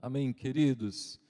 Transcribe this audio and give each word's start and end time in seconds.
Amém, 0.00 0.32
queridos. 0.32 1.20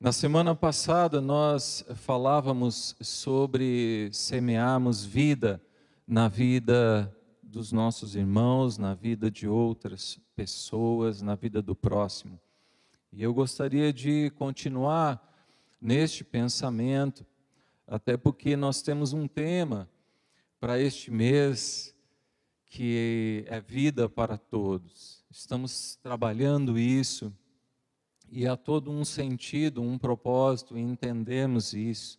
Na 0.00 0.10
semana 0.10 0.56
passada 0.56 1.20
nós 1.20 1.84
falávamos 1.94 2.96
sobre 3.00 4.10
semearmos 4.12 5.04
vida 5.04 5.62
na 6.04 6.26
vida 6.26 7.16
dos 7.40 7.70
nossos 7.70 8.16
irmãos, 8.16 8.76
na 8.76 8.92
vida 8.92 9.30
de 9.30 9.46
outras 9.46 10.18
pessoas, 10.34 11.22
na 11.22 11.36
vida 11.36 11.62
do 11.62 11.76
próximo. 11.76 12.40
E 13.12 13.22
eu 13.22 13.32
gostaria 13.32 13.92
de 13.92 14.30
continuar 14.30 15.22
neste 15.80 16.24
pensamento, 16.24 17.24
até 17.86 18.16
porque 18.16 18.56
nós 18.56 18.82
temos 18.82 19.12
um 19.12 19.28
tema 19.28 19.88
para 20.58 20.76
este 20.76 21.08
mês 21.08 21.94
que 22.66 23.44
é 23.46 23.60
vida 23.60 24.08
para 24.08 24.36
todos. 24.36 25.24
Estamos 25.30 25.94
trabalhando 26.02 26.76
isso 26.76 27.32
e 28.34 28.48
há 28.48 28.56
todo 28.56 28.90
um 28.90 29.04
sentido, 29.04 29.82
um 29.82 29.98
propósito 29.98 30.78
em 30.78 30.88
entendermos 30.88 31.74
isso, 31.74 32.18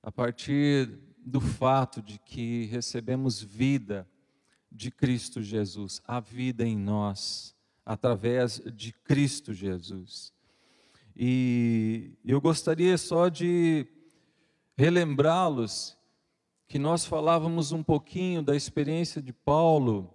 a 0.00 0.12
partir 0.12 0.96
do 1.18 1.40
fato 1.40 2.00
de 2.00 2.20
que 2.20 2.66
recebemos 2.66 3.42
vida 3.42 4.08
de 4.70 4.92
Cristo 4.92 5.42
Jesus, 5.42 6.00
a 6.06 6.20
vida 6.20 6.64
em 6.64 6.78
nós, 6.78 7.52
através 7.84 8.62
de 8.76 8.92
Cristo 8.92 9.52
Jesus. 9.52 10.32
E 11.16 12.12
eu 12.24 12.40
gostaria 12.40 12.96
só 12.96 13.28
de 13.28 13.88
relembrá-los 14.76 15.98
que 16.68 16.78
nós 16.78 17.04
falávamos 17.04 17.72
um 17.72 17.82
pouquinho 17.82 18.40
da 18.40 18.54
experiência 18.54 19.20
de 19.20 19.32
Paulo 19.32 20.13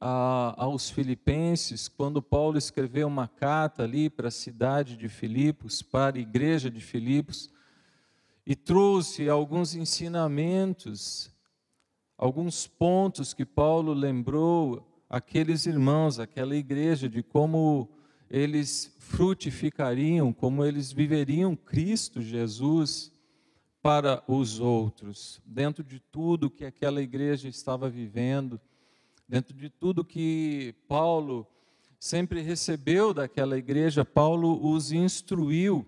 a, 0.00 0.54
aos 0.56 0.88
Filipenses, 0.88 1.86
quando 1.86 2.22
Paulo 2.22 2.56
escreveu 2.56 3.06
uma 3.06 3.28
carta 3.28 3.82
ali 3.82 4.08
para 4.08 4.28
a 4.28 4.32
cidade 4.32 4.96
de 4.96 5.08
Filipos, 5.08 5.82
para 5.82 6.16
a 6.16 6.20
igreja 6.20 6.70
de 6.70 6.80
Filipos, 6.80 7.50
e 8.46 8.56
trouxe 8.56 9.28
alguns 9.28 9.74
ensinamentos, 9.74 11.30
alguns 12.16 12.66
pontos 12.66 13.34
que 13.34 13.44
Paulo 13.44 13.92
lembrou 13.92 15.04
aqueles 15.08 15.66
irmãos, 15.66 16.18
aquela 16.18 16.56
igreja, 16.56 17.08
de 17.08 17.22
como 17.22 17.90
eles 18.30 18.94
frutificariam, 18.98 20.32
como 20.32 20.64
eles 20.64 20.90
viveriam 20.90 21.54
Cristo 21.54 22.22
Jesus 22.22 23.12
para 23.82 24.22
os 24.26 24.60
outros, 24.60 25.40
dentro 25.44 25.82
de 25.82 25.98
tudo 25.98 26.50
que 26.50 26.64
aquela 26.64 27.02
igreja 27.02 27.48
estava 27.48 27.88
vivendo 27.88 28.60
Dentro 29.30 29.56
de 29.56 29.70
tudo 29.70 30.04
que 30.04 30.74
Paulo 30.88 31.46
sempre 32.00 32.42
recebeu 32.42 33.14
daquela 33.14 33.56
igreja, 33.56 34.04
Paulo 34.04 34.60
os 34.60 34.90
instruiu 34.90 35.86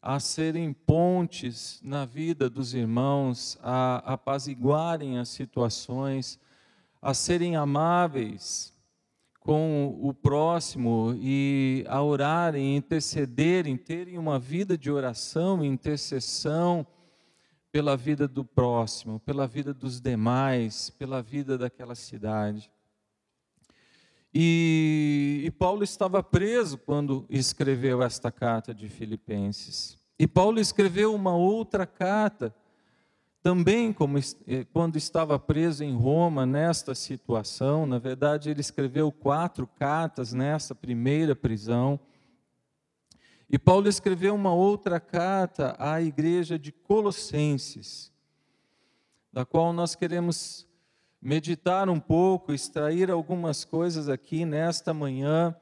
a 0.00 0.18
serem 0.18 0.72
pontes 0.72 1.82
na 1.84 2.06
vida 2.06 2.48
dos 2.48 2.72
irmãos, 2.72 3.58
a 3.62 4.14
apaziguarem 4.14 5.18
as 5.18 5.28
situações, 5.28 6.40
a 7.02 7.12
serem 7.12 7.56
amáveis 7.56 8.72
com 9.38 9.98
o 10.00 10.14
próximo 10.14 11.14
e 11.18 11.84
a 11.88 12.02
orarem, 12.02 12.74
intercederem, 12.74 13.76
terem 13.76 14.16
uma 14.16 14.38
vida 14.38 14.78
de 14.78 14.90
oração 14.90 15.62
e 15.62 15.68
intercessão 15.68 16.86
pela 17.70 17.98
vida 17.98 18.26
do 18.26 18.46
próximo, 18.46 19.20
pela 19.20 19.46
vida 19.46 19.74
dos 19.74 20.00
demais, 20.00 20.88
pela 20.88 21.20
vida 21.20 21.58
daquela 21.58 21.94
cidade. 21.94 22.70
E, 24.32 25.42
e, 25.44 25.50
Paulo 25.50 25.82
estava 25.82 26.22
preso 26.22 26.76
quando 26.76 27.24
escreveu 27.30 28.02
esta 28.02 28.30
carta 28.30 28.74
de 28.74 28.88
Filipenses. 28.88 29.98
E 30.18 30.26
Paulo 30.26 30.60
escreveu 30.60 31.14
uma 31.14 31.34
outra 31.34 31.86
carta, 31.86 32.54
também 33.42 33.92
como, 33.92 34.18
eh, 34.18 34.66
quando 34.72 34.96
estava 34.96 35.38
preso 35.38 35.82
em 35.82 35.96
Roma, 35.96 36.44
nesta 36.44 36.94
situação. 36.94 37.86
Na 37.86 37.98
verdade, 37.98 38.50
ele 38.50 38.60
escreveu 38.60 39.10
quatro 39.10 39.66
cartas 39.66 40.34
nessa 40.34 40.74
primeira 40.74 41.34
prisão. 41.34 41.98
E 43.48 43.58
Paulo 43.58 43.88
escreveu 43.88 44.34
uma 44.34 44.52
outra 44.52 45.00
carta 45.00 45.74
à 45.78 46.02
igreja 46.02 46.58
de 46.58 46.70
Colossenses, 46.70 48.12
da 49.32 49.46
qual 49.46 49.72
nós 49.72 49.94
queremos 49.94 50.67
meditar 51.20 51.88
um 51.88 51.98
pouco, 51.98 52.52
extrair 52.52 53.10
algumas 53.10 53.64
coisas 53.64 54.08
aqui 54.08 54.44
nesta 54.44 54.94
manhã, 54.94 55.54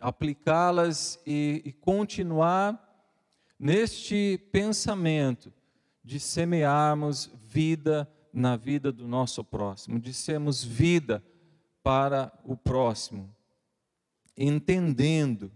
aplicá-las 0.00 1.18
e, 1.26 1.62
e 1.64 1.72
continuar 1.72 2.78
neste 3.58 4.38
pensamento 4.50 5.52
de 6.04 6.18
semearmos 6.18 7.30
vida 7.34 8.10
na 8.32 8.56
vida 8.56 8.90
do 8.90 9.06
nosso 9.06 9.44
próximo, 9.44 10.00
de 10.00 10.12
sermos 10.12 10.64
vida 10.64 11.22
para 11.82 12.32
o 12.44 12.56
próximo, 12.56 13.34
entendendo, 14.36 15.52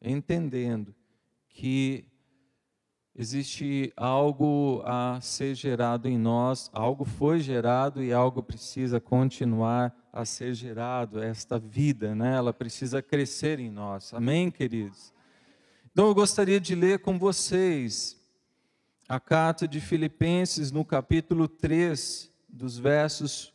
entendendo 0.00 0.94
que 1.48 2.04
existe 3.18 3.90
algo 3.96 4.82
a 4.84 5.18
ser 5.22 5.54
gerado 5.54 6.06
em 6.06 6.18
nós, 6.18 6.70
algo 6.72 7.04
foi 7.04 7.40
gerado 7.40 8.02
e 8.02 8.12
algo 8.12 8.42
precisa 8.42 9.00
continuar 9.00 9.96
a 10.12 10.26
ser 10.26 10.52
gerado, 10.52 11.22
esta 11.22 11.58
vida, 11.58 12.14
né? 12.14 12.36
ela 12.36 12.52
precisa 12.52 13.00
crescer 13.00 13.58
em 13.58 13.70
nós. 13.70 14.12
Amém, 14.12 14.50
queridos? 14.50 15.14
Então 15.90 16.08
eu 16.08 16.14
gostaria 16.14 16.60
de 16.60 16.74
ler 16.74 16.98
com 16.98 17.18
vocês 17.18 18.20
a 19.08 19.18
carta 19.18 19.66
de 19.66 19.80
Filipenses 19.80 20.70
no 20.70 20.84
capítulo 20.84 21.48
3, 21.48 22.30
dos 22.46 22.76
versos 22.76 23.54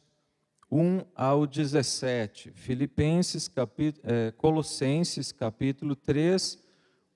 1 0.72 1.02
ao 1.14 1.46
17. 1.46 2.52
Filipenses, 2.56 3.48
capítulo, 3.48 4.04
é, 4.12 4.32
Colossenses, 4.32 5.32
capítulo 5.32 5.96
3, 5.96 6.58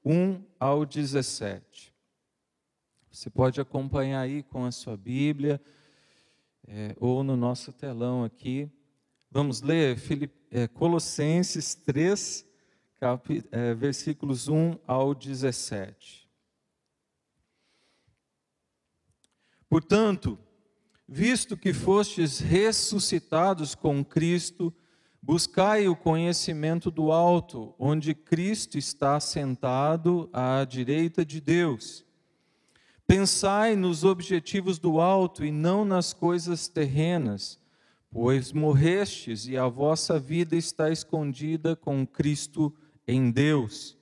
1 0.03 0.43
ao 0.59 0.85
17. 0.85 1.94
Você 3.15 3.29
pode 3.29 3.61
acompanhar 3.61 4.19
aí 4.19 4.43
com 4.43 4.65
a 4.65 4.73
sua 4.73 4.97
Bíblia 4.97 5.61
é, 6.67 6.93
ou 6.99 7.23
no 7.23 7.37
nosso 7.37 7.71
telão 7.71 8.25
aqui. 8.25 8.69
Vamos 9.31 9.61
ler 9.61 9.97
é, 10.51 10.67
Colossenses 10.67 11.75
3, 11.75 12.45
cap, 12.99 13.41
é, 13.53 13.73
versículos 13.73 14.49
1 14.49 14.77
ao 14.85 15.15
17. 15.15 16.29
Portanto, 19.69 20.37
visto 21.07 21.55
que 21.55 21.71
fostes 21.71 22.39
ressuscitados 22.39 23.75
com 23.75 24.03
Cristo, 24.03 24.75
buscai 25.21 25.87
o 25.87 25.95
conhecimento 25.95 26.91
do 26.91 27.13
alto, 27.13 27.73
onde 27.79 28.13
Cristo 28.13 28.77
está 28.77 29.21
sentado 29.21 30.29
à 30.33 30.65
direita 30.65 31.25
de 31.25 31.39
Deus. 31.39 32.05
Pensai 33.07 33.75
nos 33.75 34.03
objetivos 34.03 34.79
do 34.79 34.99
alto 34.99 35.45
e 35.45 35.51
não 35.51 35.85
nas 35.85 36.11
coisas 36.11 36.67
terrenas, 36.67 37.59
pois 38.09 38.51
morrestes 38.51 39.47
e 39.47 39.55
a 39.55 39.67
vossa 39.67 40.19
vida 40.19 40.55
está 40.55 40.89
escondida 40.89 41.75
com 41.75 42.05
Cristo 42.05 42.73
em 43.07 43.29
Deus. 43.29 43.95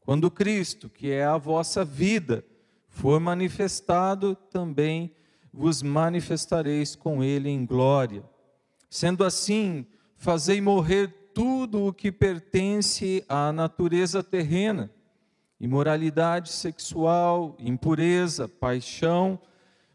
Quando 0.00 0.32
Cristo, 0.32 0.88
que 0.88 1.12
é 1.12 1.24
a 1.24 1.36
vossa 1.36 1.84
vida, 1.84 2.44
for 2.88 3.20
manifestado, 3.20 4.34
também 4.50 5.14
vos 5.52 5.80
manifestareis 5.80 6.96
com 6.96 7.22
Ele 7.22 7.48
em 7.48 7.64
glória. 7.64 8.24
Sendo 8.90 9.22
assim, 9.22 9.86
fazei 10.16 10.60
morrer 10.60 11.30
tudo 11.32 11.86
o 11.86 11.92
que 11.92 12.10
pertence 12.10 13.24
à 13.28 13.52
natureza 13.52 14.24
terrena 14.24 14.90
imoralidade 15.64 16.52
sexual, 16.52 17.56
impureza, 17.58 18.46
paixão, 18.46 19.40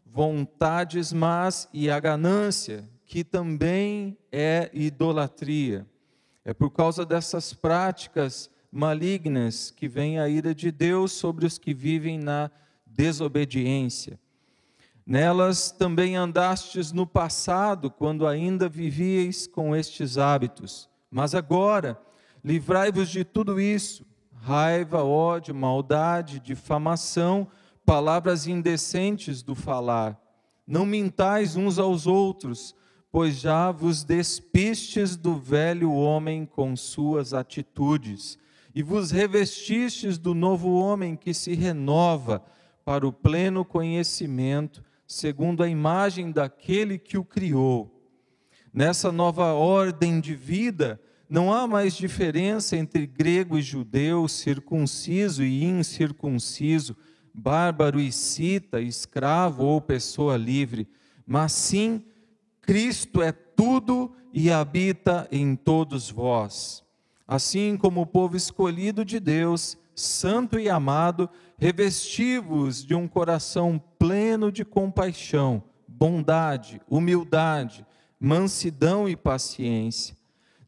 vontades 0.04 1.12
más 1.12 1.68
e 1.72 1.88
a 1.88 2.00
ganância, 2.00 2.88
que 3.06 3.22
também 3.22 4.18
é 4.32 4.68
idolatria. 4.74 5.86
É 6.44 6.52
por 6.52 6.70
causa 6.70 7.06
dessas 7.06 7.52
práticas 7.52 8.50
malignas 8.72 9.70
que 9.70 9.86
vem 9.86 10.18
a 10.18 10.28
ira 10.28 10.52
de 10.52 10.72
Deus 10.72 11.12
sobre 11.12 11.46
os 11.46 11.56
que 11.56 11.72
vivem 11.72 12.18
na 12.18 12.50
desobediência. 12.84 14.18
Nelas 15.06 15.70
também 15.70 16.16
andastes 16.16 16.90
no 16.90 17.06
passado, 17.06 17.90
quando 17.90 18.26
ainda 18.26 18.68
vivíeis 18.68 19.46
com 19.46 19.74
estes 19.74 20.18
hábitos. 20.18 20.88
Mas 21.08 21.32
agora, 21.32 22.00
livrai-vos 22.44 23.08
de 23.08 23.24
tudo 23.24 23.60
isso 23.60 24.09
raiva, 24.40 25.04
ódio, 25.04 25.54
maldade, 25.54 26.40
difamação, 26.40 27.46
palavras 27.84 28.46
indecentes 28.46 29.42
do 29.42 29.54
falar. 29.54 30.18
Não 30.66 30.86
mintais 30.86 31.56
uns 31.56 31.78
aos 31.78 32.06
outros, 32.06 32.74
pois 33.12 33.38
já 33.40 33.70
vos 33.70 34.04
despistes 34.04 35.16
do 35.16 35.34
velho 35.34 35.92
homem 35.92 36.46
com 36.46 36.76
suas 36.76 37.34
atitudes, 37.34 38.38
e 38.74 38.82
vos 38.82 39.10
revestistes 39.10 40.16
do 40.16 40.32
novo 40.32 40.72
homem 40.74 41.16
que 41.16 41.34
se 41.34 41.54
renova 41.54 42.42
para 42.84 43.06
o 43.06 43.12
pleno 43.12 43.64
conhecimento, 43.64 44.82
segundo 45.06 45.62
a 45.62 45.68
imagem 45.68 46.30
daquele 46.30 46.96
que 46.96 47.18
o 47.18 47.24
criou. 47.24 47.90
Nessa 48.72 49.10
nova 49.10 49.52
ordem 49.52 50.20
de 50.20 50.36
vida, 50.36 51.00
não 51.30 51.52
há 51.52 51.64
mais 51.64 51.94
diferença 51.94 52.76
entre 52.76 53.06
grego 53.06 53.56
e 53.56 53.62
judeu, 53.62 54.26
circunciso 54.26 55.44
e 55.44 55.64
incircunciso, 55.64 56.96
bárbaro 57.32 58.00
e 58.00 58.10
cita, 58.10 58.80
escravo 58.80 59.64
ou 59.64 59.80
pessoa 59.80 60.36
livre, 60.36 60.88
mas 61.24 61.52
sim 61.52 62.04
Cristo 62.60 63.22
é 63.22 63.30
tudo 63.30 64.12
e 64.32 64.50
habita 64.50 65.28
em 65.30 65.54
todos 65.54 66.10
vós. 66.10 66.82
Assim 67.28 67.76
como 67.76 68.00
o 68.00 68.06
povo 68.06 68.36
escolhido 68.36 69.04
de 69.04 69.20
Deus, 69.20 69.78
santo 69.94 70.58
e 70.58 70.68
amado, 70.68 71.30
revestivos 71.56 72.84
de 72.84 72.92
um 72.92 73.06
coração 73.06 73.80
pleno 74.00 74.50
de 74.50 74.64
compaixão, 74.64 75.62
bondade, 75.86 76.80
humildade, 76.88 77.86
mansidão 78.18 79.08
e 79.08 79.14
paciência 79.14 80.18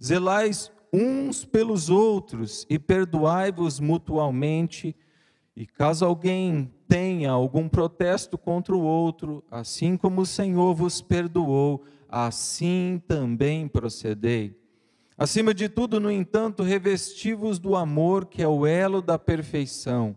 Zelais 0.02 0.72
uns 0.93 1.44
pelos 1.44 1.88
outros 1.88 2.66
e 2.69 2.78
perdoai-vos 2.78 3.78
mutualmente. 3.78 4.96
E 5.54 5.64
caso 5.66 6.04
alguém 6.04 6.72
tenha 6.88 7.31
algum 7.31 7.69
protesto 7.69 8.37
contra 8.37 8.75
o 8.75 8.82
outro, 8.82 9.44
assim 9.50 9.96
como 9.96 10.22
o 10.22 10.26
Senhor 10.26 10.75
vos 10.75 11.00
perdoou, 11.00 11.84
assim 12.08 13.00
também 13.06 13.69
procedei. 13.69 14.58
Acima 15.16 15.54
de 15.54 15.69
tudo, 15.69 16.00
no 16.00 16.10
entanto, 16.10 16.62
revesti-vos 16.62 17.58
do 17.58 17.76
amor, 17.76 18.26
que 18.26 18.43
é 18.43 18.49
o 18.49 18.66
elo 18.66 19.00
da 19.00 19.19
perfeição. 19.19 20.16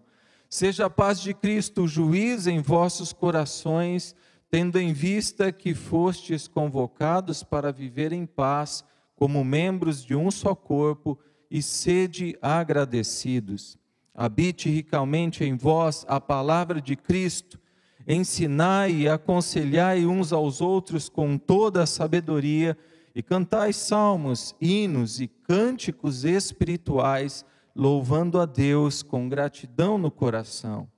Seja 0.49 0.85
a 0.85 0.89
paz 0.89 1.21
de 1.21 1.33
Cristo 1.33 1.87
juiz 1.87 2.47
em 2.47 2.59
vossos 2.59 3.13
corações, 3.13 4.15
tendo 4.49 4.79
em 4.79 4.93
vista 4.93 5.51
que 5.51 5.73
fostes 5.73 6.47
convocados 6.47 7.43
para 7.43 7.71
viver 7.71 8.13
em 8.13 8.25
paz 8.25 8.83
como 9.15 9.44
membros 9.44 10.03
de 10.03 10.15
um 10.15 10.29
só 10.29 10.53
corpo, 10.53 11.17
e 11.50 11.62
sede 11.62 12.38
agradecidos. 12.41 13.77
Habite 14.13 14.69
ricamente 14.69 15.44
em 15.44 15.56
vós 15.56 16.06
a 16.07 16.19
palavra 16.19 16.81
de 16.81 16.95
Cristo, 16.95 17.59
ensinai 18.07 18.91
e 18.91 19.09
aconselhai 19.09 20.06
uns 20.06 20.31
aos 20.31 20.62
outros 20.62 21.09
com 21.09 21.38
toda 21.38 21.83
a 21.83 21.88
sabedoria, 21.88 22.77
e 23.13 23.23
cantai 23.23 23.71
salmos, 23.71 24.53
hinos 24.59 25.21
e 25.21 25.27
cânticos 25.27 26.25
espirituais, 26.25 27.45
louvando 27.73 28.39
a 28.39 28.45
Deus 28.45 29.01
com 29.01 29.29
gratidão 29.29 29.97
no 29.97 30.11
coração. 30.11 30.89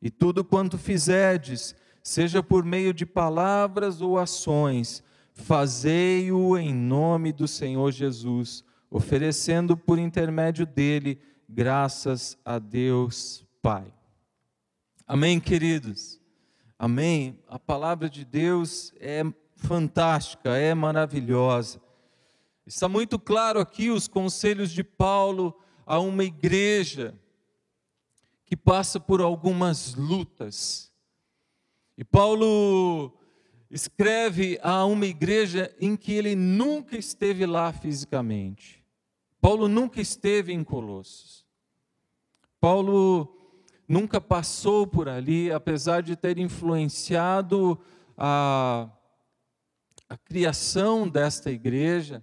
E 0.00 0.10
tudo 0.10 0.42
quanto 0.42 0.78
fizerdes, 0.78 1.74
seja 2.02 2.42
por 2.42 2.64
meio 2.64 2.94
de 2.94 3.04
palavras 3.04 4.00
ou 4.00 4.18
ações, 4.18 5.02
fazei-o 5.40 6.56
em 6.56 6.72
nome 6.72 7.32
do 7.32 7.48
Senhor 7.48 7.90
Jesus, 7.90 8.62
oferecendo 8.90 9.76
por 9.76 9.98
intermédio 9.98 10.66
dele 10.66 11.18
graças 11.48 12.38
a 12.44 12.58
Deus 12.58 13.44
Pai. 13.60 13.92
Amém, 15.06 15.40
queridos? 15.40 16.20
Amém? 16.78 17.38
A 17.48 17.58
palavra 17.58 18.08
de 18.08 18.24
Deus 18.24 18.92
é 19.00 19.24
fantástica, 19.56 20.56
é 20.56 20.74
maravilhosa. 20.74 21.80
Está 22.64 22.88
muito 22.88 23.18
claro 23.18 23.58
aqui 23.58 23.90
os 23.90 24.06
conselhos 24.06 24.70
de 24.70 24.84
Paulo 24.84 25.58
a 25.84 25.98
uma 25.98 26.22
igreja 26.22 27.18
que 28.44 28.56
passa 28.56 29.00
por 29.00 29.20
algumas 29.20 29.94
lutas. 29.94 30.92
E 31.96 32.04
Paulo 32.04 33.12
escreve 33.70 34.58
a 34.62 34.84
uma 34.84 35.06
igreja 35.06 35.74
em 35.80 35.96
que 35.96 36.12
ele 36.12 36.34
nunca 36.34 36.96
esteve 36.96 37.46
lá 37.46 37.72
fisicamente. 37.72 38.84
Paulo 39.40 39.68
nunca 39.68 40.00
esteve 40.00 40.52
em 40.52 40.64
Colossos. 40.64 41.46
Paulo 42.60 43.36
nunca 43.88 44.20
passou 44.20 44.86
por 44.86 45.08
ali, 45.08 45.50
apesar 45.50 46.02
de 46.02 46.16
ter 46.16 46.36
influenciado 46.36 47.80
a, 48.18 48.90
a 50.08 50.16
criação 50.18 51.08
desta 51.08 51.50
igreja, 51.50 52.22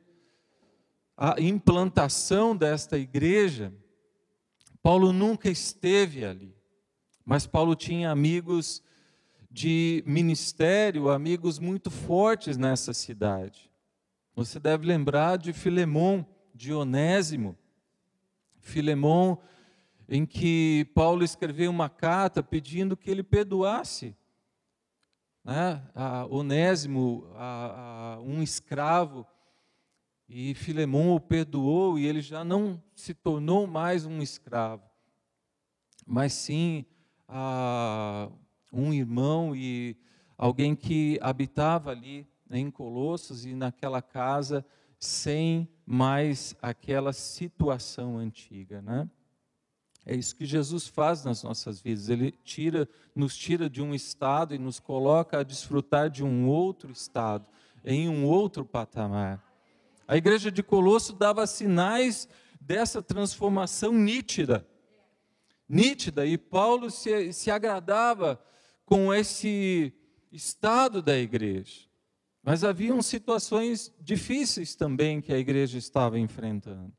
a 1.16 1.42
implantação 1.42 2.56
desta 2.56 2.98
igreja. 2.98 3.74
Paulo 4.84 5.12
nunca 5.12 5.50
esteve 5.50 6.24
ali, 6.24 6.56
mas 7.26 7.48
Paulo 7.48 7.76
tinha 7.76 8.12
amigos 8.12 8.84
de 9.58 10.04
ministério, 10.06 11.10
amigos 11.10 11.58
muito 11.58 11.90
fortes 11.90 12.58
nessa 12.58 12.94
cidade. 12.94 13.72
Você 14.36 14.60
deve 14.60 14.86
lembrar 14.86 15.36
de 15.36 15.52
Filemon, 15.52 16.24
de 16.54 16.72
Onésimo. 16.72 17.58
Filemon, 18.60 19.36
em 20.08 20.28
que 20.28 20.86
Paulo 20.94 21.24
escreveu 21.24 21.72
uma 21.72 21.90
carta 21.90 22.44
pedindo 22.44 22.96
que 22.96 23.10
ele 23.10 23.24
perdoasse 23.24 24.16
né, 25.44 25.82
a 25.96 26.28
Onésimo, 26.28 27.28
a, 27.34 28.14
a 28.14 28.22
um 28.22 28.44
escravo, 28.44 29.26
e 30.30 30.54
Filemon 30.54 31.16
o 31.16 31.20
perdoou 31.20 31.98
e 31.98 32.06
ele 32.06 32.22
já 32.22 32.44
não 32.44 32.80
se 32.94 33.12
tornou 33.12 33.66
mais 33.66 34.06
um 34.06 34.22
escravo, 34.22 34.84
mas 36.06 36.32
sim 36.34 36.86
a, 37.28 38.30
um 38.72 38.94
irmão 38.94 39.56
e 39.56 39.98
alguém 40.38 40.76
que 40.76 41.18
habitava 41.22 41.92
ali 41.92 42.28
em 42.50 42.70
Colossos 42.72 43.46
e 43.46 43.54
naquela 43.54 44.02
casa 44.02 44.66
sem 45.00 45.68
mais 45.86 46.56
aquela 46.62 47.14
situação 47.14 48.18
antiga, 48.18 48.82
né? 48.82 49.10
É 50.06 50.16
isso 50.16 50.36
que 50.36 50.46
Jesus 50.46 50.88
faz 50.88 51.26
nas 51.26 51.44
nossas 51.44 51.82
vidas. 51.82 52.08
Ele 52.08 52.32
tira, 52.44 52.88
nos 53.14 53.36
tira 53.36 53.70
de 53.70 53.82
um 53.82 53.94
estado 53.94 54.56
e 54.56 54.58
nos 54.58 54.80
coloca 54.80 55.40
a 55.40 55.44
desfrutar 55.44 56.10
de 56.10 56.24
um 56.24 56.48
outro 56.48 56.92
estado, 56.94 57.46
em 57.84 58.08
um 58.08 58.26
outro 58.26 58.64
patamar. 58.64 59.44
A 60.08 60.16
igreja 60.16 60.50
de 60.50 60.64
Colosso 60.64 61.12
dava 61.12 61.46
sinais 61.46 62.30
dessa 62.62 63.02
transformação 63.02 63.92
nítida. 63.92 64.66
Nítida, 65.68 66.26
e 66.26 66.38
Paulo 66.38 66.90
se, 66.90 67.34
se 67.34 67.52
agradava 67.52 68.42
com 68.88 69.14
esse 69.14 69.94
estado 70.32 71.02
da 71.02 71.18
igreja. 71.18 71.82
Mas 72.42 72.64
haviam 72.64 73.02
situações 73.02 73.94
difíceis 74.00 74.76
também 74.76 75.20
que 75.20 75.34
a 75.34 75.38
igreja 75.38 75.78
estava 75.78 76.18
enfrentando. 76.18 76.94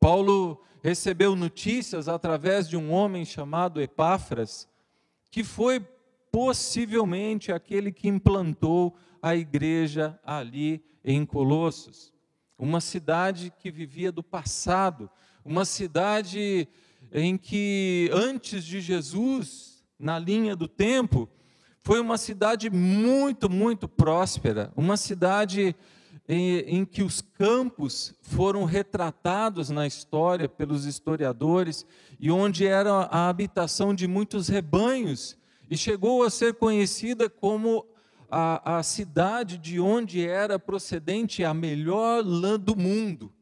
Paulo 0.00 0.60
recebeu 0.82 1.36
notícias 1.36 2.08
através 2.08 2.68
de 2.68 2.76
um 2.76 2.90
homem 2.90 3.24
chamado 3.24 3.80
Epáfras, 3.80 4.68
que 5.30 5.44
foi 5.44 5.78
possivelmente 6.32 7.52
aquele 7.52 7.92
que 7.92 8.08
implantou 8.08 8.96
a 9.22 9.36
igreja 9.36 10.18
ali 10.24 10.84
em 11.04 11.24
Colossos, 11.24 12.12
uma 12.58 12.80
cidade 12.80 13.52
que 13.60 13.70
vivia 13.70 14.10
do 14.10 14.24
passado, 14.24 15.08
uma 15.44 15.64
cidade 15.64 16.66
em 17.12 17.38
que 17.38 18.10
antes 18.12 18.64
de 18.64 18.80
Jesus 18.80 19.69
na 20.00 20.18
linha 20.18 20.56
do 20.56 20.66
tempo, 20.66 21.28
foi 21.82 22.00
uma 22.00 22.16
cidade 22.16 22.70
muito, 22.70 23.50
muito 23.50 23.86
próspera, 23.86 24.72
uma 24.74 24.96
cidade 24.96 25.76
em, 26.28 26.58
em, 26.60 26.84
que 26.84 27.02
os 27.02 27.20
campos 27.20 28.14
foram 28.22 28.64
retratados 28.64 29.68
na 29.68 29.86
história 29.86 30.48
pelos 30.48 30.86
historiadores 30.86 31.84
e 32.18 32.30
onde 32.30 32.66
era 32.66 32.90
a 32.90 33.28
habitação 33.28 33.94
de 33.94 34.06
muitos 34.06 34.48
rebanhos, 34.48 35.36
e 35.68 35.76
chegou 35.76 36.22
a 36.22 36.30
ser 36.30 36.54
conhecida 36.54 37.28
como 37.28 37.86
a, 38.30 38.78
a 38.78 38.82
cidade 38.82 39.58
de 39.58 39.80
onde 39.80 40.26
era 40.26 40.58
procedente 40.58 41.44
a 41.44 41.52
melhor 41.52 42.24
lã 42.24 42.58
do 42.58 42.76
mundo. 42.76 43.32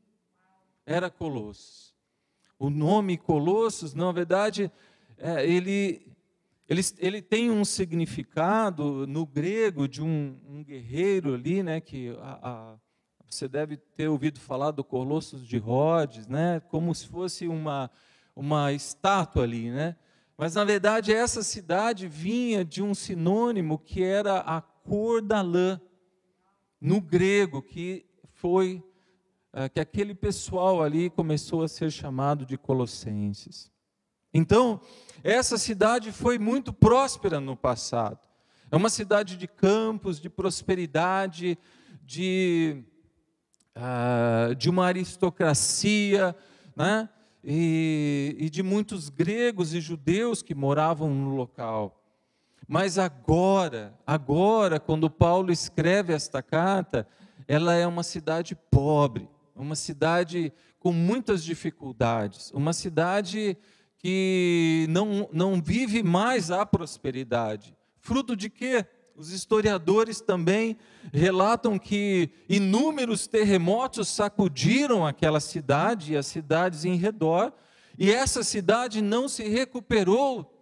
Era 0.84 1.10
Colossos. 1.10 1.94
O 2.58 2.68
nome 2.68 3.16
Colossos, 3.16 3.94
na 3.94 4.10
verdade, 4.12 4.70
é, 5.16 5.46
ele 5.46 6.08
ele, 6.68 6.82
ele 6.98 7.22
tem 7.22 7.50
um 7.50 7.64
significado 7.64 9.06
no 9.06 9.24
grego 9.24 9.88
de 9.88 10.02
um, 10.02 10.38
um 10.46 10.62
guerreiro 10.62 11.34
ali, 11.34 11.62
né, 11.62 11.80
que 11.80 12.14
a, 12.20 12.38
a, 12.42 12.76
você 13.28 13.48
deve 13.48 13.78
ter 13.78 14.08
ouvido 14.08 14.38
falar 14.38 14.70
do 14.70 14.84
Colossus 14.84 15.46
de 15.46 15.56
Rhodes, 15.56 16.26
né, 16.26 16.60
como 16.68 16.94
se 16.94 17.06
fosse 17.06 17.48
uma, 17.48 17.90
uma 18.36 18.72
estátua 18.72 19.44
ali, 19.44 19.70
né? 19.70 19.96
Mas 20.36 20.54
na 20.54 20.64
verdade 20.64 21.12
essa 21.12 21.42
cidade 21.42 22.06
vinha 22.06 22.64
de 22.64 22.82
um 22.82 22.94
sinônimo 22.94 23.78
que 23.78 24.04
era 24.04 24.38
a 24.38 24.60
cor 24.60 25.20
da 25.20 25.42
lã 25.42 25.80
no 26.80 27.00
grego, 27.00 27.60
que 27.60 28.06
foi 28.34 28.84
eh, 29.52 29.68
que 29.68 29.80
aquele 29.80 30.14
pessoal 30.14 30.80
ali 30.80 31.10
começou 31.10 31.64
a 31.64 31.68
ser 31.68 31.90
chamado 31.90 32.46
de 32.46 32.56
Colossenses. 32.56 33.68
Então, 34.38 34.80
essa 35.24 35.58
cidade 35.58 36.12
foi 36.12 36.38
muito 36.38 36.72
próspera 36.72 37.40
no 37.40 37.56
passado. 37.56 38.20
É 38.70 38.76
uma 38.76 38.88
cidade 38.88 39.36
de 39.36 39.48
campos, 39.48 40.20
de 40.20 40.30
prosperidade, 40.30 41.58
de, 42.04 42.84
uh, 43.74 44.54
de 44.54 44.70
uma 44.70 44.86
aristocracia, 44.86 46.36
né? 46.76 47.08
E, 47.42 48.36
e 48.38 48.48
de 48.48 48.62
muitos 48.62 49.08
gregos 49.08 49.74
e 49.74 49.80
judeus 49.80 50.40
que 50.40 50.54
moravam 50.54 51.12
no 51.12 51.34
local. 51.34 52.00
Mas 52.68 52.96
agora, 52.96 53.98
agora, 54.06 54.78
quando 54.78 55.10
Paulo 55.10 55.50
escreve 55.50 56.12
esta 56.12 56.42
carta, 56.42 57.08
ela 57.48 57.74
é 57.74 57.86
uma 57.86 58.04
cidade 58.04 58.54
pobre, 58.54 59.28
uma 59.56 59.74
cidade 59.74 60.52
com 60.78 60.92
muitas 60.92 61.42
dificuldades, 61.42 62.52
uma 62.52 62.72
cidade 62.72 63.56
que 63.98 64.86
não, 64.88 65.28
não 65.32 65.60
vive 65.60 66.02
mais 66.02 66.50
a 66.50 66.64
prosperidade. 66.64 67.76
Fruto 68.00 68.36
de 68.36 68.48
quê? 68.48 68.86
Os 69.16 69.32
historiadores 69.32 70.20
também 70.20 70.78
relatam 71.12 71.76
que 71.76 72.30
inúmeros 72.48 73.26
terremotos 73.26 74.06
sacudiram 74.08 75.04
aquela 75.04 75.40
cidade 75.40 76.12
e 76.12 76.16
as 76.16 76.26
cidades 76.26 76.84
em 76.84 76.94
redor, 76.94 77.52
e 77.98 78.12
essa 78.12 78.44
cidade 78.44 79.02
não 79.02 79.28
se 79.28 79.48
recuperou 79.48 80.54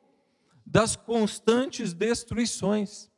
das 0.64 0.96
constantes 0.96 1.92
destruições. 1.92 3.10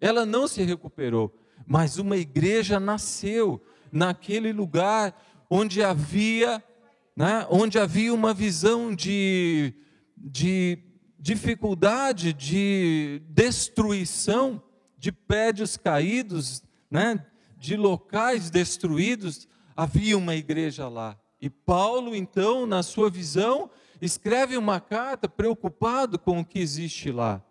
Ela 0.00 0.24
não 0.24 0.48
se 0.48 0.62
recuperou, 0.62 1.38
mas 1.66 1.98
uma 1.98 2.16
igreja 2.16 2.80
nasceu 2.80 3.62
naquele 3.92 4.52
lugar 4.52 5.14
onde 5.50 5.82
havia, 5.82 6.64
né, 7.20 7.46
onde 7.50 7.78
havia 7.78 8.14
uma 8.14 8.32
visão 8.32 8.94
de, 8.94 9.74
de 10.16 10.78
dificuldade, 11.18 12.32
de 12.32 13.20
destruição, 13.28 14.62
de 14.96 15.12
prédios 15.12 15.76
caídos, 15.76 16.62
né, 16.90 17.26
de 17.58 17.76
locais 17.76 18.48
destruídos, 18.48 19.46
havia 19.76 20.16
uma 20.16 20.34
igreja 20.34 20.88
lá. 20.88 21.14
E 21.38 21.50
Paulo, 21.50 22.16
então, 22.16 22.64
na 22.64 22.82
sua 22.82 23.10
visão, 23.10 23.70
escreve 24.00 24.56
uma 24.56 24.80
carta 24.80 25.28
preocupado 25.28 26.18
com 26.18 26.40
o 26.40 26.44
que 26.44 26.58
existe 26.58 27.12
lá, 27.12 27.44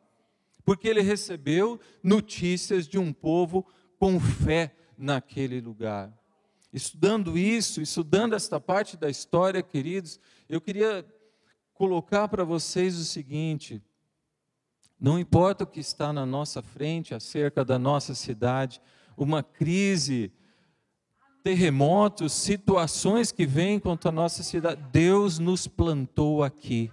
porque 0.66 0.88
ele 0.88 1.02
recebeu 1.02 1.80
notícias 2.02 2.88
de 2.88 2.98
um 2.98 3.14
povo 3.14 3.64
com 4.00 4.20
fé 4.20 4.74
naquele 4.98 5.62
lugar. 5.62 6.19
Estudando 6.72 7.38
isso, 7.38 7.82
estudando 7.82 8.36
esta 8.36 8.60
parte 8.60 8.96
da 8.96 9.10
história, 9.10 9.64
queridos, 9.64 10.20
eu 10.48 10.62
queria 10.62 11.04
colocar 11.74 12.28
para 12.28 12.44
vocês 12.44 12.96
o 12.98 13.06
seguinte: 13.06 13.82
não 15.00 15.18
importa 15.18 15.64
o 15.64 15.68
que 15.68 15.80
está 15.80 16.14
na 16.14 16.26
nossa 16.28 16.62
frente 16.62 17.16
acerca 17.16 17.66
da 17.66 17.80
nossa 17.80 18.14
cidade, 18.14 18.80
uma 19.18 19.42
crise 19.42 20.32
terremotos, 21.44 22.34
situações 22.34 23.32
que 23.32 23.46
vêm 23.48 23.80
contra 23.80 24.10
a 24.10 24.12
nossa 24.12 24.44
cidade, 24.44 24.80
Deus 24.92 25.40
nos 25.40 25.68
plantou 25.68 26.44
aqui. 26.44 26.92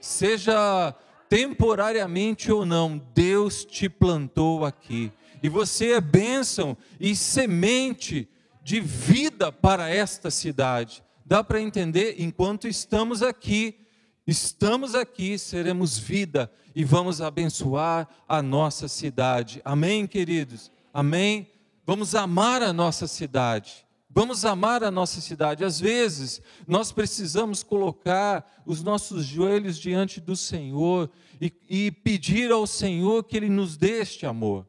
Seja 0.00 0.94
temporariamente 1.28 2.52
ou 2.52 2.66
não, 2.66 2.98
Deus 3.14 3.64
te 3.64 3.88
plantou 3.88 4.66
aqui. 4.66 5.10
E 5.42 5.48
você 5.48 5.92
é 5.92 6.00
bênção 6.00 6.76
e 7.00 7.16
semente 7.16 8.28
de 8.66 8.80
vida 8.80 9.52
para 9.52 9.88
esta 9.88 10.28
cidade. 10.28 11.00
Dá 11.24 11.44
para 11.44 11.62
entender? 11.62 12.16
Enquanto 12.18 12.66
estamos 12.66 13.22
aqui, 13.22 13.78
estamos 14.26 14.92
aqui, 14.92 15.38
seremos 15.38 15.96
vida 15.96 16.50
e 16.74 16.82
vamos 16.82 17.20
abençoar 17.20 18.08
a 18.28 18.42
nossa 18.42 18.88
cidade. 18.88 19.62
Amém, 19.64 20.04
queridos? 20.04 20.72
Amém? 20.92 21.48
Vamos 21.86 22.16
amar 22.16 22.60
a 22.60 22.72
nossa 22.72 23.06
cidade. 23.06 23.86
Vamos 24.10 24.44
amar 24.44 24.82
a 24.82 24.90
nossa 24.90 25.20
cidade. 25.20 25.64
Às 25.64 25.78
vezes, 25.78 26.42
nós 26.66 26.90
precisamos 26.90 27.62
colocar 27.62 28.64
os 28.66 28.82
nossos 28.82 29.24
joelhos 29.24 29.78
diante 29.78 30.20
do 30.20 30.34
Senhor 30.34 31.08
e, 31.40 31.52
e, 31.70 31.92
pedir 31.92 32.50
ao 32.50 32.66
Senhor 32.66 33.22
que 33.22 33.36
Ele 33.36 33.48
nos 33.48 33.76
dê 33.76 34.00
este 34.00 34.26
amor. 34.26 34.66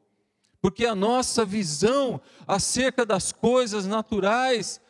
Porque 0.62 0.86
a 0.86 0.96
nossa 0.96 1.46
visão 1.46 2.20
acerca 2.48 3.06
das 3.06 3.32
coisas 3.32 3.86
naturais 3.86 4.82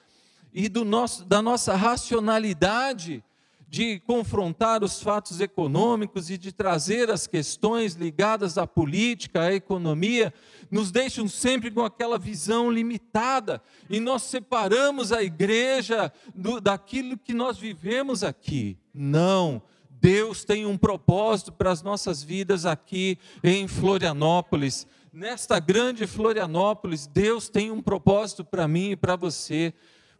e 0.53 0.69
do 0.69 0.85
nosso, 0.85 1.25
da 1.25 1.41
nossa 1.41 1.75
racionalidade 1.75 3.23
de 3.69 3.99
confrontar 3.99 4.81
os 4.81 5.01
fatos 5.01 5.41
econômicos 5.41 6.29
e 6.29 6.37
de 6.37 6.53
trazer 6.53 7.11
as 7.11 7.27
questões 7.27 7.95
ligadas 7.95 8.57
à 8.57 8.65
política, 8.65 9.41
à 9.41 9.53
economia, 9.53 10.33
nos 10.71 10.89
deixam 10.89 11.27
sempre 11.27 11.69
com 11.69 11.83
aquela 11.83 12.17
visão 12.17 12.71
limitada 12.71 13.61
e 13.89 13.99
nós 13.99 14.23
separamos 14.23 15.11
a 15.11 15.21
igreja 15.21 16.11
do, 16.33 16.61
daquilo 16.61 17.17
que 17.17 17.33
nós 17.33 17.57
vivemos 17.57 18.23
aqui. 18.23 18.77
Não. 18.93 19.61
Deus 19.99 20.45
tem 20.45 20.65
um 20.65 20.77
propósito 20.77 21.51
para 21.51 21.71
as 21.71 21.81
nossas 21.81 22.23
vidas 22.23 22.65
aqui 22.65 23.17
em 23.43 23.67
Florianópolis. 23.67 24.87
Nesta 25.13 25.59
grande 25.59 26.05
Florianópolis, 26.05 27.07
Deus 27.07 27.47
tem 27.47 27.71
um 27.71 27.81
propósito 27.81 28.43
para 28.43 28.67
mim 28.67 28.91
e 28.91 28.95
para 28.95 29.15
você 29.15 29.73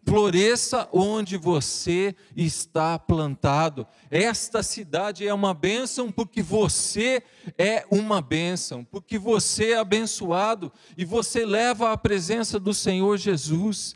floresça 0.07 0.87
onde 0.93 1.35
você 1.35 2.15
está 2.33 2.97
plantado. 2.97 3.85
Esta 4.09 4.63
cidade 4.63 5.27
é 5.27 5.33
uma 5.33 5.53
bênção 5.53 6.09
porque 6.09 6.41
você 6.41 7.21
é 7.57 7.85
uma 7.91 8.21
bênção, 8.21 8.85
porque 8.85 9.19
você 9.19 9.71
é 9.71 9.77
abençoado 9.77 10.71
e 10.97 11.03
você 11.03 11.45
leva 11.45 11.91
a 11.91 11.97
presença 11.97 12.57
do 12.57 12.73
Senhor 12.73 13.17
Jesus. 13.17 13.93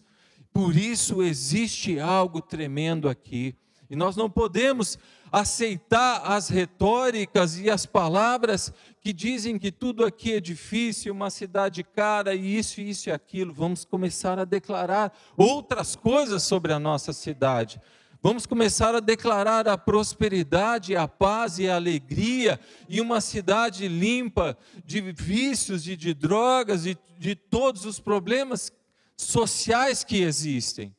Por 0.51 0.75
isso 0.75 1.23
existe 1.23 1.97
algo 1.97 2.41
tremendo 2.41 3.07
aqui. 3.07 3.55
E 3.89 3.95
nós 3.95 4.17
não 4.17 4.29
podemos 4.29 4.97
aceitar 5.31 6.23
as 6.25 6.49
retóricas 6.49 7.57
e 7.57 7.69
as 7.69 7.85
palavras 7.85 8.73
que 8.99 9.13
dizem 9.13 9.57
que 9.57 9.71
tudo 9.71 10.03
aqui 10.03 10.33
é 10.33 10.39
difícil, 10.41 11.13
uma 11.13 11.29
cidade 11.29 11.83
cara, 11.83 12.35
e 12.35 12.57
isso, 12.57 12.81
isso 12.81 13.09
e 13.09 13.11
aquilo. 13.11 13.53
Vamos 13.53 13.85
começar 13.85 14.37
a 14.37 14.45
declarar 14.45 15.15
outras 15.37 15.95
coisas 15.95 16.43
sobre 16.43 16.73
a 16.73 16.79
nossa 16.79 17.13
cidade. 17.13 17.79
Vamos 18.21 18.45
começar 18.45 18.93
a 18.93 18.99
declarar 18.99 19.67
a 19.67 19.75
prosperidade, 19.75 20.95
a 20.95 21.07
paz 21.07 21.57
e 21.57 21.67
a 21.67 21.75
alegria, 21.75 22.59
e 22.87 23.01
uma 23.01 23.19
cidade 23.19 23.87
limpa 23.87 24.55
de 24.85 25.01
vícios 25.13 25.87
e 25.87 25.95
de 25.95 26.13
drogas 26.13 26.85
e 26.85 26.95
de 27.17 27.35
todos 27.35 27.83
os 27.85 27.99
problemas 27.99 28.71
sociais 29.17 30.03
que 30.03 30.21
existem. 30.21 30.95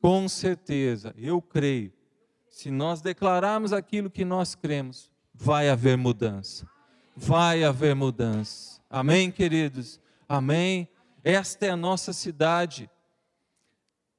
Com 0.00 0.26
certeza, 0.26 1.14
eu 1.18 1.42
creio, 1.42 1.92
se 2.54 2.70
nós 2.70 3.00
declararmos 3.00 3.72
aquilo 3.72 4.08
que 4.08 4.24
nós 4.24 4.54
cremos, 4.54 5.10
vai 5.34 5.68
haver 5.68 5.98
mudança. 5.98 6.64
Vai 7.16 7.64
haver 7.64 7.96
mudança. 7.96 8.80
Amém, 8.88 9.28
queridos? 9.28 10.00
Amém? 10.28 10.88
Esta 11.24 11.66
é 11.66 11.70
a 11.70 11.76
nossa 11.76 12.12
cidade. 12.12 12.88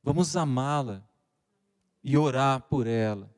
Vamos 0.03 0.35
amá-la 0.35 1.01
e 2.03 2.17
orar 2.17 2.59
por 2.63 2.87
ela 2.87 3.33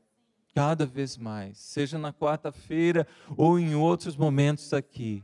cada 0.55 0.83
vez 0.83 1.15
mais, 1.15 1.59
seja 1.59 1.99
na 1.99 2.11
quarta-feira 2.11 3.07
ou 3.37 3.59
em 3.59 3.75
outros 3.75 4.15
momentos 4.17 4.73
aqui. 4.73 5.23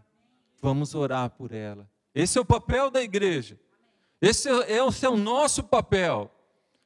Vamos 0.62 0.94
orar 0.94 1.32
por 1.32 1.52
ela. 1.52 1.90
Esse 2.14 2.38
é 2.38 2.42
o 2.42 2.46
papel 2.46 2.92
da 2.92 3.02
igreja. 3.02 3.60
Esse 4.22 4.48
é, 4.48 4.86
esse 4.86 5.04
é 5.04 5.10
o 5.10 5.18
nosso 5.18 5.64
papel. 5.64 6.30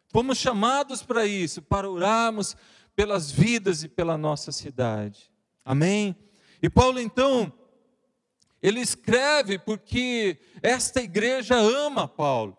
Fomos 0.10 0.38
chamados 0.38 1.04
para 1.04 1.26
isso, 1.26 1.62
para 1.62 1.90
orarmos 1.90 2.56
pelas 2.98 3.30
vidas 3.30 3.84
e 3.84 3.88
pela 3.88 4.18
nossa 4.18 4.52
cidade. 4.52 5.32
Amém? 5.64 6.16
E 6.60 6.68
Paulo 6.68 7.00
então, 7.00 7.54
ele 8.60 8.80
escreve 8.80 9.60
porque 9.60 10.40
esta 10.64 11.00
igreja 11.00 11.56
ama 11.58 12.08
Paulo. 12.08 12.58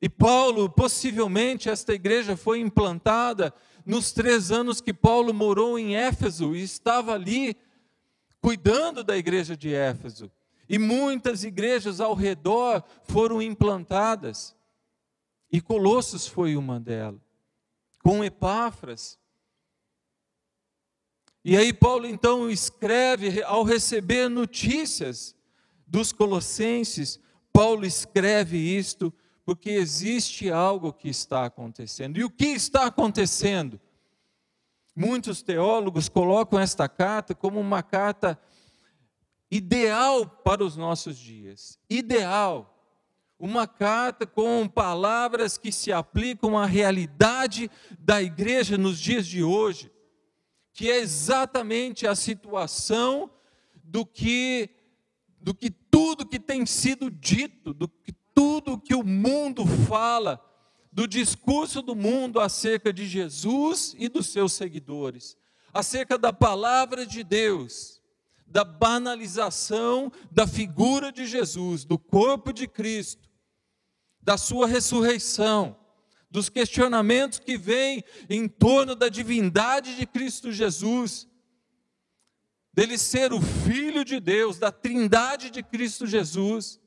E 0.00 0.08
Paulo, 0.08 0.70
possivelmente, 0.70 1.68
esta 1.68 1.92
igreja 1.92 2.34
foi 2.34 2.60
implantada 2.60 3.52
nos 3.84 4.10
três 4.10 4.50
anos 4.50 4.80
que 4.80 4.94
Paulo 4.94 5.34
morou 5.34 5.78
em 5.78 5.96
Éfeso 5.96 6.56
e 6.56 6.62
estava 6.62 7.12
ali 7.12 7.54
cuidando 8.40 9.04
da 9.04 9.18
igreja 9.18 9.54
de 9.54 9.74
Éfeso. 9.74 10.32
E 10.66 10.78
muitas 10.78 11.44
igrejas 11.44 12.00
ao 12.00 12.14
redor 12.14 12.82
foram 13.02 13.42
implantadas. 13.42 14.56
E 15.52 15.60
Colossos 15.60 16.26
foi 16.26 16.56
uma 16.56 16.80
delas, 16.80 17.20
com 18.02 18.24
Epáfras. 18.24 19.18
E 21.44 21.56
aí 21.56 21.72
Paulo 21.72 22.06
então 22.06 22.50
escreve, 22.50 23.42
ao 23.42 23.62
receber 23.62 24.28
notícias 24.28 25.34
dos 25.86 26.12
colossenses, 26.12 27.18
Paulo 27.52 27.86
escreve 27.86 28.58
isto 28.58 29.12
porque 29.44 29.70
existe 29.70 30.50
algo 30.50 30.92
que 30.92 31.08
está 31.08 31.44
acontecendo. 31.44 32.18
E 32.18 32.24
o 32.24 32.30
que 32.30 32.46
está 32.46 32.86
acontecendo? 32.86 33.80
Muitos 34.94 35.42
teólogos 35.42 36.08
colocam 36.08 36.60
esta 36.60 36.88
carta 36.88 37.34
como 37.34 37.58
uma 37.58 37.82
carta 37.82 38.38
ideal 39.50 40.26
para 40.26 40.62
os 40.62 40.76
nossos 40.76 41.16
dias. 41.16 41.78
Ideal. 41.88 42.69
Uma 43.40 43.66
carta 43.66 44.26
com 44.26 44.68
palavras 44.68 45.56
que 45.56 45.72
se 45.72 45.90
aplicam 45.90 46.58
à 46.58 46.66
realidade 46.66 47.70
da 47.98 48.22
igreja 48.22 48.76
nos 48.76 49.00
dias 49.00 49.26
de 49.26 49.42
hoje, 49.42 49.90
que 50.74 50.90
é 50.90 50.98
exatamente 50.98 52.06
a 52.06 52.14
situação 52.14 53.30
do 53.82 54.04
que 54.04 54.68
do 55.40 55.54
que 55.54 55.70
tudo 55.70 56.26
que 56.26 56.38
tem 56.38 56.66
sido 56.66 57.10
dito, 57.10 57.72
do 57.72 57.88
que 57.88 58.12
tudo 58.34 58.78
que 58.78 58.94
o 58.94 59.02
mundo 59.02 59.64
fala, 59.88 60.38
do 60.92 61.08
discurso 61.08 61.80
do 61.80 61.96
mundo 61.96 62.40
acerca 62.40 62.92
de 62.92 63.06
Jesus 63.06 63.96
e 63.98 64.06
dos 64.06 64.26
seus 64.26 64.52
seguidores, 64.52 65.34
acerca 65.72 66.18
da 66.18 66.30
palavra 66.30 67.06
de 67.06 67.24
Deus, 67.24 68.02
da 68.46 68.64
banalização 68.64 70.12
da 70.30 70.46
figura 70.46 71.10
de 71.10 71.24
Jesus, 71.24 71.84
do 71.86 71.98
corpo 71.98 72.52
de 72.52 72.68
Cristo, 72.68 73.29
da 74.20 74.36
sua 74.36 74.66
ressurreição, 74.66 75.76
dos 76.30 76.48
questionamentos 76.48 77.38
que 77.38 77.56
vêm 77.56 78.04
em 78.28 78.46
torno 78.48 78.94
da 78.94 79.08
divindade 79.08 79.96
de 79.96 80.06
Cristo 80.06 80.52
Jesus, 80.52 81.28
dele 82.72 82.96
ser 82.96 83.32
o 83.32 83.40
Filho 83.40 84.04
de 84.04 84.20
Deus, 84.20 84.58
da 84.58 84.70
trindade 84.70 85.50
de 85.50 85.62
Cristo 85.62 86.06
Jesus. 86.06 86.80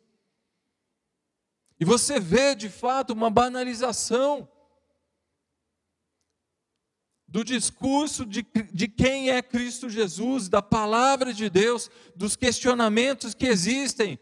E 1.79 1.85
você 1.85 2.19
vê 2.19 2.55
de 2.55 2.69
fato 2.69 3.11
uma 3.11 3.29
banalização 3.29 4.49
do 7.27 7.43
discurso 7.43 8.25
de, 8.25 8.45
de 8.71 8.87
quem 8.87 9.31
é 9.31 9.41
Cristo 9.41 9.89
Jesus, 9.89 10.47
da 10.47 10.61
palavra 10.61 11.33
de 11.33 11.49
Deus, 11.49 11.89
dos 12.15 12.35
questionamentos 12.35 13.33
que 13.33 13.47
existem, 13.47 14.19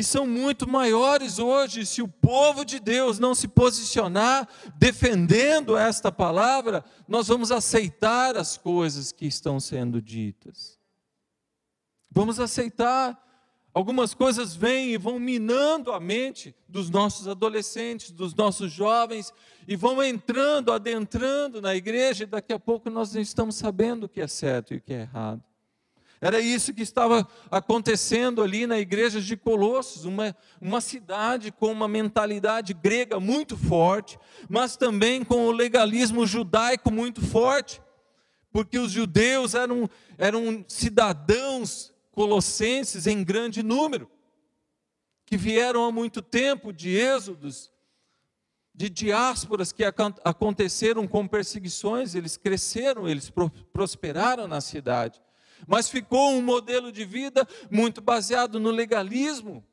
que 0.00 0.04
são 0.04 0.26
muito 0.26 0.66
maiores 0.66 1.38
hoje, 1.38 1.84
se 1.84 2.00
o 2.00 2.08
povo 2.08 2.64
de 2.64 2.80
Deus 2.80 3.18
não 3.18 3.34
se 3.34 3.46
posicionar 3.46 4.48
defendendo 4.78 5.76
esta 5.76 6.10
palavra, 6.10 6.82
nós 7.06 7.28
vamos 7.28 7.52
aceitar 7.52 8.34
as 8.34 8.56
coisas 8.56 9.12
que 9.12 9.26
estão 9.26 9.60
sendo 9.60 10.00
ditas. 10.00 10.78
Vamos 12.10 12.40
aceitar 12.40 13.26
Algumas 13.72 14.14
coisas 14.14 14.56
vêm 14.56 14.88
e 14.88 14.98
vão 14.98 15.20
minando 15.20 15.92
a 15.92 16.00
mente 16.00 16.52
dos 16.66 16.90
nossos 16.90 17.28
adolescentes, 17.28 18.10
dos 18.10 18.34
nossos 18.34 18.72
jovens, 18.72 19.32
e 19.68 19.76
vão 19.76 20.02
entrando, 20.02 20.72
adentrando 20.72 21.62
na 21.62 21.76
igreja, 21.76 22.24
e 22.24 22.26
daqui 22.26 22.52
a 22.52 22.58
pouco 22.58 22.90
nós 22.90 23.14
não 23.14 23.22
estamos 23.22 23.54
sabendo 23.54 24.04
o 24.04 24.08
que 24.08 24.20
é 24.20 24.26
certo 24.26 24.74
e 24.74 24.78
o 24.78 24.80
que 24.80 24.92
é 24.92 25.02
errado. 25.02 25.40
Era 26.20 26.38
isso 26.38 26.74
que 26.74 26.82
estava 26.82 27.26
acontecendo 27.50 28.42
ali 28.42 28.66
na 28.66 28.78
igreja 28.78 29.22
de 29.22 29.36
Colossos, 29.38 30.04
uma, 30.04 30.36
uma 30.60 30.80
cidade 30.80 31.50
com 31.50 31.72
uma 31.72 31.88
mentalidade 31.88 32.74
grega 32.74 33.18
muito 33.18 33.56
forte, 33.56 34.18
mas 34.46 34.76
também 34.76 35.24
com 35.24 35.46
o 35.46 35.50
legalismo 35.50 36.26
judaico 36.26 36.90
muito 36.90 37.22
forte, 37.22 37.80
porque 38.52 38.78
os 38.78 38.92
judeus 38.92 39.54
eram, 39.54 39.88
eram 40.18 40.62
cidadãos 40.68 41.90
colossenses 42.12 43.06
em 43.06 43.24
grande 43.24 43.62
número, 43.62 44.10
que 45.24 45.38
vieram 45.38 45.86
há 45.86 45.92
muito 45.92 46.20
tempo 46.20 46.70
de 46.70 46.90
êxodos, 46.90 47.72
de 48.74 48.90
diásporas 48.90 49.72
que 49.72 49.84
aconteceram 49.84 51.08
com 51.08 51.26
perseguições, 51.26 52.14
eles 52.14 52.36
cresceram, 52.36 53.08
eles 53.08 53.32
prosperaram 53.72 54.46
na 54.46 54.60
cidade. 54.60 55.20
Mas 55.66 55.88
ficou 55.88 56.32
um 56.32 56.42
modelo 56.42 56.90
de 56.90 57.04
vida 57.04 57.46
muito 57.70 58.00
baseado 58.00 58.58
no 58.58 58.70
legalismo, 58.70 59.64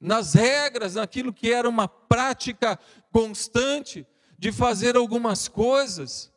nas 0.00 0.34
regras, 0.34 0.96
naquilo 0.96 1.32
que 1.32 1.52
era 1.52 1.68
uma 1.68 1.86
prática 1.86 2.78
constante 3.10 4.06
de 4.38 4.50
fazer 4.50 4.96
algumas 4.96 5.46
coisas. 5.48 6.32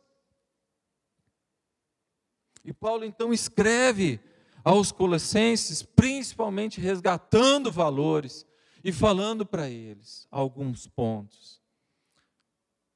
E 2.64 2.72
Paulo 2.72 3.04
então 3.04 3.32
escreve 3.32 4.20
aos 4.64 4.90
Colossenses, 4.90 5.82
principalmente 5.82 6.80
resgatando 6.80 7.70
valores 7.70 8.44
e 8.82 8.92
falando 8.92 9.46
para 9.46 9.70
eles 9.70 10.26
alguns 10.30 10.86
pontos. 10.88 11.60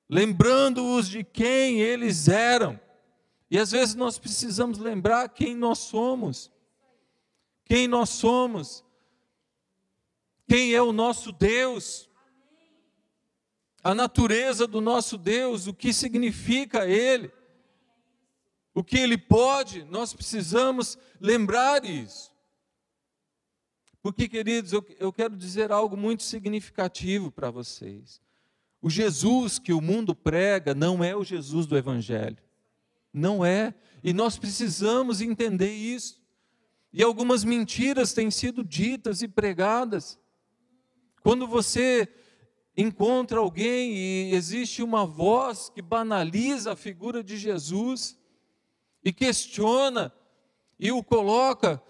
Lembrando-os 0.09 1.09
de 1.09 1.23
quem 1.23 1.81
eles 1.81 2.27
eram. 2.27 2.81
E 3.51 3.59
às 3.59 3.73
vezes 3.73 3.95
nós 3.95 4.19
precisamos 4.19 4.79
lembrar 4.79 5.29
quem 5.29 5.55
nós 5.55 5.79
somos. 5.79 6.51
Quem 7.65 7.89
nós 7.89 8.11
somos. 8.11 8.85
Quem 10.49 10.75
é 10.75 10.83
o 10.83 10.93
nosso 10.93 11.33
Deus. 11.33 12.09
A 13.83 13.95
natureza 13.95 14.67
do 14.67 14.81
nosso 14.81 15.17
Deus, 15.19 15.67
o 15.67 15.75
que 15.75 15.93
significa 15.93 16.87
Ele 16.87 17.33
o 18.75 18.85
que 18.85 18.99
Ele 18.99 19.19
pode, 19.19 19.85
nós 19.85 20.15
precisamos 20.15 20.97
lembrar 21.21 21.85
isso. 21.85 22.31
Porque, 24.03 24.29
queridos, 24.29 24.73
eu, 24.73 24.85
eu 24.99 25.13
quero 25.13 25.37
dizer 25.37 25.71
algo 25.71 25.97
muito 25.97 26.23
significativo 26.23 27.31
para 27.31 27.51
vocês. 27.51 28.21
O 28.81 28.89
Jesus 28.89 29.59
que 29.59 29.73
o 29.73 29.81
mundo 29.81 30.15
prega 30.15 30.75
não 30.75 31.05
é 31.05 31.15
o 31.15 31.25
Jesus 31.25 31.67
do 31.67 31.77
Evangelho. 31.77 32.39
Não 33.13 33.45
é. 33.45 33.75
E 34.03 34.13
nós 34.13 34.39
precisamos 34.39 35.21
entender 35.21 35.73
isso. 35.73 36.21
E 36.93 37.03
algumas 37.03 37.45
mentiras 37.45 38.13
têm 38.13 38.31
sido 38.31 38.65
ditas 38.65 39.23
e 39.23 39.29
pregadas. 39.29 40.19
Quando 41.23 41.47
você 41.47 42.09
encontra 42.77 43.39
alguém 43.39 43.93
e 43.93 44.35
existe 44.35 44.83
uma 44.83 45.05
voz 45.05 45.69
que 45.69 45.83
banaliza 45.83 46.73
a 46.73 46.77
figura 46.77 47.23
de 47.23 47.37
Jesus, 47.37 48.19
e 49.05 49.13
questiona 49.13 50.13
e 50.79 50.93
o 50.93 51.03
coloca 51.03 51.83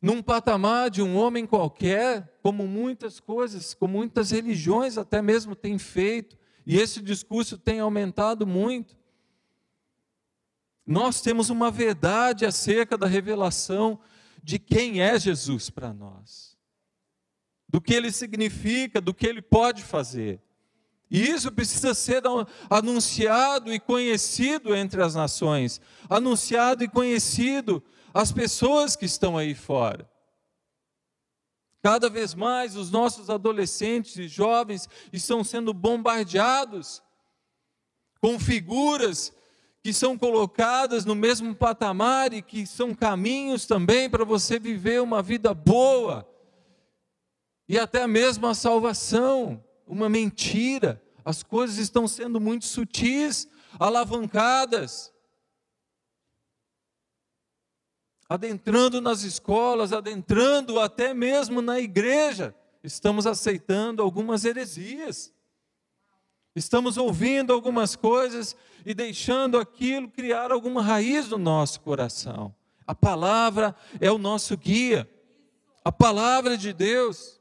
num 0.00 0.22
patamar 0.22 0.90
de 0.90 1.02
um 1.02 1.16
homem 1.16 1.44
qualquer, 1.44 2.38
como 2.42 2.66
muitas 2.66 3.18
coisas, 3.18 3.74
como 3.74 3.98
muitas 3.98 4.30
religiões 4.30 4.96
até 4.96 5.20
mesmo 5.20 5.56
têm 5.56 5.78
feito, 5.78 6.36
e 6.64 6.76
esse 6.76 7.02
discurso 7.02 7.58
tem 7.58 7.80
aumentado 7.80 8.46
muito. 8.46 8.96
Nós 10.88 11.20
temos 11.20 11.50
uma 11.50 11.70
verdade 11.70 12.46
acerca 12.46 12.96
da 12.96 13.06
revelação 13.06 14.00
de 14.42 14.58
quem 14.58 15.02
é 15.02 15.18
Jesus 15.18 15.68
para 15.68 15.92
nós, 15.92 16.56
do 17.68 17.78
que 17.78 17.92
ele 17.92 18.10
significa, 18.10 18.98
do 18.98 19.12
que 19.12 19.26
ele 19.26 19.42
pode 19.42 19.82
fazer. 19.82 20.40
E 21.10 21.28
isso 21.28 21.52
precisa 21.52 21.92
ser 21.92 22.22
anunciado 22.70 23.70
e 23.70 23.78
conhecido 23.78 24.74
entre 24.74 25.02
as 25.02 25.14
nações, 25.14 25.78
anunciado 26.08 26.82
e 26.82 26.88
conhecido 26.88 27.84
às 28.14 28.32
pessoas 28.32 28.96
que 28.96 29.04
estão 29.04 29.36
aí 29.36 29.54
fora. 29.54 30.10
Cada 31.82 32.08
vez 32.08 32.34
mais 32.34 32.76
os 32.76 32.90
nossos 32.90 33.28
adolescentes 33.28 34.16
e 34.16 34.26
jovens 34.26 34.88
estão 35.12 35.44
sendo 35.44 35.74
bombardeados 35.74 37.02
com 38.22 38.40
figuras 38.40 39.36
que 39.82 39.92
são 39.92 40.18
colocadas 40.18 41.04
no 41.04 41.14
mesmo 41.14 41.54
patamar 41.54 42.32
e 42.32 42.42
que 42.42 42.66
são 42.66 42.94
caminhos 42.94 43.66
também 43.66 44.10
para 44.10 44.24
você 44.24 44.58
viver 44.58 45.00
uma 45.00 45.22
vida 45.22 45.54
boa 45.54 46.28
e 47.68 47.78
até 47.78 48.06
mesmo 48.06 48.46
a 48.46 48.54
salvação 48.54 49.62
uma 49.86 50.08
mentira. 50.08 51.02
As 51.24 51.42
coisas 51.42 51.76
estão 51.76 52.08
sendo 52.08 52.40
muito 52.40 52.64
sutis, 52.64 53.46
alavancadas. 53.78 55.12
Adentrando 58.26 59.00
nas 59.00 59.22
escolas, 59.22 59.92
adentrando 59.92 60.80
até 60.80 61.12
mesmo 61.12 61.60
na 61.60 61.78
igreja, 61.78 62.54
estamos 62.82 63.26
aceitando 63.26 64.02
algumas 64.02 64.44
heresias. 64.44 65.32
Estamos 66.58 66.96
ouvindo 66.96 67.52
algumas 67.52 67.96
coisas 67.96 68.56
e 68.84 68.92
deixando 68.92 69.58
aquilo 69.58 70.08
criar 70.08 70.52
alguma 70.52 70.82
raiz 70.82 71.28
no 71.28 71.38
nosso 71.38 71.80
coração. 71.80 72.54
A 72.86 72.94
palavra 72.94 73.74
é 74.00 74.10
o 74.10 74.18
nosso 74.18 74.56
guia. 74.56 75.08
A 75.84 75.92
palavra 75.92 76.56
de 76.56 76.72
Deus 76.72 77.40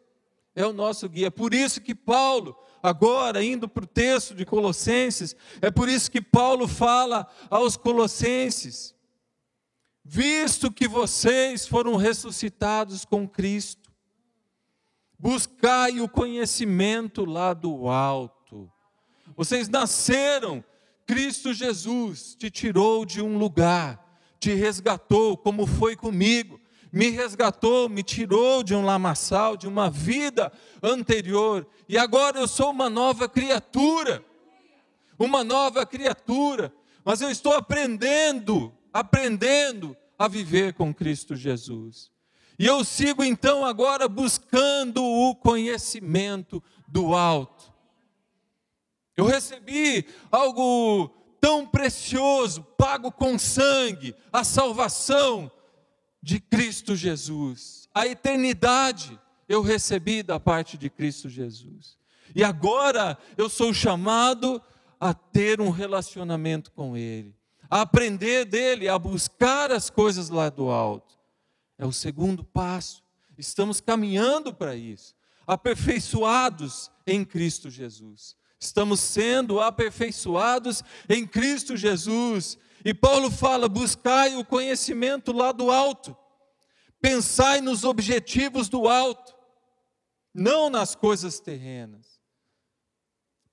é 0.56 0.66
o 0.66 0.74
nosso 0.74 1.10
guia. 1.10 1.32
Por 1.32 1.54
isso 1.54 1.82
que 1.82 1.96
Paulo, 1.96 2.58
agora 2.82 3.44
indo 3.44 3.68
para 3.68 3.84
o 3.84 3.88
texto 3.88 4.34
de 4.34 4.46
Colossenses, 4.46 5.36
é 5.62 5.70
por 5.70 5.90
isso 5.90 6.12
que 6.12 6.22
Paulo 6.22 6.68
fala 6.68 7.28
aos 7.50 7.76
Colossenses: 7.76 8.96
visto 10.04 10.72
que 10.72 10.88
vocês 10.88 11.68
foram 11.68 11.96
ressuscitados 11.96 13.04
com 13.04 13.28
Cristo, 13.28 13.88
Buscai 15.20 16.00
o 16.00 16.08
conhecimento 16.08 17.26
lá 17.26 17.54
do 17.54 17.90
alto. 17.90 18.37
Vocês 19.38 19.70
nasceram, 19.70 20.64
Cristo 21.06 21.54
Jesus 21.54 22.36
te 22.36 22.50
tirou 22.50 23.06
de 23.06 23.22
um 23.22 23.38
lugar, 23.38 24.04
te 24.40 24.56
resgatou, 24.56 25.38
como 25.38 25.68
foi 25.68 25.96
comigo. 25.96 26.60
Me 26.92 27.12
resgatou, 27.12 27.88
me 27.88 28.02
tirou 28.02 28.64
de 28.64 28.74
um 28.74 28.84
lamaçal, 28.84 29.56
de 29.56 29.68
uma 29.68 29.92
vida 29.92 30.52
anterior, 30.82 31.68
e 31.88 31.98
agora 32.00 32.40
eu 32.40 32.48
sou 32.48 32.72
uma 32.72 32.90
nova 32.90 33.30
criatura. 33.30 34.26
Uma 35.20 35.44
nova 35.44 35.86
criatura, 35.86 36.74
mas 37.06 37.22
eu 37.22 37.30
estou 37.30 37.54
aprendendo, 37.54 38.74
aprendendo 38.92 39.96
a 40.18 40.28
viver 40.28 40.74
com 40.74 40.92
Cristo 40.92 41.36
Jesus. 41.36 42.12
E 42.58 42.66
eu 42.66 42.84
sigo 42.84 43.24
então 43.24 43.64
agora 43.64 44.08
buscando 44.08 45.04
o 45.04 45.36
conhecimento 45.36 46.64
do 46.88 47.14
alto. 47.14 47.77
Eu 49.18 49.26
recebi 49.26 50.06
algo 50.32 51.10
tão 51.42 51.66
precioso, 51.66 52.64
pago 52.78 53.12
com 53.12 53.38
sangue, 53.40 54.16
a 54.32 54.44
salvação 54.44 55.52
de 56.22 56.40
Cristo 56.40 56.96
Jesus. 56.96 57.90
A 57.94 58.06
eternidade 58.06 59.20
eu 59.50 59.62
recebi 59.62 60.22
da 60.22 60.40
parte 60.40 60.78
de 60.78 60.90
Cristo 60.90 61.30
Jesus. 61.30 61.98
E 62.36 62.44
agora 62.44 63.18
eu 63.36 63.50
sou 63.50 63.74
chamado 63.74 64.62
a 65.00 65.14
ter 65.14 65.62
um 65.62 65.70
relacionamento 65.70 66.72
com 66.72 66.96
Ele, 66.96 67.36
a 67.70 67.82
aprender 67.82 68.46
dele, 68.46 68.88
a 68.88 69.00
buscar 69.00 69.72
as 69.72 69.90
coisas 69.90 70.30
lá 70.30 70.50
do 70.50 70.70
alto. 70.70 71.18
É 71.78 71.86
o 71.86 71.92
segundo 71.92 72.44
passo. 72.44 73.04
Estamos 73.38 73.80
caminhando 73.80 74.54
para 74.54 74.76
isso, 74.76 75.16
aperfeiçoados 75.46 76.92
em 77.06 77.24
Cristo 77.24 77.70
Jesus. 77.70 78.36
Estamos 78.60 79.00
sendo 79.00 79.60
aperfeiçoados 79.60 80.84
em 81.08 81.26
Cristo 81.28 81.78
Jesus. 81.78 82.58
E 82.84 82.94
Paulo 82.94 83.30
fala: 83.30 83.68
buscai 83.68 84.36
o 84.36 84.46
conhecimento 84.46 85.32
lá 85.32 85.52
do 85.52 85.72
alto, 85.72 86.16
pensai 87.02 87.62
nos 87.62 87.84
objetivos 87.84 88.70
do 88.70 88.88
alto, 88.88 89.36
não 90.34 90.70
nas 90.70 90.96
coisas 90.96 91.40
terrenas. 91.40 92.18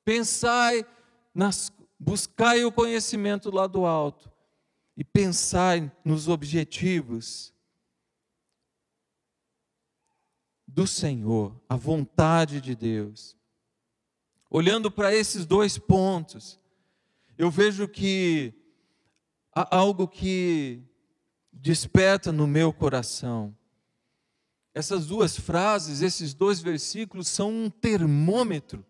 Pensai 0.04 0.86
nas, 1.34 1.72
buscai 1.98 2.64
o 2.64 2.72
conhecimento 2.72 3.50
lá 3.50 3.66
do 3.66 3.86
alto 3.86 4.30
e 4.96 5.02
pensai 5.02 5.90
nos 6.04 6.28
objetivos 6.28 7.52
do 10.66 10.86
Senhor, 10.86 11.58
a 11.68 11.76
vontade 11.76 12.60
de 12.60 12.74
Deus. 12.74 13.36
Olhando 14.56 14.88
para 14.88 15.12
esses 15.12 15.44
dois 15.44 15.78
pontos, 15.78 16.60
eu 17.36 17.50
vejo 17.50 17.88
que 17.88 18.54
há 19.52 19.76
algo 19.76 20.06
que 20.06 20.80
desperta 21.52 22.30
no 22.30 22.46
meu 22.46 22.72
coração. 22.72 23.52
Essas 24.72 25.06
duas 25.08 25.36
frases, 25.36 26.02
esses 26.02 26.34
dois 26.34 26.60
versículos 26.60 27.26
são 27.26 27.50
um 27.50 27.68
termômetro, 27.68 28.86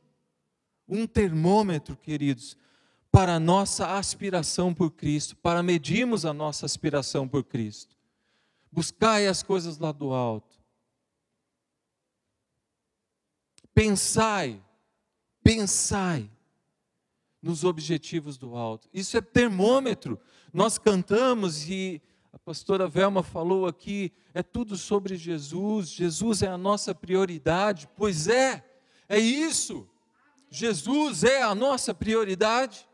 um 0.86 1.06
termômetro, 1.06 1.96
queridos, 1.96 2.58
para 3.10 3.36
a 3.36 3.40
nossa 3.40 3.96
aspiração 3.96 4.74
por 4.74 4.90
Cristo, 4.90 5.34
para 5.34 5.62
medirmos 5.62 6.26
a 6.26 6.34
nossa 6.34 6.66
aspiração 6.66 7.26
por 7.26 7.42
Cristo. 7.42 7.96
Buscai 8.70 9.26
as 9.26 9.42
coisas 9.42 9.78
lá 9.78 9.92
do 9.92 10.12
alto. 10.12 10.62
Pensai, 13.72 14.62
pensai 15.44 16.30
nos 17.40 17.62
objetivos 17.62 18.38
do 18.38 18.56
alto. 18.56 18.88
Isso 18.92 19.18
é 19.18 19.20
termômetro. 19.20 20.18
Nós 20.50 20.78
cantamos 20.78 21.68
e 21.68 22.00
a 22.32 22.38
pastora 22.38 22.88
Velma 22.88 23.22
falou 23.22 23.66
aqui, 23.66 24.10
é 24.32 24.42
tudo 24.42 24.76
sobre 24.76 25.14
Jesus. 25.16 25.90
Jesus 25.90 26.42
é 26.42 26.48
a 26.48 26.56
nossa 26.56 26.94
prioridade. 26.94 27.86
Pois 27.94 28.26
é, 28.26 28.64
é 29.06 29.18
isso. 29.18 29.86
Jesus 30.50 31.22
é 31.22 31.42
a 31.42 31.54
nossa 31.54 31.92
prioridade. 31.92 32.88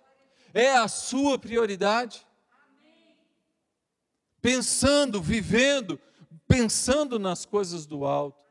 É 0.52 0.76
a 0.76 0.88
sua 0.88 1.38
prioridade. 1.38 2.26
Pensando, 4.42 5.22
vivendo, 5.22 6.00
pensando 6.48 7.18
nas 7.18 7.46
coisas 7.46 7.86
do 7.86 8.04
alto. 8.04 8.49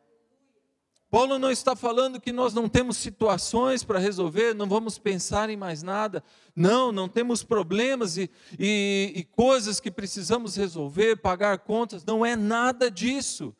Paulo 1.10 1.40
não 1.40 1.50
está 1.50 1.76
falando 1.76 2.22
que 2.22 2.32
nós 2.32 2.54
não 2.54 2.70
temos 2.70 2.96
situações 2.98 3.84
para 3.84 3.98
resolver, 3.98 4.54
não 4.54 4.68
vamos 4.70 5.00
pensar 5.00 5.50
em 5.50 5.58
mais 5.58 5.82
nada. 5.82 6.24
Não, 6.56 6.92
não 6.92 7.10
temos 7.10 7.44
problemas 7.44 8.16
e, 8.16 8.30
e, 8.60 9.14
e 9.16 9.24
coisas 9.24 9.80
que 9.80 9.90
precisamos 9.90 10.56
resolver, 10.56 11.16
pagar 11.18 11.58
contas. 11.60 12.06
Não 12.06 12.24
é 12.24 12.36
nada 12.36 12.92
disso. 12.92 13.56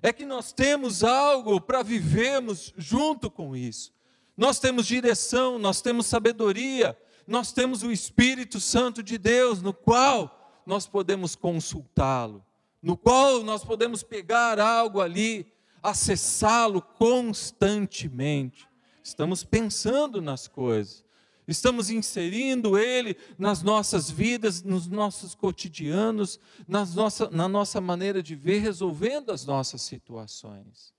É 0.00 0.10
que 0.10 0.24
nós 0.24 0.50
temos 0.50 1.04
algo 1.04 1.60
para 1.60 1.82
vivermos 1.82 2.72
junto 2.78 3.30
com 3.30 3.54
isso. 3.54 3.92
Nós 4.34 4.58
temos 4.58 4.86
direção, 4.86 5.58
nós 5.58 5.82
temos 5.82 6.06
sabedoria, 6.06 6.96
nós 7.26 7.52
temos 7.52 7.82
o 7.82 7.92
Espírito 7.92 8.58
Santo 8.58 9.02
de 9.02 9.18
Deus, 9.18 9.60
no 9.60 9.74
qual 9.74 10.62
nós 10.64 10.86
podemos 10.86 11.34
consultá-lo, 11.34 12.42
no 12.80 12.96
qual 12.96 13.42
nós 13.42 13.62
podemos 13.64 14.02
pegar 14.02 14.58
algo 14.58 15.00
ali 15.00 15.57
acessá-lo 15.82 16.82
constantemente. 16.82 18.68
Estamos 19.02 19.44
pensando 19.44 20.20
nas 20.20 20.46
coisas, 20.46 21.04
estamos 21.46 21.88
inserindo 21.90 22.78
Ele 22.78 23.16
nas 23.38 23.62
nossas 23.62 24.10
vidas, 24.10 24.62
nos 24.62 24.86
nossos 24.86 25.34
cotidianos, 25.34 26.38
nas 26.66 26.94
nossa, 26.94 27.30
na 27.30 27.48
nossa 27.48 27.80
maneira 27.80 28.22
de 28.22 28.34
ver, 28.34 28.58
resolvendo 28.58 29.30
as 29.30 29.46
nossas 29.46 29.82
situações. 29.82 30.94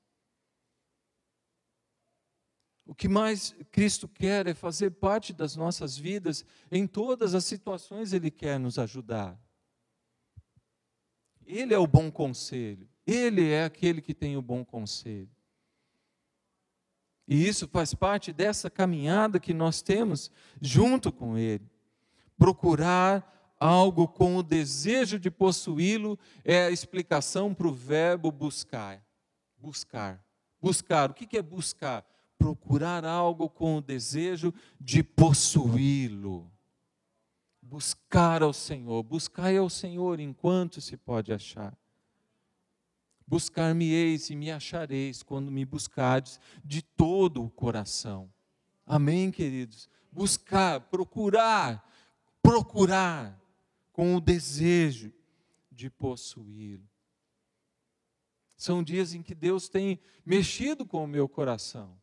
O 2.90 2.96
que 2.96 3.08
mais 3.08 3.56
Cristo 3.72 4.08
quer 4.08 4.48
é 4.48 4.56
fazer 4.56 4.90
parte 4.90 5.32
das 5.32 5.56
nossas 5.56 5.96
vidas, 5.96 6.44
em 6.72 6.88
todas 6.88 7.36
as 7.36 7.46
situações 7.46 8.14
Ele 8.14 8.32
quer 8.32 8.60
nos 8.60 8.80
ajudar. 8.80 9.40
Ele 11.46 11.72
é 11.72 11.78
o 11.78 11.86
bom 11.86 12.10
conselho. 12.12 12.90
Ele 13.10 13.50
é 13.50 13.64
aquele 13.64 14.02
que 14.02 14.14
tem 14.14 14.38
o 14.38 14.42
bom 14.42 14.64
conselho. 14.64 15.30
E 17.28 17.48
isso 17.48 17.68
faz 17.68 17.92
parte 17.94 18.32
dessa 18.32 18.70
caminhada 18.70 19.40
que 19.40 19.52
nós 19.52 19.82
temos 19.82 20.32
junto 20.62 21.12
com 21.12 21.36
Ele. 21.36 21.68
Procurar 22.38 23.56
algo 23.60 24.08
com 24.08 24.38
o 24.38 24.44
desejo 24.44 25.18
de 25.20 25.32
possuí-lo 25.32 26.20
é 26.46 26.66
a 26.66 26.72
explicação 26.72 27.52
para 27.54 27.68
o 27.68 27.74
verbo 27.74 28.32
buscar. 28.32 29.04
Buscar. 29.58 30.24
Buscar. 30.62 31.10
O 31.10 31.14
que 31.16 31.36
é 31.36 31.42
buscar? 31.42 32.06
Procurar 32.38 33.04
algo 33.06 33.50
com 33.50 33.78
o 33.78 33.82
desejo 33.82 34.54
de 34.80 35.02
possuí-lo. 35.02 36.52
Buscar 37.60 38.44
ao 38.44 38.54
Senhor. 38.54 39.02
Buscar 39.02 39.56
ao 39.56 39.70
Senhor 39.70 40.20
enquanto 40.20 40.80
se 40.80 40.96
pode 40.96 41.34
achar. 41.34 41.76
Buscar-me-eis 43.30 44.32
e 44.32 44.36
me 44.36 44.50
achareis 44.50 45.22
quando 45.22 45.52
me 45.52 45.64
buscardes 45.64 46.40
de 46.66 46.82
todo 46.82 47.44
o 47.44 47.50
coração. 47.52 48.28
Amém, 48.88 49.30
queridos? 49.30 49.88
Buscar, 50.12 50.80
procurar, 50.80 51.88
procurar 52.42 53.40
com 53.94 54.16
o 54.16 54.20
desejo 54.20 55.14
de 55.72 55.92
possuí-lo. 55.92 56.90
São 58.58 58.82
dias 58.82 59.14
em 59.14 59.22
que 59.22 59.36
Deus 59.36 59.70
tem 59.70 60.00
mexido 60.26 60.84
com 60.84 61.04
o 61.04 61.08
meu 61.08 61.30
coração, 61.30 61.96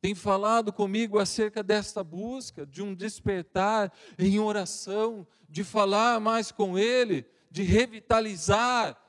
tem 0.00 0.16
falado 0.16 0.72
comigo 0.72 1.20
acerca 1.20 1.62
desta 1.62 2.02
busca, 2.02 2.66
de 2.66 2.82
um 2.82 2.92
despertar 2.92 3.92
em 4.18 4.40
oração, 4.40 5.24
de 5.48 5.62
falar 5.62 6.18
mais 6.20 6.50
com 6.50 6.76
Ele, 6.76 7.24
de 7.52 7.62
revitalizar 7.62 9.00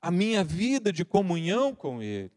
a 0.00 0.10
minha 0.10 0.42
vida 0.42 0.92
de 0.92 1.04
comunhão 1.04 1.74
com 1.74 2.02
Ele. 2.02 2.32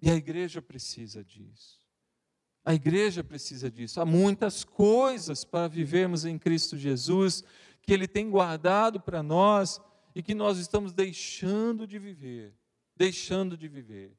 E 0.00 0.10
a 0.10 0.14
igreja 0.14 0.60
precisa 0.60 1.24
disso. 1.24 1.80
A 2.64 2.74
igreja 2.74 3.22
precisa 3.22 3.70
disso. 3.70 4.00
Há 4.00 4.04
muitas 4.06 4.64
coisas 4.64 5.44
para 5.44 5.68
vivermos 5.68 6.24
em 6.24 6.38
Cristo 6.38 6.76
Jesus 6.76 7.44
que 7.82 7.92
Ele 7.92 8.08
tem 8.08 8.30
guardado 8.30 9.00
para 9.00 9.22
nós 9.22 9.80
e 10.14 10.22
que 10.22 10.34
nós 10.34 10.58
estamos 10.58 10.92
deixando 10.92 11.86
de 11.86 11.98
viver. 11.98 12.54
Deixando 12.96 13.56
de 13.56 13.68
viver. 13.68 14.16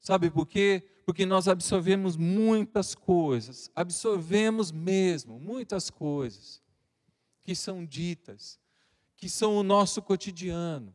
Sabe 0.00 0.30
por 0.30 0.46
quê? 0.46 0.82
Porque 1.06 1.24
nós 1.24 1.46
absorvemos 1.46 2.16
muitas 2.16 2.94
coisas, 2.94 3.70
absorvemos 3.74 4.72
mesmo 4.72 5.38
muitas 5.38 5.90
coisas 5.90 6.60
que 7.44 7.54
são 7.54 7.84
ditas, 7.84 8.58
que 9.22 9.28
são 9.28 9.56
o 9.56 9.62
nosso 9.62 10.02
cotidiano. 10.02 10.92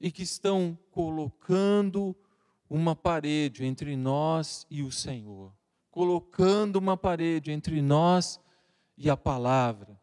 e 0.00 0.12
que 0.12 0.22
estão 0.22 0.78
colocando 0.92 2.14
uma 2.70 2.94
parede 2.94 3.64
entre 3.64 3.96
nós 3.96 4.64
e 4.70 4.80
o 4.80 4.92
Senhor, 4.92 5.52
colocando 5.90 6.76
uma 6.76 6.96
parede 6.96 7.50
entre 7.50 7.82
nós 7.82 8.38
e 8.96 9.10
a 9.10 9.16
palavra. 9.16 10.00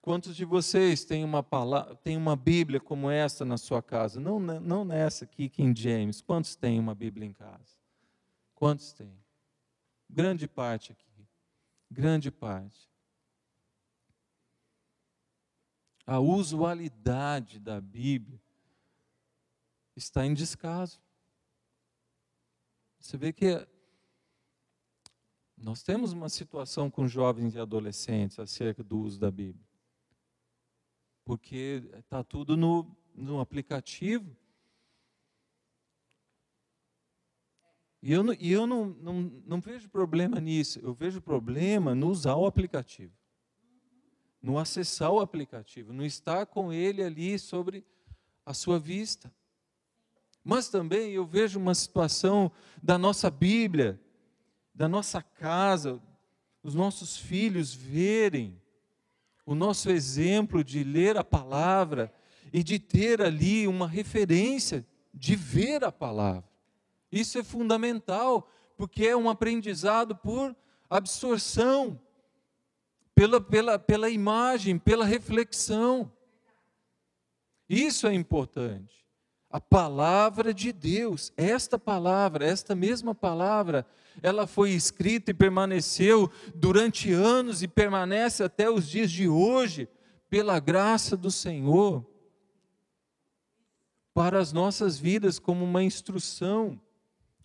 Quantos 0.00 0.36
de 0.36 0.44
vocês 0.44 1.04
têm 1.04 1.24
uma, 1.24 1.42
palavra, 1.42 1.96
têm 1.96 2.16
uma 2.16 2.36
Bíblia 2.36 2.78
como 2.78 3.10
essa 3.10 3.44
na 3.44 3.58
sua 3.58 3.82
casa? 3.82 4.20
Não, 4.20 4.38
não 4.38 4.84
nessa 4.84 5.24
aqui, 5.24 5.48
King 5.48 5.80
James. 5.80 6.20
Quantos 6.20 6.54
têm 6.54 6.78
uma 6.78 6.94
Bíblia 6.94 7.26
em 7.26 7.32
casa? 7.32 7.76
Quantos 8.54 8.92
têm? 8.92 9.18
Grande 10.08 10.46
parte 10.46 10.92
aqui. 10.92 11.26
Grande 11.90 12.30
parte. 12.30 12.91
A 16.06 16.18
usualidade 16.18 17.58
da 17.58 17.80
Bíblia 17.80 18.40
está 19.94 20.26
em 20.26 20.34
descaso. 20.34 21.00
Você 22.98 23.16
vê 23.16 23.32
que 23.32 23.66
nós 25.56 25.82
temos 25.82 26.12
uma 26.12 26.28
situação 26.28 26.90
com 26.90 27.06
jovens 27.06 27.54
e 27.54 27.58
adolescentes 27.58 28.38
acerca 28.38 28.82
do 28.82 28.98
uso 28.98 29.18
da 29.18 29.30
Bíblia 29.30 29.72
porque 31.24 31.82
está 31.98 32.22
tudo 32.22 32.56
no, 32.56 32.96
no 33.14 33.40
aplicativo. 33.40 34.36
E 38.02 38.12
eu, 38.12 38.34
e 38.34 38.50
eu 38.50 38.66
não, 38.66 38.86
não, 38.86 39.22
não 39.46 39.60
vejo 39.60 39.88
problema 39.88 40.40
nisso, 40.40 40.80
eu 40.80 40.92
vejo 40.92 41.20
problema 41.20 41.94
no 41.94 42.08
usar 42.08 42.34
o 42.34 42.46
aplicativo, 42.46 43.14
no 44.42 44.58
acessar 44.58 45.10
o 45.10 45.20
aplicativo, 45.20 45.92
no 45.92 46.04
estar 46.04 46.46
com 46.46 46.72
ele 46.72 47.02
ali 47.02 47.38
sobre 47.38 47.84
a 48.44 48.52
sua 48.52 48.78
vista. 48.78 49.32
Mas 50.44 50.68
também 50.68 51.12
eu 51.12 51.24
vejo 51.24 51.58
uma 51.60 51.74
situação 51.74 52.50
da 52.82 52.98
nossa 52.98 53.30
Bíblia, 53.30 54.00
da 54.74 54.88
nossa 54.88 55.22
casa, 55.22 56.02
os 56.62 56.74
nossos 56.74 57.16
filhos 57.16 57.72
verem 57.72 58.60
o 59.44 59.54
nosso 59.54 59.90
exemplo 59.90 60.62
de 60.62 60.82
ler 60.82 61.16
a 61.16 61.24
palavra 61.24 62.12
e 62.52 62.62
de 62.62 62.78
ter 62.78 63.20
ali 63.22 63.66
uma 63.66 63.88
referência 63.88 64.86
de 65.12 65.36
ver 65.36 65.84
a 65.84 65.92
palavra. 65.92 66.48
Isso 67.10 67.38
é 67.38 67.44
fundamental, 67.44 68.48
porque 68.76 69.06
é 69.06 69.16
um 69.16 69.28
aprendizado 69.28 70.16
por 70.16 70.56
absorção, 70.88 72.00
pela, 73.22 73.40
pela, 73.40 73.78
pela 73.78 74.10
imagem, 74.10 74.76
pela 74.76 75.04
reflexão. 75.04 76.10
Isso 77.68 78.08
é 78.08 78.14
importante. 78.14 79.06
A 79.48 79.60
palavra 79.60 80.52
de 80.52 80.72
Deus, 80.72 81.32
esta 81.36 81.78
palavra, 81.78 82.44
esta 82.44 82.74
mesma 82.74 83.14
palavra, 83.14 83.86
ela 84.20 84.44
foi 84.44 84.70
escrita 84.70 85.30
e 85.30 85.34
permaneceu 85.34 86.32
durante 86.52 87.12
anos 87.12 87.62
e 87.62 87.68
permanece 87.68 88.42
até 88.42 88.68
os 88.68 88.88
dias 88.88 89.08
de 89.08 89.28
hoje, 89.28 89.88
pela 90.28 90.58
graça 90.58 91.16
do 91.16 91.30
Senhor, 91.30 92.04
para 94.12 94.40
as 94.40 94.52
nossas 94.52 94.98
vidas 94.98 95.38
como 95.38 95.64
uma 95.64 95.84
instrução, 95.84 96.80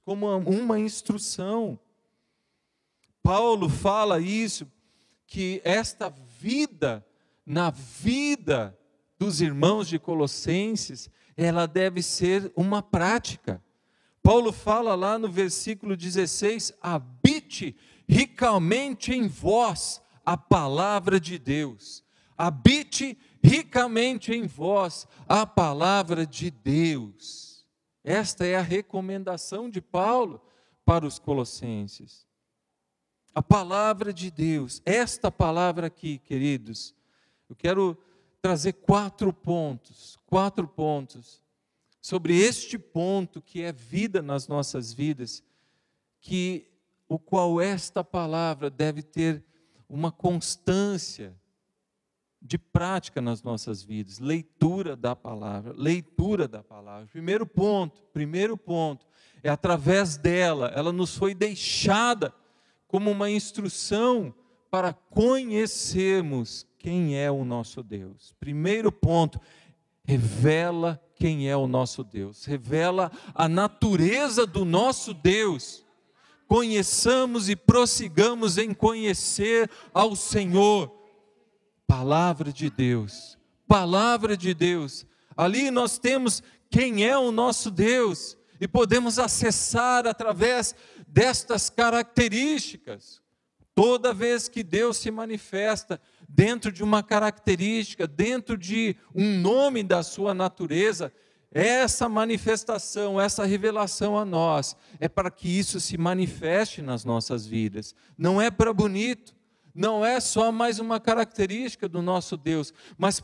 como 0.03 0.25
uma 0.39 0.79
instrução. 0.79 1.79
Paulo 3.21 3.69
fala 3.69 4.19
isso, 4.19 4.65
que 5.27 5.61
esta 5.63 6.09
vida, 6.39 7.05
na 7.45 7.69
vida 7.69 8.77
dos 9.19 9.41
irmãos 9.41 9.87
de 9.87 9.99
Colossenses, 9.99 11.09
ela 11.35 11.67
deve 11.67 12.01
ser 12.01 12.51
uma 12.55 12.81
prática. 12.81 13.61
Paulo 14.23 14.51
fala 14.51 14.95
lá 14.95 15.19
no 15.19 15.29
versículo 15.29 15.95
16: 15.95 16.73
habite 16.81 17.75
ricamente 18.07 19.13
em 19.13 19.27
vós 19.27 20.01
a 20.25 20.37
palavra 20.37 21.19
de 21.19 21.37
Deus. 21.37 22.03
Habite 22.37 23.17
ricamente 23.43 24.33
em 24.33 24.45
vós 24.45 25.07
a 25.27 25.45
palavra 25.45 26.25
de 26.25 26.49
Deus. 26.49 27.65
Esta 28.03 28.45
é 28.45 28.55
a 28.55 28.61
recomendação 28.61 29.69
de 29.69 29.81
Paulo 29.81 30.41
para 30.85 31.05
os 31.05 31.19
colossenses. 31.19 32.25
A 33.37 33.41
palavra 33.43 34.11
de 34.11 34.31
Deus, 34.31 34.81
esta 34.83 35.31
palavra 35.31 35.85
aqui, 35.85 36.17
queridos, 36.17 36.95
eu 37.47 37.55
quero 37.55 37.95
trazer 38.41 38.73
quatro 38.73 39.31
pontos, 39.31 40.17
quatro 40.25 40.67
pontos 40.67 41.39
sobre 42.01 42.35
este 42.35 42.79
ponto 42.79 43.39
que 43.39 43.61
é 43.61 43.71
vida 43.71 44.23
nas 44.23 44.47
nossas 44.47 44.91
vidas, 44.91 45.43
que 46.19 46.67
o 47.07 47.19
qual 47.19 47.61
esta 47.61 48.03
palavra 48.03 48.71
deve 48.71 49.03
ter 49.03 49.45
uma 49.87 50.11
constância 50.11 51.39
de 52.41 52.57
prática 52.57 53.21
nas 53.21 53.43
nossas 53.43 53.83
vidas, 53.83 54.17
leitura 54.17 54.95
da 54.95 55.15
palavra, 55.15 55.75
leitura 55.77 56.47
da 56.47 56.63
palavra. 56.63 57.05
Primeiro 57.05 57.45
ponto, 57.45 58.01
primeiro 58.11 58.57
ponto, 58.57 59.05
é 59.43 59.49
através 59.51 60.17
dela, 60.17 60.71
ela 60.75 60.91
nos 60.91 61.15
foi 61.15 61.35
deixada 61.35 62.33
como 62.87 63.11
uma 63.11 63.29
instrução 63.29 64.33
para 64.69 64.93
conhecermos 64.93 66.65
quem 66.77 67.17
é 67.17 67.29
o 67.29 67.43
nosso 67.43 67.83
Deus. 67.83 68.33
Primeiro 68.39 68.91
ponto, 68.91 69.39
revela 70.03 71.01
quem 71.15 71.49
é 71.49 71.57
o 71.57 71.67
nosso 71.67 72.03
Deus, 72.03 72.45
revela 72.45 73.11
a 73.33 73.49
natureza 73.49 74.45
do 74.45 74.63
nosso 74.63 75.13
Deus. 75.13 75.83
Conheçamos 76.47 77.49
e 77.49 77.55
prossigamos 77.55 78.57
em 78.57 78.73
conhecer 78.73 79.69
ao 79.93 80.15
Senhor. 80.15 80.93
Palavra 81.85 82.53
de 82.53 82.69
Deus, 82.69 83.37
palavra 83.67 84.37
de 84.37 84.53
Deus. 84.53 85.05
Ali 85.35 85.69
nós 85.71 85.97
temos 85.97 86.41
quem 86.69 87.05
é 87.05 87.17
o 87.17 87.31
nosso 87.31 87.69
Deus 87.69 88.37
e 88.59 88.67
podemos 88.67 89.19
acessar 89.19 90.07
através 90.07 90.75
destas 91.07 91.69
características. 91.69 93.21
Toda 93.73 94.13
vez 94.13 94.47
que 94.47 94.63
Deus 94.63 94.97
se 94.97 95.09
manifesta 95.09 96.01
dentro 96.27 96.71
de 96.71 96.83
uma 96.83 97.01
característica, 97.01 98.07
dentro 98.07 98.57
de 98.57 98.95
um 99.15 99.39
nome 99.39 99.83
da 99.83 100.03
sua 100.03 100.33
natureza, 100.33 101.13
essa 101.51 102.09
manifestação, 102.09 103.21
essa 103.21 103.45
revelação 103.45 104.17
a 104.17 104.25
nós, 104.25 104.75
é 104.99 105.07
para 105.07 105.31
que 105.31 105.47
isso 105.47 105.79
se 105.79 105.97
manifeste 105.97 106.81
nas 106.81 107.05
nossas 107.05 107.45
vidas. 107.45 107.95
Não 108.17 108.41
é 108.41 108.51
para 108.51 108.73
bonito, 108.73 109.35
não 109.73 110.03
é 110.03 110.19
só 110.19 110.51
mais 110.51 110.79
uma 110.79 110.99
característica 110.99 111.87
do 111.87 112.01
nosso 112.01 112.35
Deus, 112.35 112.73
mas 112.97 113.23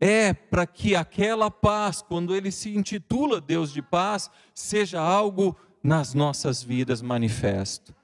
é 0.00 0.34
para 0.34 0.66
que 0.66 0.96
aquela 0.96 1.48
paz, 1.48 2.02
quando 2.02 2.34
ele 2.34 2.50
se 2.50 2.76
intitula 2.76 3.40
Deus 3.40 3.72
de 3.72 3.80
paz, 3.80 4.28
seja 4.52 5.00
algo 5.00 5.56
nas 5.82 6.14
nossas 6.14 6.62
vidas 6.62 7.02
manifesto. 7.02 7.94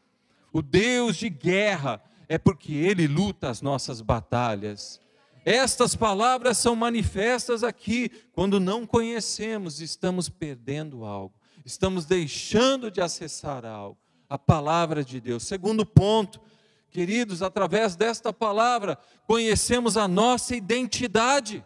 O 0.52 0.60
Deus 0.60 1.16
de 1.16 1.28
guerra 1.28 2.02
é 2.28 2.36
porque 2.36 2.72
Ele 2.72 3.06
luta 3.06 3.48
as 3.48 3.62
nossas 3.62 4.00
batalhas. 4.00 5.00
Estas 5.44 5.94
palavras 5.94 6.58
são 6.58 6.74
manifestas 6.74 7.62
aqui. 7.62 8.10
Quando 8.32 8.58
não 8.58 8.86
conhecemos, 8.86 9.80
estamos 9.80 10.28
perdendo 10.28 11.04
algo, 11.04 11.34
estamos 11.64 12.04
deixando 12.04 12.90
de 12.90 13.00
acessar 13.00 13.64
algo. 13.64 13.98
A 14.28 14.38
palavra 14.38 15.02
de 15.02 15.20
Deus. 15.20 15.44
Segundo 15.44 15.86
ponto, 15.86 16.38
queridos, 16.90 17.40
através 17.40 17.96
desta 17.96 18.30
palavra, 18.30 18.98
conhecemos 19.26 19.96
a 19.96 20.06
nossa 20.06 20.54
identidade. 20.54 21.64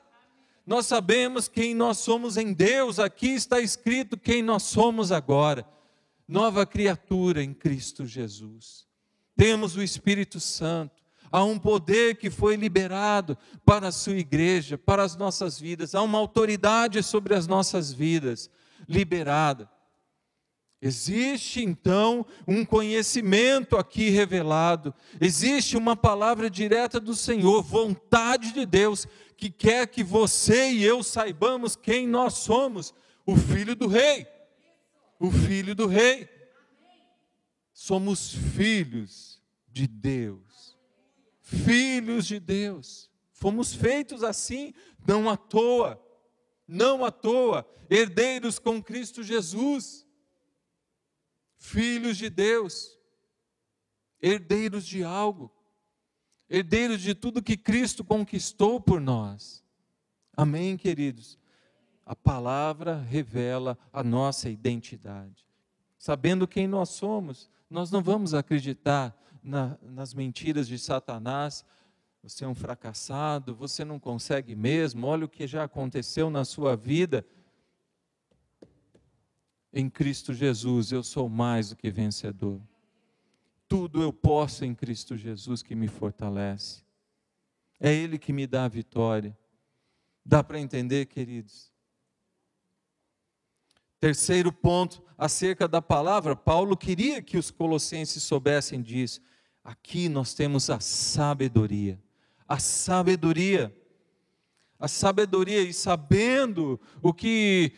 Nós 0.64 0.86
sabemos 0.86 1.48
quem 1.48 1.74
nós 1.74 1.98
somos 1.98 2.36
em 2.36 2.52
Deus, 2.52 3.00
aqui 3.00 3.30
está 3.30 3.58
escrito 3.58 4.16
quem 4.16 4.42
nós 4.42 4.62
somos 4.62 5.10
agora 5.10 5.66
nova 6.26 6.64
criatura 6.64 7.42
em 7.42 7.52
Cristo 7.52 8.06
Jesus. 8.06 8.86
Temos 9.36 9.76
o 9.76 9.82
Espírito 9.82 10.38
Santo, 10.38 11.02
há 11.30 11.42
um 11.42 11.58
poder 11.58 12.16
que 12.16 12.30
foi 12.30 12.56
liberado 12.56 13.36
para 13.64 13.88
a 13.88 13.92
sua 13.92 14.16
igreja, 14.16 14.76
para 14.76 15.02
as 15.02 15.16
nossas 15.16 15.58
vidas, 15.58 15.94
há 15.94 16.02
uma 16.02 16.18
autoridade 16.18 17.02
sobre 17.02 17.34
as 17.34 17.46
nossas 17.46 17.92
vidas 17.92 18.50
liberada. 18.88 19.70
Existe 20.80 21.62
então 21.62 22.26
um 22.46 22.64
conhecimento 22.64 23.76
aqui 23.76 24.10
revelado, 24.10 24.92
existe 25.20 25.76
uma 25.76 25.94
palavra 25.94 26.50
direta 26.50 26.98
do 26.98 27.14
Senhor, 27.14 27.62
vontade 27.62 28.52
de 28.52 28.66
Deus, 28.66 29.06
que 29.36 29.48
quer 29.48 29.86
que 29.86 30.02
você 30.02 30.72
e 30.72 30.84
eu 30.84 31.02
saibamos 31.02 31.76
quem 31.76 32.06
nós 32.06 32.34
somos, 32.34 32.92
o 33.24 33.36
Filho 33.36 33.76
do 33.76 33.86
Rei 33.86 34.26
o 35.22 35.30
filho 35.30 35.72
do 35.72 35.86
rei. 35.86 36.28
Somos 37.72 38.34
filhos 38.34 39.40
de 39.68 39.86
Deus. 39.86 40.76
Filhos 41.40 42.26
de 42.26 42.40
Deus. 42.40 43.08
Fomos 43.32 43.72
feitos 43.72 44.24
assim, 44.24 44.74
não 45.06 45.30
à 45.30 45.36
toa. 45.36 46.00
não 46.66 47.04
à 47.04 47.10
toa, 47.10 47.68
herdeiros 47.90 48.58
com 48.58 48.82
Cristo 48.82 49.22
Jesus, 49.22 50.06
filhos 51.58 52.16
de 52.16 52.30
Deus, 52.30 52.98
herdeiros 54.20 54.86
de 54.86 55.04
algo, 55.04 55.52
herdeiros 56.48 57.02
de 57.02 57.14
tudo 57.14 57.42
que 57.42 57.56
Cristo 57.56 58.02
conquistou 58.02 58.80
por 58.80 59.00
nós. 59.00 59.62
Amém, 60.34 60.78
queridos? 60.78 61.38
A 62.12 62.14
palavra 62.14 62.98
revela 63.00 63.78
a 63.90 64.04
nossa 64.04 64.50
identidade. 64.50 65.46
Sabendo 65.98 66.46
quem 66.46 66.66
nós 66.66 66.90
somos, 66.90 67.48
nós 67.70 67.90
não 67.90 68.02
vamos 68.02 68.34
acreditar 68.34 69.18
na, 69.42 69.78
nas 69.80 70.12
mentiras 70.12 70.68
de 70.68 70.78
Satanás. 70.78 71.64
Você 72.22 72.44
é 72.44 72.46
um 72.48 72.54
fracassado, 72.54 73.54
você 73.54 73.82
não 73.82 73.98
consegue 73.98 74.54
mesmo, 74.54 75.06
olha 75.06 75.24
o 75.24 75.28
que 75.28 75.46
já 75.46 75.64
aconteceu 75.64 76.28
na 76.28 76.44
sua 76.44 76.76
vida. 76.76 77.24
Em 79.72 79.88
Cristo 79.88 80.34
Jesus 80.34 80.92
eu 80.92 81.02
sou 81.02 81.30
mais 81.30 81.70
do 81.70 81.76
que 81.76 81.90
vencedor. 81.90 82.60
Tudo 83.66 84.02
eu 84.02 84.12
posso 84.12 84.66
em 84.66 84.74
Cristo 84.74 85.16
Jesus 85.16 85.62
que 85.62 85.74
me 85.74 85.88
fortalece. 85.88 86.84
É 87.80 87.90
Ele 87.90 88.18
que 88.18 88.34
me 88.34 88.46
dá 88.46 88.66
a 88.66 88.68
vitória. 88.68 89.34
Dá 90.22 90.44
para 90.44 90.60
entender, 90.60 91.06
queridos? 91.06 91.71
Terceiro 94.02 94.52
ponto, 94.52 95.00
acerca 95.16 95.68
da 95.68 95.80
palavra, 95.80 96.34
Paulo 96.34 96.76
queria 96.76 97.22
que 97.22 97.38
os 97.38 97.52
colossenses 97.52 98.24
soubessem 98.24 98.82
disso. 98.82 99.20
Aqui 99.62 100.08
nós 100.08 100.34
temos 100.34 100.68
a 100.70 100.80
sabedoria. 100.80 102.02
A 102.48 102.58
sabedoria. 102.58 103.72
A 104.76 104.88
sabedoria, 104.88 105.62
e 105.62 105.72
sabendo 105.72 106.80
o 107.00 107.14
que 107.14 107.74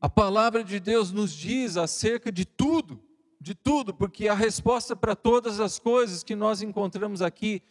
a 0.00 0.08
palavra 0.08 0.64
de 0.64 0.80
Deus 0.80 1.12
nos 1.12 1.30
diz 1.34 1.76
acerca 1.76 2.32
de 2.32 2.46
tudo, 2.46 2.98
de 3.38 3.54
tudo, 3.54 3.92
porque 3.92 4.28
a 4.28 4.34
resposta 4.34 4.96
para 4.96 5.14
todas 5.14 5.60
as 5.60 5.78
coisas 5.78 6.22
que 6.22 6.34
nós 6.34 6.62
encontramos 6.62 7.20
aqui, 7.20 7.62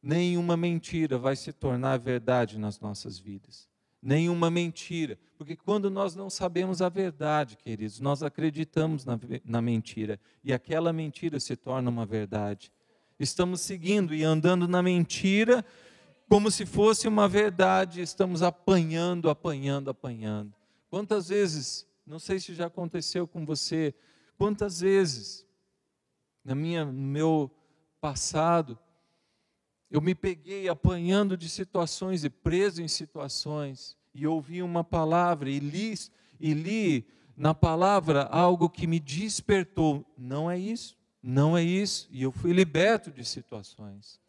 nenhuma 0.00 0.56
mentira 0.56 1.18
vai 1.18 1.34
se 1.34 1.52
tornar 1.52 1.98
verdade 1.98 2.60
nas 2.60 2.78
nossas 2.78 3.18
vidas. 3.18 3.69
Nenhuma 4.02 4.50
mentira, 4.50 5.18
porque 5.36 5.54
quando 5.54 5.90
nós 5.90 6.14
não 6.14 6.30
sabemos 6.30 6.80
a 6.80 6.88
verdade, 6.88 7.56
queridos, 7.56 8.00
nós 8.00 8.22
acreditamos 8.22 9.04
na, 9.04 9.18
na 9.44 9.60
mentira, 9.60 10.18
e 10.42 10.52
aquela 10.52 10.92
mentira 10.92 11.38
se 11.38 11.54
torna 11.54 11.90
uma 11.90 12.06
verdade. 12.06 12.72
Estamos 13.18 13.60
seguindo 13.60 14.14
e 14.14 14.24
andando 14.24 14.66
na 14.66 14.82
mentira, 14.82 15.62
como 16.30 16.50
se 16.50 16.64
fosse 16.64 17.06
uma 17.06 17.28
verdade, 17.28 18.00
estamos 18.00 18.42
apanhando, 18.42 19.28
apanhando, 19.28 19.90
apanhando. 19.90 20.54
Quantas 20.88 21.28
vezes, 21.28 21.86
não 22.06 22.18
sei 22.18 22.40
se 22.40 22.54
já 22.54 22.66
aconteceu 22.66 23.28
com 23.28 23.44
você, 23.44 23.94
quantas 24.38 24.80
vezes, 24.80 25.46
na 26.42 26.54
minha, 26.54 26.84
no 26.84 26.92
meu 26.92 27.50
passado, 28.00 28.78
eu 29.90 30.00
me 30.00 30.14
peguei 30.14 30.68
apanhando 30.68 31.36
de 31.36 31.48
situações 31.48 32.24
e 32.24 32.30
preso 32.30 32.80
em 32.80 32.88
situações, 32.88 33.96
e 34.14 34.26
ouvi 34.26 34.62
uma 34.62 34.84
palavra 34.84 35.50
e 35.50 35.58
li, 35.58 35.94
e 36.38 36.54
li 36.54 37.06
na 37.36 37.54
palavra 37.54 38.24
algo 38.24 38.68
que 38.68 38.86
me 38.86 39.00
despertou. 39.00 40.04
Não 40.16 40.50
é 40.50 40.58
isso. 40.58 40.96
Não 41.22 41.56
é 41.56 41.62
isso. 41.62 42.08
E 42.10 42.22
eu 42.22 42.32
fui 42.32 42.52
liberto 42.52 43.10
de 43.10 43.24
situações. 43.24 44.20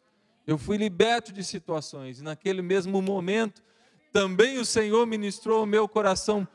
Eu 0.46 0.58
fui 0.58 0.76
liberto 0.76 1.32
de 1.32 1.44
situações. 1.44 2.20
E 2.20 2.24
naquele 2.24 2.62
mesmo 2.62 3.00
momento, 3.00 3.62
também 4.12 4.58
o 4.58 4.64
Senhor 4.64 5.06
ministrou 5.06 5.62
o 5.62 5.66
meu 5.66 5.88
coração. 5.88 6.46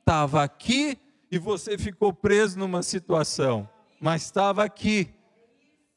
Estava 0.00 0.42
aqui 0.42 0.98
e 1.30 1.38
você 1.38 1.78
ficou 1.78 2.12
preso 2.12 2.58
numa 2.58 2.82
situação, 2.82 3.68
mas 4.00 4.22
estava 4.22 4.64
aqui. 4.64 5.08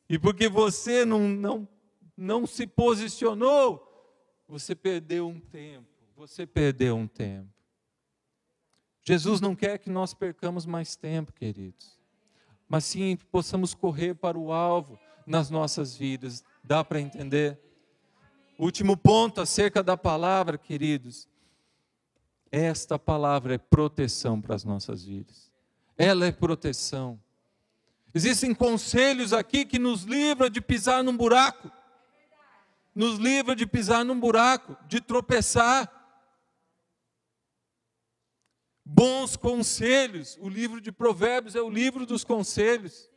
E 0.09 0.19
porque 0.19 0.49
você 0.49 1.05
não, 1.05 1.27
não, 1.27 1.67
não 2.21 2.45
se 2.45 2.67
posicionou, 2.67 3.87
você 4.47 4.75
perdeu 4.75 5.27
um 5.27 5.39
tempo. 5.39 5.87
Você 6.15 6.45
perdeu 6.45 6.95
um 6.95 7.07
tempo. 7.07 7.49
Jesus 9.03 9.41
não 9.41 9.55
quer 9.55 9.79
que 9.79 9.89
nós 9.89 10.13
percamos 10.13 10.65
mais 10.65 10.95
tempo, 10.95 11.33
queridos 11.33 12.01
mas 12.71 12.85
sim 12.85 13.17
possamos 13.29 13.73
correr 13.73 14.13
para 14.13 14.39
o 14.39 14.53
alvo 14.53 14.97
nas 15.27 15.49
nossas 15.49 15.93
vidas. 15.93 16.41
Dá 16.63 16.85
para 16.85 17.01
entender? 17.01 17.59
Último 18.57 18.95
ponto 18.95 19.41
acerca 19.41 19.83
da 19.83 19.97
palavra, 19.97 20.57
queridos. 20.57 21.27
Esta 22.49 22.97
palavra 22.97 23.55
é 23.55 23.57
proteção 23.57 24.39
para 24.39 24.55
as 24.55 24.63
nossas 24.63 25.03
vidas. 25.03 25.51
Ela 25.97 26.27
é 26.27 26.31
proteção. 26.31 27.19
Existem 28.13 28.55
conselhos 28.55 29.33
aqui 29.33 29.65
que 29.65 29.77
nos 29.77 30.03
livram 30.03 30.49
de 30.49 30.61
pisar 30.61 31.03
num 31.03 31.17
buraco. 31.17 31.69
Nos 32.93 33.17
livra 33.17 33.55
de 33.55 33.65
pisar 33.65 34.03
num 34.03 34.19
buraco, 34.19 34.77
de 34.87 34.99
tropeçar 34.99 35.89
bons 38.83 39.37
conselhos. 39.37 40.37
O 40.41 40.49
livro 40.49 40.81
de 40.81 40.91
Provérbios 40.91 41.55
é 41.55 41.61
o 41.61 41.69
livro 41.69 42.05
dos 42.05 42.23
conselhos. 42.23 43.09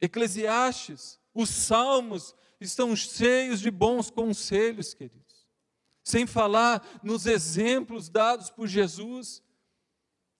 Eclesiastes, 0.00 1.18
os 1.32 1.48
salmos 1.48 2.34
estão 2.60 2.94
cheios 2.94 3.60
de 3.60 3.70
bons 3.70 4.10
conselhos, 4.10 4.92
queridos. 4.92 5.48
Sem 6.04 6.26
falar 6.26 7.00
nos 7.02 7.24
exemplos 7.24 8.10
dados 8.10 8.50
por 8.50 8.66
Jesus, 8.66 9.42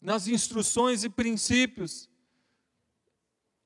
nas 0.01 0.27
instruções 0.29 1.05
e 1.05 1.09
princípios 1.09 2.10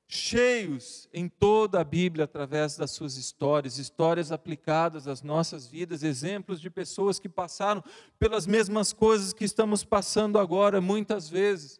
cheios 0.07 1.09
em 1.11 1.27
toda 1.27 1.79
a 1.81 1.83
Bíblia 1.83 2.25
através 2.25 2.77
das 2.77 2.91
suas 2.91 3.17
histórias, 3.17 3.77
histórias 3.77 4.31
aplicadas 4.31 5.07
às 5.07 5.21
nossas 5.21 5.65
vidas, 5.65 6.03
exemplos 6.03 6.61
de 6.61 6.69
pessoas 6.69 7.19
que 7.19 7.27
passaram 7.27 7.83
pelas 8.19 8.45
mesmas 8.45 8.93
coisas 8.93 9.33
que 9.33 9.43
estamos 9.43 9.83
passando 9.83 10.37
agora, 10.37 10.79
muitas 10.79 11.29
vezes. 11.29 11.79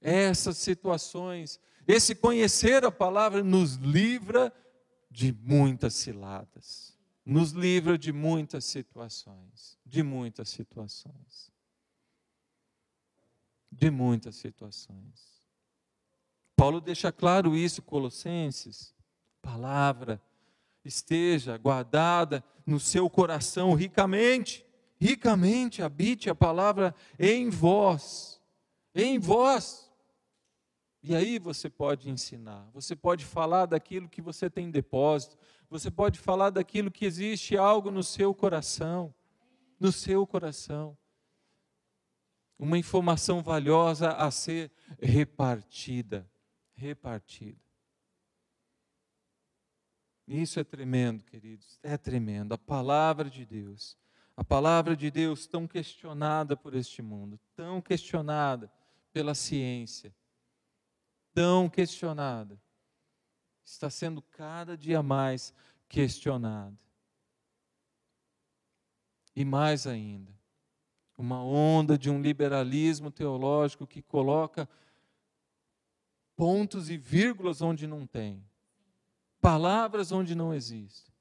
Essas 0.00 0.58
situações, 0.58 1.58
esse 1.86 2.14
conhecer 2.14 2.84
a 2.84 2.92
palavra 2.92 3.42
nos 3.42 3.74
livra 3.74 4.52
de 5.10 5.32
muitas 5.32 5.94
ciladas, 5.94 6.96
nos 7.24 7.50
livra 7.50 7.98
de 7.98 8.12
muitas 8.12 8.64
situações, 8.64 9.76
de 9.84 10.02
muitas 10.02 10.48
situações. 10.48 11.50
De 13.72 13.90
muitas 13.90 14.36
situações. 14.36 15.35
Paulo 16.56 16.80
deixa 16.80 17.12
claro 17.12 17.54
isso, 17.54 17.82
Colossenses. 17.82 18.94
Palavra 19.42 20.20
esteja 20.82 21.58
guardada 21.58 22.42
no 22.64 22.80
seu 22.80 23.10
coração 23.10 23.74
ricamente, 23.74 24.64
ricamente 24.98 25.82
habite 25.82 26.30
a 26.30 26.34
palavra 26.34 26.94
em 27.18 27.50
vós, 27.50 28.40
em 28.94 29.18
vós. 29.18 29.92
E 31.02 31.14
aí 31.14 31.38
você 31.38 31.68
pode 31.68 32.08
ensinar, 32.08 32.68
você 32.72 32.96
pode 32.96 33.24
falar 33.24 33.66
daquilo 33.66 34.08
que 34.08 34.22
você 34.22 34.48
tem 34.48 34.66
em 34.66 34.70
depósito, 34.70 35.36
você 35.68 35.90
pode 35.90 36.18
falar 36.18 36.50
daquilo 36.50 36.90
que 36.90 37.04
existe 37.04 37.56
algo 37.56 37.90
no 37.90 38.02
seu 38.02 38.34
coração, 38.34 39.14
no 39.78 39.92
seu 39.92 40.26
coração. 40.26 40.96
Uma 42.58 42.78
informação 42.78 43.42
valiosa 43.42 44.12
a 44.12 44.30
ser 44.30 44.72
repartida 44.98 46.26
repartida. 46.76 47.58
Isso 50.26 50.58
é 50.58 50.64
tremendo, 50.64 51.24
queridos, 51.24 51.78
é 51.82 51.96
tremendo. 51.96 52.52
A 52.52 52.58
palavra 52.58 53.30
de 53.30 53.46
Deus, 53.46 53.96
a 54.36 54.44
palavra 54.44 54.96
de 54.96 55.10
Deus 55.10 55.46
tão 55.46 55.66
questionada 55.66 56.56
por 56.56 56.74
este 56.74 57.00
mundo, 57.00 57.38
tão 57.54 57.80
questionada 57.80 58.70
pela 59.12 59.34
ciência, 59.34 60.14
tão 61.32 61.68
questionada, 61.68 62.60
está 63.64 63.88
sendo 63.88 64.20
cada 64.20 64.76
dia 64.76 65.02
mais 65.02 65.54
questionada. 65.88 66.76
E 69.34 69.44
mais 69.44 69.86
ainda, 69.86 70.32
uma 71.16 71.42
onda 71.42 71.96
de 71.96 72.10
um 72.10 72.20
liberalismo 72.20 73.10
teológico 73.10 73.86
que 73.86 74.02
coloca 74.02 74.68
pontos 76.36 76.90
e 76.90 76.96
vírgulas 76.96 77.62
onde 77.62 77.86
não 77.86 78.06
tem, 78.06 78.44
palavras 79.40 80.12
onde 80.12 80.34
não 80.34 80.54
existem. 80.54 81.14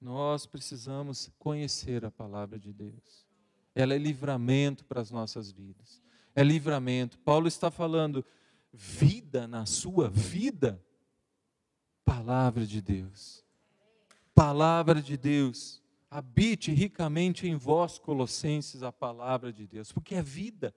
Nós 0.00 0.44
precisamos 0.44 1.30
conhecer 1.38 2.04
a 2.04 2.10
palavra 2.10 2.58
de 2.58 2.72
Deus. 2.72 3.26
Ela 3.74 3.94
é 3.94 3.98
livramento 3.98 4.84
para 4.84 5.00
as 5.00 5.10
nossas 5.10 5.50
vidas. 5.50 6.02
É 6.34 6.42
livramento. 6.42 7.18
Paulo 7.20 7.48
está 7.48 7.70
falando 7.70 8.24
vida 8.72 9.46
na 9.46 9.64
sua 9.64 10.08
vida. 10.08 10.82
Palavra 12.04 12.66
de 12.66 12.82
Deus. 12.82 13.44
Palavra 14.34 15.00
de 15.00 15.16
Deus. 15.16 15.82
habite 16.08 16.72
ricamente 16.72 17.48
em 17.48 17.56
vós, 17.56 17.98
Colossenses, 17.98 18.82
a 18.82 18.92
palavra 18.92 19.52
de 19.52 19.66
Deus, 19.66 19.90
porque 19.92 20.14
é 20.14 20.22
vida. 20.22 20.74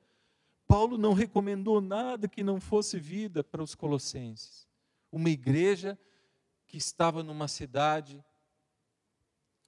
Paulo 0.70 1.00
não 1.00 1.14
recomendou 1.14 1.82
nada 1.82 2.28
que 2.28 2.44
não 2.44 2.62
fosse 2.62 3.00
vida 3.00 3.44
para 3.44 3.64
os 3.64 3.74
Colossenses. 3.74 4.68
Uma 5.12 5.32
igreja 5.32 5.98
que 6.68 6.78
estava 6.78 7.24
numa 7.24 7.48
cidade, 7.48 8.24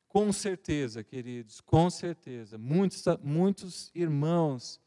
com 0.08 0.32
certeza, 0.32 1.04
queridos, 1.04 1.60
com 1.60 1.90
certeza, 1.90 2.56
muitos, 2.56 3.04
muitos 3.24 3.92
irmãos, 3.96 4.80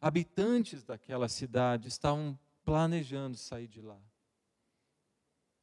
habitantes 0.00 0.82
daquela 0.82 1.28
cidade, 1.28 1.86
estavam 1.86 2.36
planejando 2.64 3.36
sair 3.36 3.68
de 3.68 3.80
lá. 3.80 4.02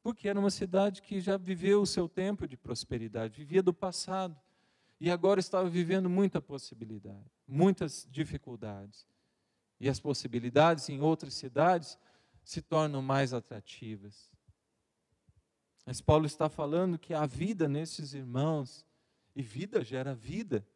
Porque 0.02 0.26
era 0.26 0.40
uma 0.40 0.50
cidade 0.50 1.02
que 1.02 1.20
já 1.20 1.36
viveu 1.36 1.82
o 1.82 1.86
seu 1.86 2.08
tempo 2.08 2.48
de 2.48 2.56
prosperidade, 2.56 3.36
vivia 3.36 3.62
do 3.62 3.74
passado 3.74 4.40
e 4.98 5.10
agora 5.10 5.38
estava 5.38 5.68
vivendo 5.68 6.08
muita 6.08 6.40
possibilidade, 6.40 7.30
muitas 7.46 8.08
dificuldades. 8.10 9.06
E 9.80 9.88
as 9.88 10.00
possibilidades 10.00 10.88
em 10.88 11.00
outras 11.00 11.34
cidades 11.34 11.98
se 12.44 12.62
tornam 12.62 13.02
mais 13.02 13.32
atrativas. 13.32 14.30
Mas 15.86 16.00
Paulo 16.00 16.26
está 16.26 16.48
falando 16.48 16.98
que 16.98 17.14
a 17.14 17.24
vida 17.26 17.68
nesses 17.68 18.12
irmãos, 18.12 18.84
e 19.34 19.42
vida 19.42 19.84
gera 19.84 20.14
vida, 20.14 20.66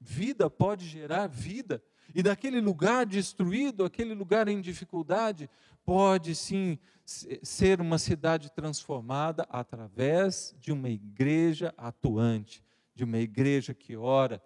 vida 0.00 0.50
pode 0.50 0.86
gerar 0.86 1.28
vida, 1.28 1.82
e 2.14 2.22
daquele 2.22 2.60
lugar 2.60 3.06
destruído, 3.06 3.84
aquele 3.84 4.14
lugar 4.14 4.48
em 4.48 4.60
dificuldade, 4.60 5.48
pode 5.84 6.34
sim 6.34 6.78
ser 7.04 7.80
uma 7.80 7.98
cidade 7.98 8.50
transformada 8.50 9.46
através 9.48 10.54
de 10.58 10.72
uma 10.72 10.88
igreja 10.88 11.72
atuante, 11.76 12.62
de 12.94 13.04
uma 13.04 13.18
igreja 13.18 13.72
que 13.72 13.96
ora. 13.96 14.42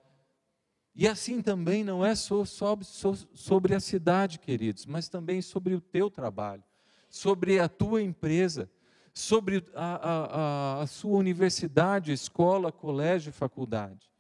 E 0.98 1.06
assim 1.06 1.42
também 1.42 1.84
não 1.84 2.02
é 2.02 2.14
só 2.14 2.42
sobre 2.46 3.74
a 3.74 3.80
cidade, 3.80 4.38
queridos, 4.38 4.86
mas 4.86 5.10
também 5.10 5.42
sobre 5.42 5.74
o 5.74 5.80
teu 5.80 6.10
trabalho, 6.10 6.64
sobre 7.10 7.60
a 7.60 7.68
tua 7.68 8.02
empresa, 8.02 8.70
sobre 9.12 9.62
a, 9.74 10.78
a, 10.78 10.82
a 10.82 10.86
sua 10.86 11.18
universidade, 11.18 12.12
escola, 12.12 12.72
colégio, 12.72 13.30
faculdade. 13.30 14.10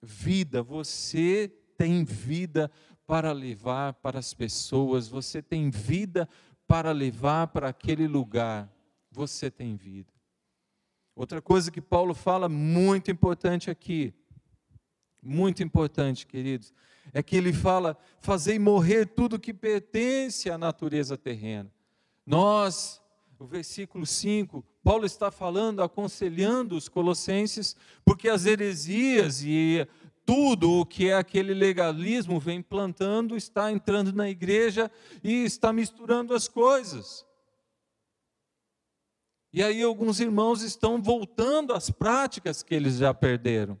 Vida, 0.00 0.62
você 0.62 1.52
tem 1.76 2.04
vida 2.04 2.70
para 3.04 3.32
levar 3.32 3.94
para 3.94 4.20
as 4.20 4.32
pessoas, 4.32 5.08
você 5.08 5.42
tem 5.42 5.70
vida 5.70 6.28
para 6.68 6.92
levar 6.92 7.48
para 7.48 7.70
aquele 7.70 8.06
lugar, 8.06 8.72
você 9.10 9.50
tem 9.50 9.74
vida. 9.74 10.12
Outra 11.16 11.42
coisa 11.42 11.70
que 11.70 11.80
Paulo 11.80 12.14
fala 12.14 12.48
muito 12.48 13.10
importante 13.10 13.70
aqui, 13.70 14.14
muito 15.24 15.62
importante, 15.62 16.26
queridos, 16.26 16.72
é 17.12 17.22
que 17.22 17.36
ele 17.36 17.52
fala: 17.52 17.96
fazei 18.20 18.58
morrer 18.58 19.06
tudo 19.06 19.38
que 19.38 19.54
pertence 19.54 20.50
à 20.50 20.58
natureza 20.58 21.16
terrena. 21.16 21.72
Nós, 22.26 23.00
o 23.38 23.46
versículo 23.46 24.06
5, 24.06 24.64
Paulo 24.82 25.06
está 25.06 25.30
falando, 25.30 25.82
aconselhando 25.82 26.76
os 26.76 26.88
colossenses, 26.88 27.74
porque 28.04 28.28
as 28.28 28.46
heresias 28.46 29.42
e 29.42 29.86
tudo 30.26 30.80
o 30.80 30.86
que 30.86 31.08
é 31.08 31.14
aquele 31.14 31.52
legalismo 31.52 32.40
vem 32.40 32.62
plantando, 32.62 33.36
está 33.36 33.70
entrando 33.70 34.12
na 34.12 34.28
igreja 34.28 34.90
e 35.22 35.44
está 35.44 35.72
misturando 35.72 36.34
as 36.34 36.48
coisas. 36.48 37.26
E 39.52 39.62
aí 39.62 39.82
alguns 39.82 40.18
irmãos 40.18 40.62
estão 40.62 41.00
voltando 41.00 41.72
às 41.72 41.88
práticas 41.88 42.62
que 42.62 42.74
eles 42.74 42.96
já 42.96 43.14
perderam. 43.14 43.78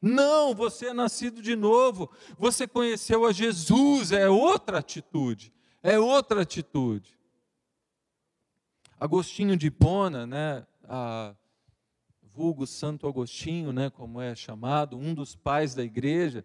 Não, 0.00 0.54
você 0.54 0.86
é 0.86 0.92
nascido 0.94 1.42
de 1.42 1.54
novo, 1.54 2.10
você 2.38 2.66
conheceu 2.66 3.26
a 3.26 3.32
Jesus, 3.32 4.12
é 4.12 4.28
outra 4.28 4.78
atitude, 4.78 5.52
é 5.82 5.98
outra 5.98 6.42
atitude. 6.42 7.18
Agostinho 8.98 9.56
de 9.56 9.66
Hipona, 9.66 10.26
né, 10.26 10.66
a, 10.84 11.34
vulgo 12.32 12.66
Santo 12.66 13.06
Agostinho, 13.06 13.72
né, 13.72 13.90
como 13.90 14.20
é 14.20 14.34
chamado, 14.34 14.96
um 14.96 15.12
dos 15.12 15.36
pais 15.36 15.74
da 15.74 15.82
igreja, 15.82 16.44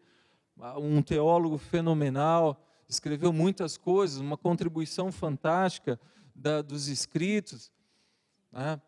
um 0.77 1.01
teólogo 1.01 1.57
fenomenal, 1.57 2.61
escreveu 2.87 3.31
muitas 3.31 3.77
coisas, 3.77 4.19
uma 4.19 4.37
contribuição 4.37 5.11
fantástica 5.11 5.99
da, 6.33 6.61
dos 6.61 6.87
escritos. 6.87 7.71
Né? 8.51 8.81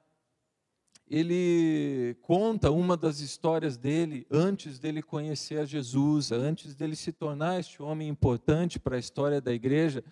Ele 1.09 2.17
conta 2.21 2.69
uma 2.69 2.97
das 2.97 3.21
histórias 3.21 3.77
dele 3.77 4.27
antes 4.29 4.77
dele 4.77 5.01
conhecer 5.01 5.59
a 5.59 5.65
Jesus, 5.65 6.33
antes 6.33 6.75
dele 6.75 6.97
se 6.97 7.13
tornar 7.13 7.59
este 7.59 7.81
homem 7.81 8.09
importante 8.09 8.77
para 8.77 8.97
a 8.97 8.99
história 8.99 9.39
da 9.39 9.53
igreja. 9.53 10.03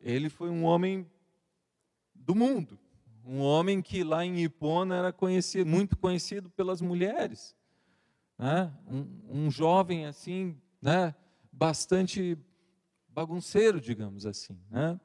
Ele 0.00 0.28
foi 0.28 0.50
um 0.50 0.64
homem 0.64 1.06
do 2.12 2.34
mundo, 2.34 2.76
um 3.24 3.40
homem 3.40 3.80
que 3.80 4.02
lá 4.02 4.24
em 4.24 4.42
Ipona 4.42 4.96
era 4.96 5.12
conhecido, 5.12 5.70
muito 5.70 5.96
conhecido 5.96 6.50
pelas 6.50 6.80
mulheres. 6.80 7.54
Né? 8.36 8.72
Um, 8.88 9.44
um 9.46 9.50
jovem 9.52 10.06
assim, 10.06 10.56
né? 10.82 11.14
bastante 11.52 12.36
bagunceiro, 13.08 13.80
digamos 13.80 14.26
assim. 14.26 14.58
Né? 14.68 14.98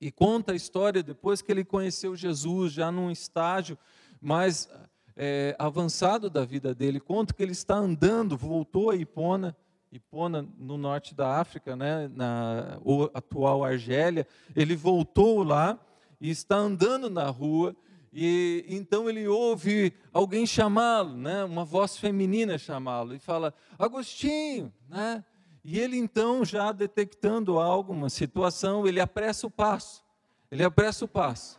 E 0.00 0.10
conta 0.10 0.52
a 0.52 0.56
história 0.56 1.02
depois 1.02 1.42
que 1.42 1.52
ele 1.52 1.64
conheceu 1.64 2.16
Jesus, 2.16 2.72
já 2.72 2.90
num 2.90 3.10
estágio 3.10 3.78
mais 4.24 4.68
é, 5.16 5.54
avançado 5.58 6.30
da 6.30 6.44
vida 6.44 6.74
dele. 6.74 6.98
Conta 6.98 7.34
que 7.34 7.42
ele 7.42 7.52
está 7.52 7.76
andando, 7.76 8.36
voltou 8.36 8.90
a 8.90 8.96
Ipona, 8.96 9.56
Ipona 9.92 10.48
no 10.58 10.76
norte 10.76 11.14
da 11.14 11.38
África, 11.38 11.76
né, 11.76 12.10
na 12.14 12.78
atual 13.12 13.64
Argélia. 13.64 14.26
Ele 14.56 14.74
voltou 14.74 15.42
lá 15.42 15.78
e 16.20 16.30
está 16.30 16.56
andando 16.56 17.10
na 17.10 17.28
rua 17.28 17.76
e 18.12 18.64
então 18.68 19.08
ele 19.10 19.26
ouve 19.26 19.92
alguém 20.12 20.46
chamá-lo, 20.46 21.16
né, 21.16 21.44
uma 21.44 21.64
voz 21.64 21.96
feminina 21.96 22.56
chamá-lo 22.56 23.14
e 23.14 23.18
fala: 23.18 23.52
Agostinho, 23.78 24.72
né? 24.88 25.24
E 25.64 25.78
ele 25.78 25.96
então, 25.96 26.44
já 26.44 26.72
detectando 26.72 27.58
algo, 27.58 27.92
uma 27.92 28.10
situação, 28.10 28.86
ele 28.86 29.00
apressa 29.00 29.46
o 29.46 29.50
passo. 29.50 30.04
Ele 30.50 30.62
apressa 30.62 31.06
o 31.06 31.08
passo. 31.08 31.58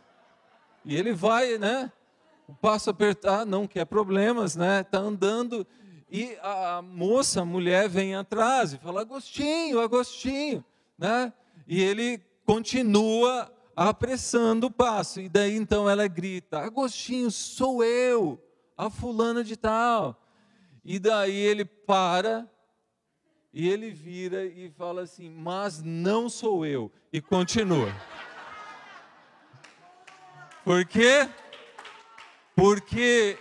E 0.84 0.94
ele 0.94 1.12
vai, 1.12 1.58
né? 1.58 1.90
O 2.48 2.54
passo 2.54 2.90
apertar, 2.90 3.44
não 3.44 3.66
quer 3.66 3.84
problemas, 3.84 4.54
né? 4.54 4.80
Está 4.80 4.98
andando 4.98 5.66
e 6.10 6.38
a 6.40 6.80
moça, 6.82 7.42
a 7.42 7.44
mulher, 7.44 7.88
vem 7.88 8.14
atrás 8.14 8.72
e 8.72 8.78
fala: 8.78 9.00
Agostinho, 9.00 9.80
Agostinho, 9.80 10.64
né? 10.96 11.32
E 11.66 11.82
ele 11.82 12.22
continua 12.44 13.52
apressando 13.74 14.68
o 14.68 14.70
passo. 14.70 15.20
E 15.20 15.28
daí 15.28 15.56
então 15.56 15.90
ela 15.90 16.06
grita: 16.06 16.60
Agostinho, 16.60 17.30
sou 17.30 17.82
eu, 17.82 18.40
a 18.76 18.88
fulana 18.88 19.42
de 19.42 19.56
tal. 19.56 20.22
E 20.84 21.00
daí 21.00 21.34
ele 21.34 21.64
para 21.64 22.48
e 23.52 23.68
ele 23.68 23.90
vira 23.90 24.44
e 24.44 24.70
fala 24.70 25.02
assim: 25.02 25.28
Mas 25.28 25.82
não 25.82 26.28
sou 26.28 26.64
eu. 26.64 26.92
E 27.12 27.20
continua. 27.20 27.92
Por 30.64 30.84
quê? 30.84 31.28
Porque 32.56 33.38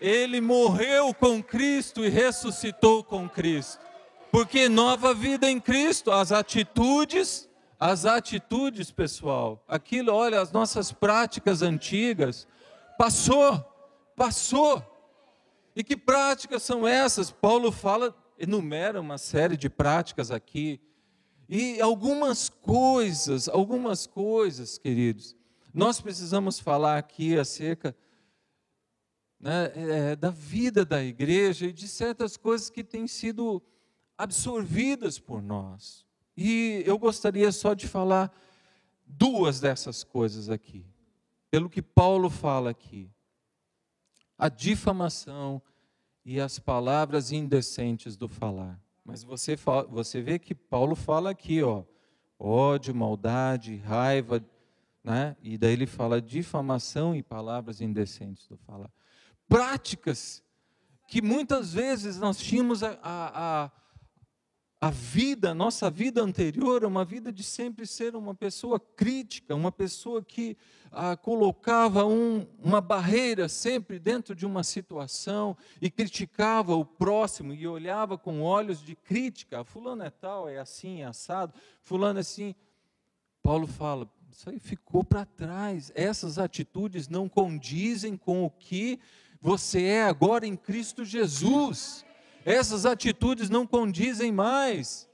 ele 0.00 0.40
morreu 0.40 1.12
com 1.12 1.42
Cristo 1.42 2.02
e 2.02 2.08
ressuscitou 2.08 3.04
com 3.04 3.28
Cristo. 3.28 3.78
Porque 4.30 4.70
nova 4.70 5.12
vida 5.12 5.50
em 5.50 5.60
Cristo, 5.60 6.10
as 6.10 6.32
atitudes 6.32 7.50
as 7.84 8.06
atitudes, 8.06 8.92
pessoal, 8.92 9.60
aquilo, 9.66 10.12
olha, 10.12 10.40
as 10.40 10.52
nossas 10.52 10.92
práticas 10.92 11.62
antigas, 11.62 12.46
passou, 12.96 13.60
passou. 14.14 14.80
E 15.74 15.82
que 15.82 15.96
práticas 15.96 16.62
são 16.62 16.86
essas? 16.86 17.32
Paulo 17.32 17.72
fala, 17.72 18.14
enumera 18.38 19.00
uma 19.00 19.18
série 19.18 19.56
de 19.56 19.68
práticas 19.68 20.30
aqui. 20.30 20.80
E 21.48 21.80
algumas 21.80 22.48
coisas, 22.48 23.48
algumas 23.48 24.06
coisas, 24.06 24.78
queridos, 24.78 25.34
nós 25.74 26.00
precisamos 26.00 26.60
falar 26.60 26.98
aqui 26.98 27.36
acerca 27.36 27.96
né, 29.42 29.72
é, 29.74 30.16
da 30.16 30.30
vida 30.30 30.84
da 30.84 31.02
igreja 31.02 31.66
e 31.66 31.72
de 31.72 31.88
certas 31.88 32.36
coisas 32.36 32.70
que 32.70 32.84
têm 32.84 33.08
sido 33.08 33.60
absorvidas 34.16 35.18
por 35.18 35.42
nós. 35.42 36.06
E 36.36 36.84
eu 36.86 36.96
gostaria 36.96 37.50
só 37.50 37.74
de 37.74 37.88
falar 37.88 38.32
duas 39.04 39.58
dessas 39.58 40.04
coisas 40.04 40.48
aqui, 40.48 40.86
pelo 41.50 41.68
que 41.68 41.82
Paulo 41.82 42.30
fala 42.30 42.70
aqui: 42.70 43.10
a 44.38 44.48
difamação 44.48 45.60
e 46.24 46.40
as 46.40 46.60
palavras 46.60 47.32
indecentes 47.32 48.16
do 48.16 48.28
falar. 48.28 48.80
Mas 49.04 49.24
você, 49.24 49.56
fala, 49.56 49.82
você 49.88 50.22
vê 50.22 50.38
que 50.38 50.54
Paulo 50.54 50.94
fala 50.94 51.30
aqui, 51.30 51.60
ó, 51.60 51.82
ódio, 52.38 52.94
maldade, 52.94 53.76
raiva, 53.78 54.42
né? 55.02 55.36
E 55.42 55.58
daí 55.58 55.72
ele 55.72 55.86
fala 55.86 56.22
difamação 56.22 57.14
e 57.14 57.24
palavras 57.24 57.80
indecentes 57.80 58.46
do 58.46 58.56
falar. 58.56 58.90
Práticas 59.48 60.42
que 61.12 61.20
muitas 61.20 61.74
vezes 61.74 62.18
nós 62.18 62.38
tínhamos 62.38 62.82
a, 62.82 62.98
a, 63.02 63.64
a, 63.64 63.70
a 64.80 64.90
vida, 64.90 65.54
nossa 65.54 65.90
vida 65.90 66.22
anterior, 66.22 66.86
uma 66.86 67.04
vida 67.04 67.30
de 67.30 67.42
sempre 67.42 67.86
ser 67.86 68.16
uma 68.16 68.34
pessoa 68.34 68.80
crítica, 68.80 69.54
uma 69.54 69.70
pessoa 69.70 70.24
que 70.24 70.56
ah, 70.90 71.14
colocava 71.14 72.06
um, 72.06 72.46
uma 72.58 72.80
barreira 72.80 73.46
sempre 73.46 73.98
dentro 73.98 74.34
de 74.34 74.46
uma 74.46 74.64
situação 74.64 75.54
e 75.82 75.90
criticava 75.90 76.74
o 76.74 76.84
próximo 76.84 77.52
e 77.52 77.66
olhava 77.66 78.16
com 78.16 78.40
olhos 78.40 78.82
de 78.82 78.96
crítica. 78.96 79.64
Fulano 79.64 80.02
é 80.02 80.10
tal, 80.10 80.48
é 80.48 80.58
assim, 80.58 81.02
é 81.02 81.04
assado, 81.04 81.52
fulano 81.82 82.18
é 82.18 82.22
assim. 82.22 82.54
Paulo 83.42 83.66
fala, 83.66 84.10
isso 84.30 84.48
aí 84.48 84.58
ficou 84.58 85.04
para 85.04 85.26
trás. 85.26 85.92
Essas 85.94 86.38
atitudes 86.38 87.06
não 87.06 87.28
condizem 87.28 88.16
com 88.16 88.44
o 88.44 88.50
que 88.50 88.98
você 89.42 89.82
é 89.82 90.04
agora 90.04 90.46
em 90.46 90.54
Cristo 90.54 91.04
Jesus. 91.04 92.04
Essas 92.44 92.86
atitudes 92.86 93.50
não 93.50 93.66
condizem 93.66 94.30
mais. 94.30 95.08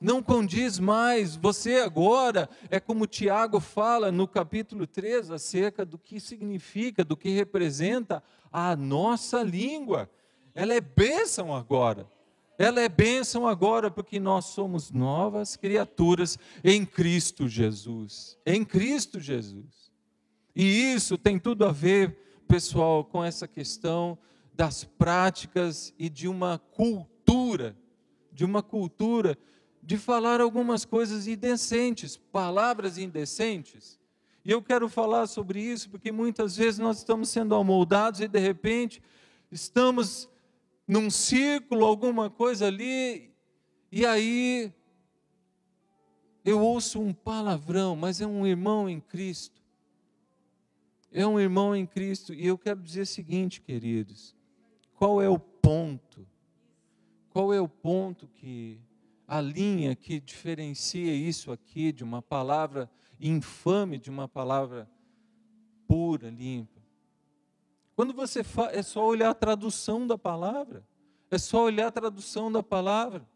Não 0.00 0.22
condiz 0.22 0.78
mais. 0.78 1.34
Você 1.34 1.78
agora 1.78 2.48
é 2.70 2.78
como 2.78 3.08
Tiago 3.08 3.58
fala 3.58 4.12
no 4.12 4.28
capítulo 4.28 4.86
3 4.86 5.32
acerca 5.32 5.84
do 5.84 5.98
que 5.98 6.20
significa, 6.20 7.04
do 7.04 7.16
que 7.16 7.30
representa 7.30 8.22
a 8.52 8.76
nossa 8.76 9.42
língua. 9.42 10.08
Ela 10.54 10.74
é 10.74 10.80
bênção 10.80 11.54
agora. 11.54 12.08
Ela 12.56 12.80
é 12.80 12.88
bênção 12.88 13.48
agora 13.48 13.90
porque 13.90 14.20
nós 14.20 14.46
somos 14.46 14.92
novas 14.92 15.56
criaturas 15.56 16.38
em 16.62 16.86
Cristo 16.86 17.48
Jesus. 17.48 18.38
Em 18.46 18.64
Cristo 18.64 19.18
Jesus. 19.18 19.90
E 20.54 20.92
isso 20.92 21.18
tem 21.18 21.38
tudo 21.38 21.64
a 21.64 21.72
ver 21.72 22.29
pessoal, 22.50 23.04
com 23.04 23.22
essa 23.22 23.46
questão 23.46 24.18
das 24.52 24.82
práticas 24.82 25.94
e 25.96 26.08
de 26.08 26.26
uma 26.26 26.58
cultura, 26.58 27.76
de 28.32 28.44
uma 28.44 28.60
cultura 28.60 29.38
de 29.80 29.96
falar 29.96 30.40
algumas 30.40 30.84
coisas 30.84 31.28
indecentes, 31.28 32.16
palavras 32.16 32.98
indecentes. 32.98 34.00
E 34.44 34.50
eu 34.50 34.60
quero 34.60 34.88
falar 34.88 35.28
sobre 35.28 35.62
isso 35.62 35.88
porque 35.90 36.10
muitas 36.10 36.56
vezes 36.56 36.80
nós 36.80 36.98
estamos 36.98 37.28
sendo 37.28 37.54
amoldados 37.54 38.20
e 38.20 38.26
de 38.26 38.40
repente 38.40 39.00
estamos 39.52 40.28
num 40.88 41.08
círculo, 41.08 41.84
alguma 41.84 42.28
coisa 42.28 42.66
ali, 42.66 43.32
e 43.92 44.04
aí 44.04 44.72
eu 46.44 46.60
ouço 46.60 47.00
um 47.00 47.12
palavrão, 47.12 47.94
mas 47.94 48.20
é 48.20 48.26
um 48.26 48.44
irmão 48.44 48.88
em 48.88 48.98
Cristo 48.98 49.59
é 51.12 51.26
um 51.26 51.38
irmão 51.38 51.74
em 51.74 51.86
Cristo. 51.86 52.32
E 52.32 52.46
eu 52.46 52.56
quero 52.56 52.80
dizer 52.80 53.02
o 53.02 53.06
seguinte, 53.06 53.60
queridos: 53.60 54.34
qual 54.94 55.20
é 55.20 55.28
o 55.28 55.38
ponto? 55.38 56.26
Qual 57.30 57.52
é 57.52 57.60
o 57.60 57.68
ponto 57.68 58.26
que, 58.28 58.80
a 59.26 59.40
linha 59.40 59.94
que 59.94 60.20
diferencia 60.20 61.14
isso 61.14 61.52
aqui 61.52 61.92
de 61.92 62.02
uma 62.02 62.20
palavra 62.20 62.90
infame, 63.20 63.98
de 63.98 64.10
uma 64.10 64.28
palavra 64.28 64.90
pura, 65.86 66.28
limpa? 66.28 66.80
Quando 67.94 68.14
você 68.14 68.42
fala, 68.42 68.72
é 68.72 68.82
só 68.82 69.06
olhar 69.06 69.30
a 69.30 69.34
tradução 69.34 70.06
da 70.06 70.16
palavra, 70.16 70.84
é 71.30 71.38
só 71.38 71.64
olhar 71.64 71.88
a 71.88 71.92
tradução 71.92 72.50
da 72.50 72.62
palavra. 72.62 73.28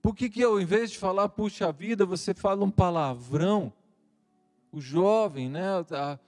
Por 0.00 0.14
que, 0.14 0.30
que 0.30 0.42
ao 0.42 0.60
invés 0.60 0.92
de 0.92 0.98
falar, 0.98 1.28
puxa 1.28 1.72
vida, 1.72 2.06
você 2.06 2.32
fala 2.32 2.64
um 2.64 2.70
palavrão? 2.70 3.72
O 4.72 4.80
jovem, 4.80 5.48
né, 5.48 5.82
tá, 5.84 6.18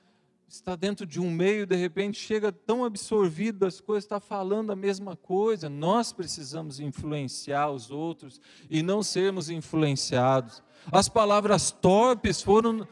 está 0.48 0.74
dentro 0.74 1.04
de 1.04 1.20
um 1.20 1.30
meio, 1.30 1.66
de 1.66 1.76
repente 1.76 2.18
chega 2.18 2.50
tão 2.50 2.84
absorvido 2.84 3.58
das 3.58 3.80
coisas, 3.80 4.04
está 4.04 4.18
falando 4.18 4.72
a 4.72 4.76
mesma 4.76 5.14
coisa. 5.14 5.68
Nós 5.68 6.12
precisamos 6.12 6.80
influenciar 6.80 7.70
os 7.70 7.90
outros 7.90 8.40
e 8.70 8.82
não 8.82 9.02
sermos 9.02 9.50
influenciados. 9.50 10.62
As 10.90 11.08
palavras 11.08 11.70
torpes 11.70 12.40
foram. 12.40 12.88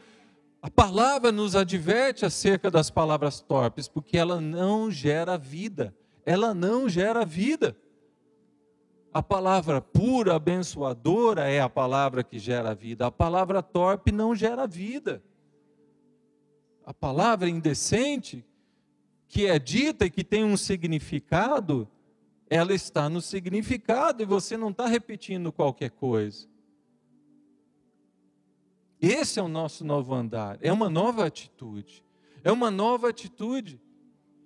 A 0.61 0.69
palavra 0.69 1.31
nos 1.31 1.55
adverte 1.55 2.25
acerca 2.25 2.69
das 2.69 2.89
palavras 2.89 3.39
torpes, 3.41 3.87
porque 3.87 4.17
ela 4.17 4.39
não 4.39 4.91
gera 4.91 5.37
vida. 5.37 5.95
Ela 6.25 6.53
não 6.53 6.87
gera 6.89 7.25
vida. 7.25 7.75
A 9.13 9.23
palavra 9.23 9.81
pura, 9.81 10.35
abençoadora 10.35 11.49
é 11.49 11.59
a 11.59 11.69
palavra 11.69 12.23
que 12.23 12.37
gera 12.37 12.75
vida. 12.75 13.07
A 13.07 13.11
palavra 13.11 13.63
torpe 13.63 14.11
não 14.11 14.35
gera 14.35 14.67
vida 14.67 15.23
a 16.87 16.93
palavra 16.93 17.49
indecente, 17.49 18.45
que 19.27 19.45
é 19.45 19.59
dita 19.59 20.05
e 20.05 20.09
que 20.09 20.23
tem 20.23 20.45
um 20.45 20.55
significado, 20.55 21.85
ela 22.49 22.73
está 22.73 23.09
no 23.09 23.21
significado 23.21 24.23
e 24.23 24.25
você 24.25 24.55
não 24.55 24.69
está 24.69 24.87
repetindo 24.87 25.51
qualquer 25.51 25.91
coisa. 25.91 26.47
Esse 29.01 29.37
é 29.37 29.43
o 29.43 29.49
nosso 29.49 29.83
novo 29.83 30.15
andar, 30.15 30.57
é 30.61 30.71
uma 30.71 30.89
nova 30.89 31.25
atitude, 31.25 32.01
é 32.41 32.53
uma 32.53 32.71
nova 32.71 33.09
atitude 33.09 33.81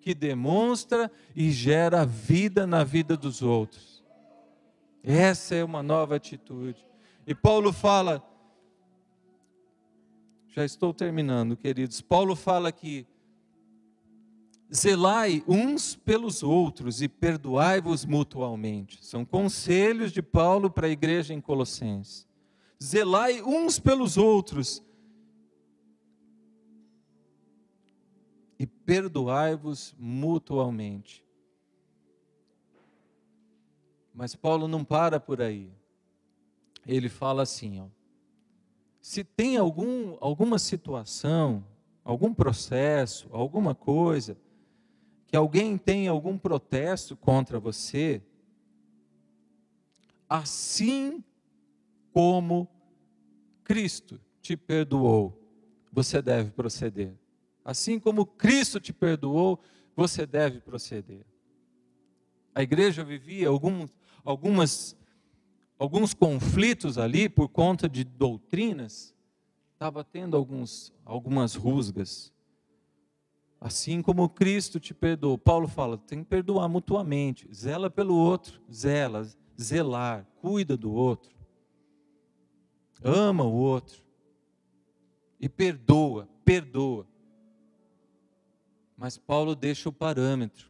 que 0.02 0.16
demonstra 0.16 1.12
e 1.36 1.52
gera 1.52 2.04
vida 2.04 2.66
na 2.66 2.84
vida 2.84 3.16
dos 3.16 3.44
outros. 3.44 4.04
Essa 5.04 5.54
é 5.54 5.64
uma 5.64 5.84
nova 5.84 6.16
atitude. 6.16 6.84
E 7.28 7.36
Paulo 7.36 7.72
fala: 7.72 8.28
já 10.52 10.66
estou 10.66 10.94
terminando, 10.94 11.56
queridos. 11.56 12.02
Paulo 12.02 12.36
fala 12.36 12.72
que 12.74 13.08
zelai 14.74 15.42
uns 15.48 15.96
pelos 15.96 16.44
outros 16.44 17.02
e 17.02 17.08
perdoai-vos 17.08 18.06
mutualmente. 18.06 19.04
São 19.04 19.24
conselhos 19.24 20.12
de 20.12 20.22
Paulo 20.22 20.70
para 20.70 20.88
a 20.88 20.90
igreja 20.90 21.34
em 21.34 21.40
Colossenses. 21.40 22.28
Zelai 22.84 23.42
uns 23.42 23.80
pelos 23.80 24.18
outros 24.18 24.84
e 28.60 28.68
perdoai-vos 28.68 29.96
mutualmente. 29.98 31.26
Mas 34.14 34.36
Paulo 34.36 34.68
não 34.68 34.84
para 34.84 35.18
por 35.18 35.42
aí. 35.42 35.72
Ele 36.86 37.08
fala 37.08 37.44
assim, 37.44 37.80
ó, 37.80 38.01
se 39.02 39.24
tem 39.24 39.58
algum, 39.58 40.16
alguma 40.22 40.60
situação, 40.60 41.66
algum 42.04 42.34
processo, 42.34 43.28
alguma 43.32 43.74
coisa, 43.74 44.38
que 45.26 45.36
alguém 45.36 45.78
tem 45.78 46.08
algum 46.08 46.38
protesto 46.38 47.18
contra 47.18 47.60
você, 47.60 48.22
assim 50.30 51.24
como 52.14 52.70
Cristo 53.64 54.20
te 54.42 54.56
perdoou, 54.56 55.38
você 55.92 56.22
deve 56.22 56.52
proceder. 56.52 57.14
Assim 57.66 58.00
como 58.00 58.26
Cristo 58.26 58.80
te 58.80 58.94
perdoou, 58.94 59.60
você 59.96 60.26
deve 60.26 60.60
proceder. 60.60 61.26
A 62.54 62.62
igreja 62.62 63.04
vivia 63.04 63.48
algum, 63.48 63.88
algumas 64.24 64.96
alguns 65.82 66.14
conflitos 66.14 67.00
ali 67.00 67.28
por 67.28 67.50
conta 67.50 67.90
de 67.90 68.04
doutrinas, 68.04 69.16
estava 69.74 70.04
tendo 70.04 70.38
alguns, 70.38 70.94
algumas 71.04 71.56
rusgas. 71.56 72.32
Assim 73.60 74.00
como 74.00 74.30
Cristo 74.30 74.80
te 74.80 74.94
perdoou. 74.94 75.40
Paulo 75.40 75.68
fala, 75.68 75.98
tem 75.98 76.20
que 76.20 76.30
perdoar 76.30 76.70
mutuamente. 76.70 77.52
Zela 77.52 77.90
pelo 77.90 78.14
outro, 78.14 78.62
zela, 78.72 79.28
zelar, 79.60 80.28
cuida 80.40 80.78
do 80.78 80.94
outro. 80.94 81.36
Ama 83.04 83.44
o 83.44 83.52
outro. 83.52 84.04
E 85.40 85.50
perdoa, 85.50 86.30
perdoa. 86.46 87.08
Mas 88.96 89.18
Paulo 89.18 89.56
deixa 89.56 89.90
o 89.90 89.94
parâmetro. 89.94 90.70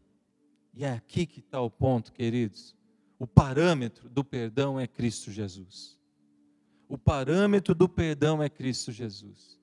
E 0.74 0.86
é 0.86 0.94
aqui 0.94 1.26
que 1.26 1.42
está 1.42 1.60
o 1.60 1.70
ponto, 1.70 2.14
queridos. 2.14 2.74
O 3.22 3.28
parâmetro 3.28 4.10
do 4.10 4.24
perdão 4.24 4.80
é 4.80 4.88
Cristo 4.88 5.30
Jesus. 5.30 5.96
O 6.90 6.98
parâmetro 6.98 7.76
do 7.76 7.88
perdão 7.88 8.42
é 8.42 8.50
Cristo 8.50 8.92
Jesus. 8.92 9.60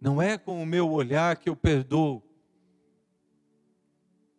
Não 0.00 0.22
é 0.22 0.38
com 0.38 0.62
o 0.62 0.64
meu 0.64 0.88
olhar 0.88 1.36
que 1.38 1.48
eu 1.48 1.56
perdoo. 1.56 2.22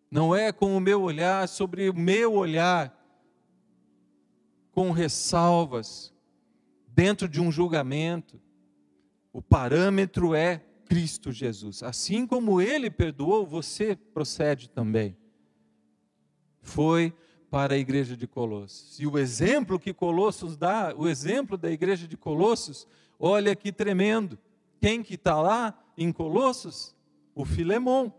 Não 0.10 0.34
é 0.34 0.54
com 0.54 0.78
o 0.78 0.80
meu 0.80 1.02
olhar 1.02 1.50
sobre 1.50 1.90
o 1.90 1.94
meu 1.94 2.32
olhar 2.32 2.98
com 4.72 4.92
ressalvas 4.92 6.14
dentro 6.88 7.28
de 7.28 7.42
um 7.42 7.52
julgamento. 7.52 8.42
O 9.34 9.42
parâmetro 9.42 10.34
é 10.34 10.60
Cristo 10.86 11.30
Jesus. 11.30 11.84
Assim 11.84 12.26
como 12.26 12.62
ele 12.62 12.90
perdoou, 12.90 13.46
você 13.46 13.98
procede 13.98 14.70
também. 14.70 15.18
Foi 16.62 17.14
para 17.50 17.74
a 17.74 17.78
igreja 17.78 18.16
de 18.16 18.28
Colossos. 18.28 19.00
E 19.00 19.08
o 19.08 19.18
exemplo 19.18 19.80
que 19.80 19.94
Colossos 19.94 20.56
dá, 20.56 20.94
o 20.96 21.08
exemplo 21.08 21.58
da 21.58 21.72
igreja 21.72 22.08
de 22.08 22.16
Colossos, 22.16 22.88
olha 23.20 23.56
que 23.56 23.72
tremendo. 23.72 24.38
Quem 24.80 25.02
que 25.02 25.16
está 25.16 25.42
lá 25.42 25.78
em 25.98 26.12
Colossos? 26.12 26.96
O 27.34 27.44
Filemão. 27.46 28.14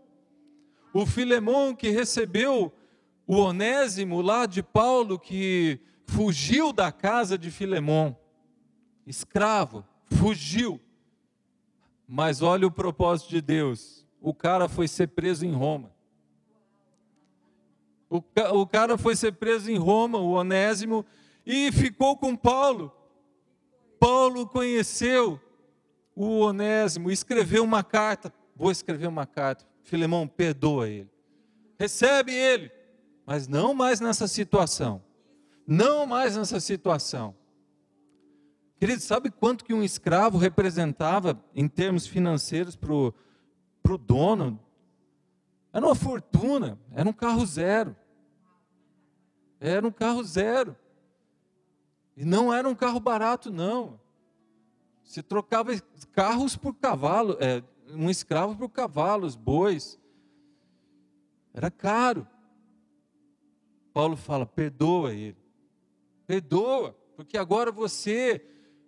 O 0.93 1.05
Filemão 1.05 1.73
que 1.73 1.89
recebeu 1.89 2.73
o 3.25 3.37
Onésimo 3.37 4.21
lá 4.21 4.45
de 4.45 4.61
Paulo, 4.61 5.17
que 5.17 5.79
fugiu 6.05 6.73
da 6.73 6.91
casa 6.91 7.37
de 7.37 7.49
Filemão, 7.49 8.17
escravo, 9.07 9.85
fugiu. 10.05 10.81
Mas 12.05 12.41
olha 12.41 12.67
o 12.67 12.71
propósito 12.71 13.29
de 13.29 13.39
Deus: 13.39 14.05
o 14.19 14.33
cara 14.33 14.67
foi 14.67 14.87
ser 14.87 15.07
preso 15.07 15.45
em 15.45 15.53
Roma. 15.53 15.93
O, 18.11 18.21
o 18.59 18.67
cara 18.67 18.97
foi 18.97 19.15
ser 19.15 19.31
preso 19.31 19.71
em 19.71 19.77
Roma, 19.77 20.17
o 20.17 20.31
Onésimo, 20.31 21.05
e 21.45 21.71
ficou 21.71 22.17
com 22.17 22.35
Paulo. 22.35 22.91
Paulo 23.97 24.45
conheceu 24.45 25.39
o 26.13 26.39
Onésimo, 26.39 27.09
escreveu 27.09 27.63
uma 27.63 27.85
carta. 27.85 28.33
Vou 28.53 28.69
escrever 28.69 29.07
uma 29.07 29.25
carta. 29.25 29.65
Filemão, 29.83 30.27
perdoa 30.27 30.89
ele. 30.89 31.09
Recebe 31.79 32.33
ele, 32.33 32.69
mas 33.25 33.47
não 33.47 33.73
mais 33.73 34.01
nessa 34.01 34.27
situação. 34.27 35.01
Não 35.65 36.05
mais 36.05 36.35
nessa 36.35 36.59
situação. 36.59 37.33
Querido, 38.77 39.01
sabe 39.01 39.31
quanto 39.31 39.63
que 39.63 39.73
um 39.73 39.83
escravo 39.83 40.37
representava 40.37 41.41
em 41.55 41.65
termos 41.65 42.05
financeiros 42.05 42.75
para 42.75 42.93
o 42.93 43.97
dono? 43.97 44.59
Era 45.71 45.85
uma 45.85 45.95
fortuna, 45.95 46.77
era 46.91 47.07
um 47.07 47.13
carro 47.13 47.45
zero. 47.45 47.95
Era 49.61 49.87
um 49.87 49.91
carro 49.91 50.23
zero. 50.23 50.75
E 52.17 52.25
não 52.25 52.51
era 52.51 52.67
um 52.67 52.73
carro 52.73 52.99
barato, 52.99 53.51
não. 53.51 53.99
Se 55.03 55.21
trocava 55.21 55.71
carros 56.11 56.55
por 56.57 56.73
cavalo, 56.73 57.37
é, 57.39 57.63
um 57.93 58.09
escravo 58.09 58.55
por 58.55 58.69
cavalos, 58.69 59.35
bois. 59.35 59.99
Era 61.53 61.69
caro. 61.69 62.27
Paulo 63.93 64.17
fala: 64.17 64.47
perdoa 64.47 65.13
ele. 65.13 65.37
Perdoa, 66.25 66.93
porque 67.15 67.37
agora 67.37 67.71
você, 67.71 68.43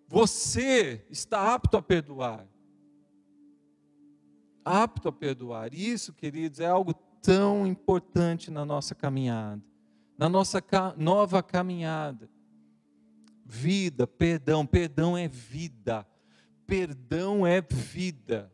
você 0.07 1.05
está 1.07 1.53
apto 1.53 1.77
a 1.77 1.83
perdoar. 1.83 2.47
Apto 4.65 5.07
a 5.07 5.11
perdoar. 5.11 5.71
Isso, 5.71 6.13
queridos, 6.13 6.59
é 6.59 6.65
algo 6.65 6.95
tão 7.21 7.67
importante 7.67 8.49
na 8.49 8.65
nossa 8.65 8.95
caminhada 8.95 9.61
na 10.17 10.29
nossa 10.29 10.63
nova 10.97 11.41
caminhada. 11.41 12.29
Vida, 13.45 14.07
perdão, 14.07 14.65
perdão 14.65 15.17
é 15.17 15.27
vida. 15.27 16.07
Perdão 16.65 17.45
é 17.45 17.61
vida. 17.61 18.51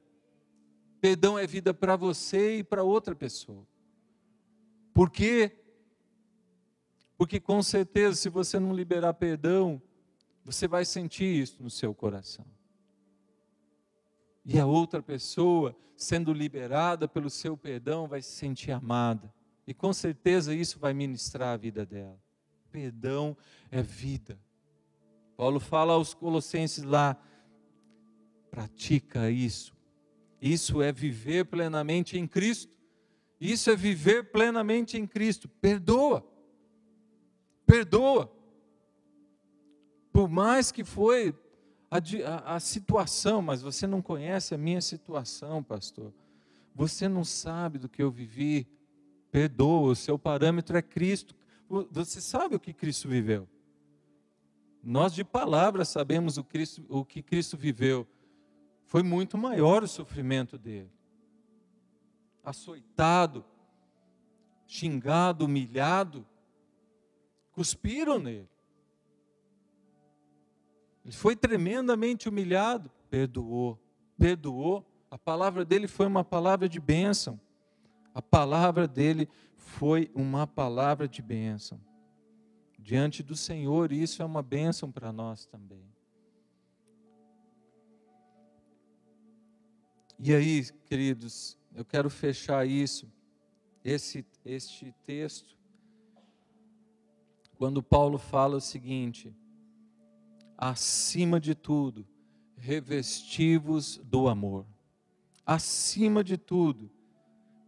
Perdão 0.99 1.37
é 1.37 1.47
vida 1.47 1.73
para 1.73 1.95
você 1.95 2.57
e 2.57 2.63
para 2.63 2.83
outra 2.83 3.15
pessoa. 3.15 3.65
Por 4.93 5.09
quê? 5.09 5.55
Porque 7.17 7.39
com 7.39 7.61
certeza, 7.61 8.15
se 8.15 8.29
você 8.29 8.59
não 8.59 8.73
liberar 8.73 9.13
perdão, 9.13 9.81
você 10.43 10.67
vai 10.67 10.83
sentir 10.85 11.41
isso 11.41 11.61
no 11.61 11.69
seu 11.69 11.93
coração. 11.93 12.45
E 14.43 14.59
a 14.59 14.65
outra 14.65 15.01
pessoa, 15.01 15.75
sendo 15.95 16.33
liberada 16.33 17.07
pelo 17.07 17.29
seu 17.29 17.55
perdão, 17.55 18.07
vai 18.07 18.21
se 18.21 18.31
sentir 18.31 18.71
amada. 18.71 19.33
E 19.69 19.73
com 19.75 19.93
certeza 19.93 20.51
isso 20.51 20.79
vai 20.79 20.95
ministrar 20.95 21.49
a 21.49 21.57
vida 21.57 21.85
dela. 21.85 22.19
Perdão 22.71 23.37
é 23.69 23.83
vida. 23.83 24.35
Paulo 25.37 25.59
fala 25.59 25.93
aos 25.93 26.11
Colossenses 26.11 26.83
lá: 26.83 27.15
pratica 28.49 29.29
isso. 29.29 29.77
Isso 30.41 30.81
é 30.81 30.91
viver 30.91 31.45
plenamente 31.45 32.17
em 32.17 32.25
Cristo. 32.25 32.75
Isso 33.39 33.69
é 33.69 33.75
viver 33.75 34.31
plenamente 34.31 34.97
em 34.97 35.05
Cristo. 35.05 35.47
Perdoa. 35.47 36.27
Perdoa. 37.63 38.35
Por 40.11 40.27
mais 40.27 40.71
que 40.71 40.83
foi 40.83 41.31
a, 41.91 41.97
a, 41.97 42.55
a 42.55 42.59
situação, 42.59 43.39
mas 43.39 43.61
você 43.61 43.85
não 43.85 44.01
conhece 44.01 44.55
a 44.55 44.57
minha 44.57 44.81
situação, 44.81 45.61
pastor. 45.61 46.11
Você 46.73 47.07
não 47.07 47.23
sabe 47.23 47.77
do 47.77 47.87
que 47.87 48.01
eu 48.01 48.09
vivi 48.09 48.67
perdoa, 49.31 49.91
o 49.91 49.95
seu 49.95 50.17
parâmetro 50.17 50.77
é 50.77 50.81
Cristo. 50.81 51.35
Você 51.91 52.19
sabe 52.19 52.55
o 52.55 52.59
que 52.59 52.73
Cristo 52.73 53.07
viveu? 53.07 53.47
Nós 54.83 55.13
de 55.13 55.23
palavras 55.23 55.89
sabemos 55.89 56.37
o, 56.37 56.43
Cristo, 56.43 56.85
o 56.89 57.03
que 57.03 57.21
Cristo 57.21 57.57
viveu. 57.57 58.07
Foi 58.85 59.03
muito 59.03 59.37
maior 59.37 59.83
o 59.83 59.87
sofrimento 59.87 60.57
dele. 60.57 60.91
Açoitado, 62.43 63.45
xingado, 64.65 65.45
humilhado, 65.45 66.25
cuspiram 67.51 68.17
nele. 68.19 68.49
Ele 71.03 71.13
foi 71.13 71.35
tremendamente 71.35 72.29
humilhado, 72.29 72.89
perdoou, 73.09 73.79
perdoou. 74.17 74.85
A 75.11 75.17
palavra 75.17 75.65
dele 75.65 75.87
foi 75.87 76.07
uma 76.07 76.23
palavra 76.23 76.69
de 76.69 76.79
bênção. 76.79 77.39
A 78.13 78.21
palavra 78.21 78.87
dele 78.87 79.29
foi 79.55 80.11
uma 80.13 80.47
palavra 80.47 81.07
de 81.07 81.21
bênção. 81.21 81.79
Diante 82.77 83.21
do 83.21 83.35
Senhor, 83.35 83.91
isso 83.91 84.21
é 84.21 84.25
uma 84.25 84.41
bênção 84.41 84.91
para 84.91 85.11
nós 85.11 85.45
também. 85.45 85.85
E 90.17 90.33
aí, 90.33 90.65
queridos, 90.85 91.57
eu 91.73 91.85
quero 91.85 92.09
fechar 92.09 92.67
isso, 92.67 93.09
esse, 93.83 94.25
este 94.43 94.93
texto, 95.05 95.57
quando 97.57 97.83
Paulo 97.83 98.17
fala 98.17 98.57
o 98.57 98.61
seguinte: 98.61 99.33
acima 100.57 101.39
de 101.39 101.55
tudo, 101.55 102.07
revestivos 102.57 103.97
do 103.97 104.27
amor. 104.27 104.65
Acima 105.45 106.23
de 106.23 106.37
tudo, 106.37 106.91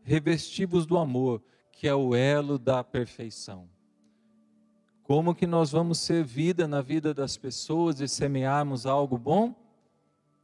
revestivos 0.04 0.86
do 0.86 0.97
amor, 0.97 1.43
que 1.72 1.88
é 1.88 1.95
o 1.95 2.16
elo 2.16 2.58
da 2.58 2.84
perfeição. 2.84 3.70
Como 5.04 5.36
que 5.36 5.45
nós 5.45 5.72
vamos 5.72 5.99
ser 5.99 6.24
vida 6.24 6.68
na 6.68 6.82
vida 6.82 7.14
das 7.14 7.36
pessoas 7.36 7.99
e 7.99 8.08
semearmos 8.08 8.86
algo 8.86 9.18
bom 9.18 9.56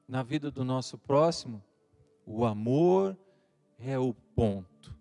na 0.07 0.23
vida 0.23 0.51
do 0.51 0.63
nosso 0.63 0.97
próximo? 0.97 1.63
O 2.25 2.43
amor 2.43 3.17
é 3.79 3.97
o 3.97 4.13
ponto. 4.35 4.95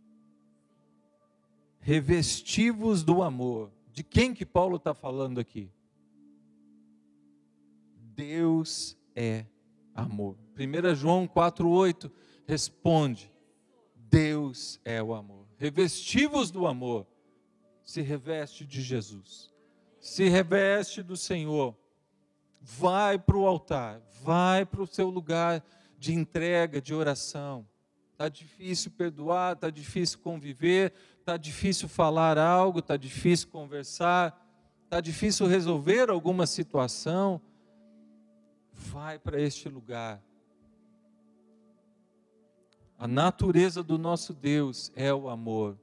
Revestivos 1.81 3.03
do 3.03 3.23
amor. 3.23 3.73
De 3.93 4.05
quem 4.05 4.35
que 4.35 4.45
Paulo 4.45 4.77
está 4.77 4.95
falando 4.95 5.41
aqui? 5.41 5.71
Deus 8.15 8.97
é 9.15 9.47
amor. 9.95 10.37
1 10.57 10.95
João 10.95 11.27
4,8 11.27 12.11
responde: 12.47 13.31
Deus 14.11 14.81
é 14.85 15.03
o 15.03 15.15
amor. 15.15 15.47
Revestivos 15.57 16.51
do 16.51 16.67
amor, 16.67 17.07
se 17.83 18.01
reveste 18.01 18.65
de 18.65 18.83
Jesus, 18.83 19.53
se 20.01 20.29
reveste 20.29 21.03
do 21.03 21.17
Senhor. 21.17 21.77
Vai 22.61 23.19
para 23.19 23.37
o 23.37 23.47
altar, 23.47 24.01
vai 24.23 24.67
para 24.67 24.83
o 24.83 24.87
seu 24.87 25.09
lugar 25.09 25.65
de 25.99 26.13
entrega, 26.13 26.81
de 26.81 26.95
oração. 26.95 27.67
Está 28.13 28.29
difícil 28.29 28.91
perdoar, 28.91 29.55
está 29.55 29.71
difícil 29.71 30.19
conviver, 30.19 30.93
está 31.21 31.37
difícil 31.37 31.89
falar 31.89 32.39
algo, 32.39 32.79
está 32.79 32.97
difícil 32.97 33.49
conversar, 33.49 34.35
está 34.85 35.01
difícil 35.01 35.47
resolver 35.47 36.11
alguma 36.11 36.47
situação. 36.47 37.41
Vai 38.73 39.19
para 39.19 39.41
este 39.41 39.69
lugar 39.69 40.26
a 42.99 43.07
natureza 43.07 43.83
do 43.83 43.99
nosso 43.99 44.33
Deus 44.33 44.91
é 44.95 45.13
o 45.13 45.29
amor. 45.29 45.79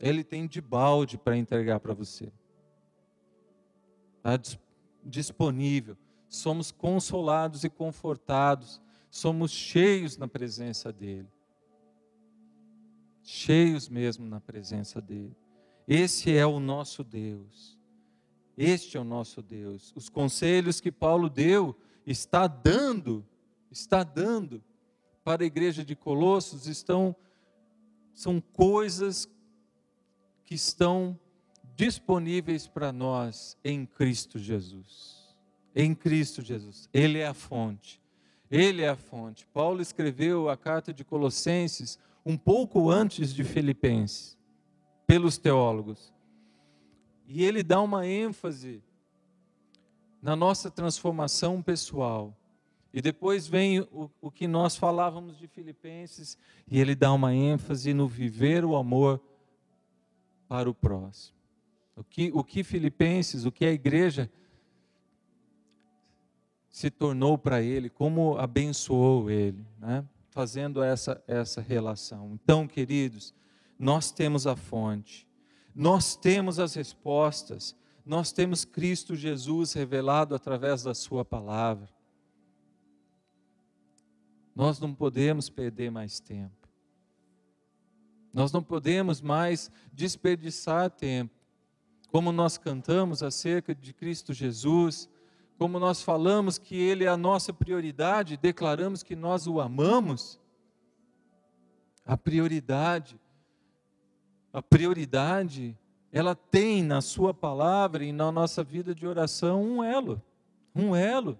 Ele 0.00 0.24
tem 0.24 0.46
de 0.46 0.60
balde 0.60 1.16
para 1.16 1.36
entregar 1.36 1.78
para 1.78 1.94
você. 1.94 2.32
Está 4.16 4.58
disponível. 5.04 5.96
Somos 6.28 6.72
consolados 6.72 7.62
e 7.62 7.70
confortados. 7.70 8.80
Somos 9.10 9.52
cheios 9.52 10.16
na 10.16 10.26
presença 10.26 10.92
dEle. 10.92 11.28
Cheios 13.22 13.88
mesmo 13.88 14.26
na 14.26 14.40
presença 14.40 15.00
dEle. 15.00 15.36
Esse 15.86 16.36
é 16.36 16.44
o 16.44 16.58
nosso 16.58 17.04
Deus. 17.04 17.78
Este 18.56 18.96
é 18.96 19.00
o 19.00 19.04
nosso 19.04 19.40
Deus. 19.40 19.92
Os 19.94 20.08
conselhos 20.08 20.80
que 20.80 20.90
Paulo 20.90 21.30
deu, 21.30 21.76
está 22.04 22.46
dando, 22.46 23.24
está 23.70 24.02
dando 24.02 24.62
para 25.24 25.42
a 25.42 25.46
igreja 25.46 25.84
de 25.84 25.96
Colossos 25.96 26.66
estão 26.66 27.16
são 28.12 28.40
coisas 28.40 29.28
que 30.44 30.54
estão 30.54 31.18
disponíveis 31.74 32.68
para 32.68 32.92
nós 32.92 33.58
em 33.64 33.84
Cristo 33.84 34.38
Jesus. 34.38 35.34
Em 35.74 35.94
Cristo 35.94 36.40
Jesus. 36.40 36.88
Ele 36.92 37.18
é 37.18 37.26
a 37.26 37.34
fonte. 37.34 38.00
Ele 38.48 38.82
é 38.82 38.88
a 38.88 38.96
fonte. 38.96 39.46
Paulo 39.52 39.82
escreveu 39.82 40.48
a 40.48 40.56
carta 40.56 40.92
de 40.92 41.02
Colossenses 41.02 41.98
um 42.24 42.36
pouco 42.36 42.88
antes 42.90 43.34
de 43.34 43.42
Filipenses, 43.42 44.38
pelos 45.06 45.36
teólogos. 45.36 46.12
E 47.26 47.42
ele 47.44 47.62
dá 47.62 47.80
uma 47.82 48.06
ênfase 48.06 48.82
na 50.22 50.36
nossa 50.36 50.70
transformação 50.70 51.60
pessoal. 51.60 52.34
E 52.94 53.02
depois 53.02 53.48
vem 53.48 53.80
o, 53.80 54.08
o 54.20 54.30
que 54.30 54.46
nós 54.46 54.76
falávamos 54.76 55.36
de 55.36 55.48
Filipenses, 55.48 56.38
e 56.64 56.78
ele 56.78 56.94
dá 56.94 57.12
uma 57.12 57.34
ênfase 57.34 57.92
no 57.92 58.06
viver 58.06 58.64
o 58.64 58.76
amor 58.76 59.20
para 60.46 60.70
o 60.70 60.74
próximo. 60.74 61.36
O 61.96 62.04
que, 62.04 62.30
o 62.32 62.44
que 62.44 62.62
Filipenses, 62.62 63.44
o 63.44 63.50
que 63.50 63.64
a 63.64 63.72
igreja 63.72 64.30
se 66.70 66.88
tornou 66.88 67.36
para 67.36 67.60
ele, 67.60 67.90
como 67.90 68.38
abençoou 68.38 69.28
ele, 69.28 69.66
né? 69.76 70.04
fazendo 70.30 70.80
essa, 70.80 71.20
essa 71.26 71.60
relação. 71.60 72.38
Então, 72.40 72.64
queridos, 72.64 73.34
nós 73.76 74.12
temos 74.12 74.46
a 74.46 74.54
fonte, 74.54 75.26
nós 75.74 76.14
temos 76.14 76.60
as 76.60 76.74
respostas, 76.74 77.74
nós 78.06 78.30
temos 78.30 78.64
Cristo 78.64 79.16
Jesus 79.16 79.72
revelado 79.72 80.32
através 80.32 80.84
da 80.84 80.94
Sua 80.94 81.24
palavra. 81.24 81.93
Nós 84.54 84.78
não 84.78 84.94
podemos 84.94 85.50
perder 85.50 85.90
mais 85.90 86.20
tempo. 86.20 86.68
Nós 88.32 88.52
não 88.52 88.62
podemos 88.62 89.20
mais 89.20 89.70
desperdiçar 89.92 90.90
tempo. 90.90 91.34
Como 92.08 92.30
nós 92.30 92.56
cantamos 92.56 93.22
acerca 93.22 93.74
de 93.74 93.92
Cristo 93.92 94.32
Jesus, 94.32 95.08
como 95.58 95.78
nós 95.78 96.02
falamos 96.02 96.58
que 96.58 96.76
Ele 96.76 97.04
é 97.04 97.08
a 97.08 97.16
nossa 97.16 97.52
prioridade, 97.52 98.36
declaramos 98.36 99.02
que 99.02 99.16
nós 99.16 99.46
o 99.46 99.60
amamos, 99.60 100.40
a 102.04 102.16
prioridade, 102.16 103.18
a 104.52 104.62
prioridade, 104.62 105.76
ela 106.12 106.34
tem 106.34 106.82
na 106.82 107.00
Sua 107.00 107.32
palavra 107.32 108.04
e 108.04 108.12
na 108.12 108.30
nossa 108.30 108.62
vida 108.62 108.94
de 108.94 109.06
oração 109.06 109.62
um 109.62 109.82
elo, 109.82 110.22
um 110.74 110.94
elo. 110.94 111.38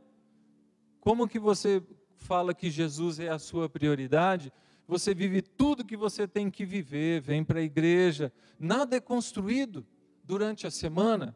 Como 1.01 1.29
que 1.29 1.39
você 1.39 1.83
fala 2.25 2.55
que 2.55 2.71
Jesus 2.71 3.21
é 3.21 3.29
a 3.29 3.39
sua 3.39 3.69
prioridade? 3.69 4.53
Você 4.87 5.15
vive 5.15 5.41
tudo 5.43 5.85
que 5.85 5.97
você 5.97 6.27
tem 6.27 6.51
que 6.51 6.65
viver, 6.65 7.21
vem 7.21 7.45
para 7.45 7.61
a 7.61 7.63
igreja, 7.63 8.33
nada 8.59 8.97
é 8.97 9.01
construído 9.01 9.87
durante 10.25 10.67
a 10.67 10.71
semana 10.71 11.35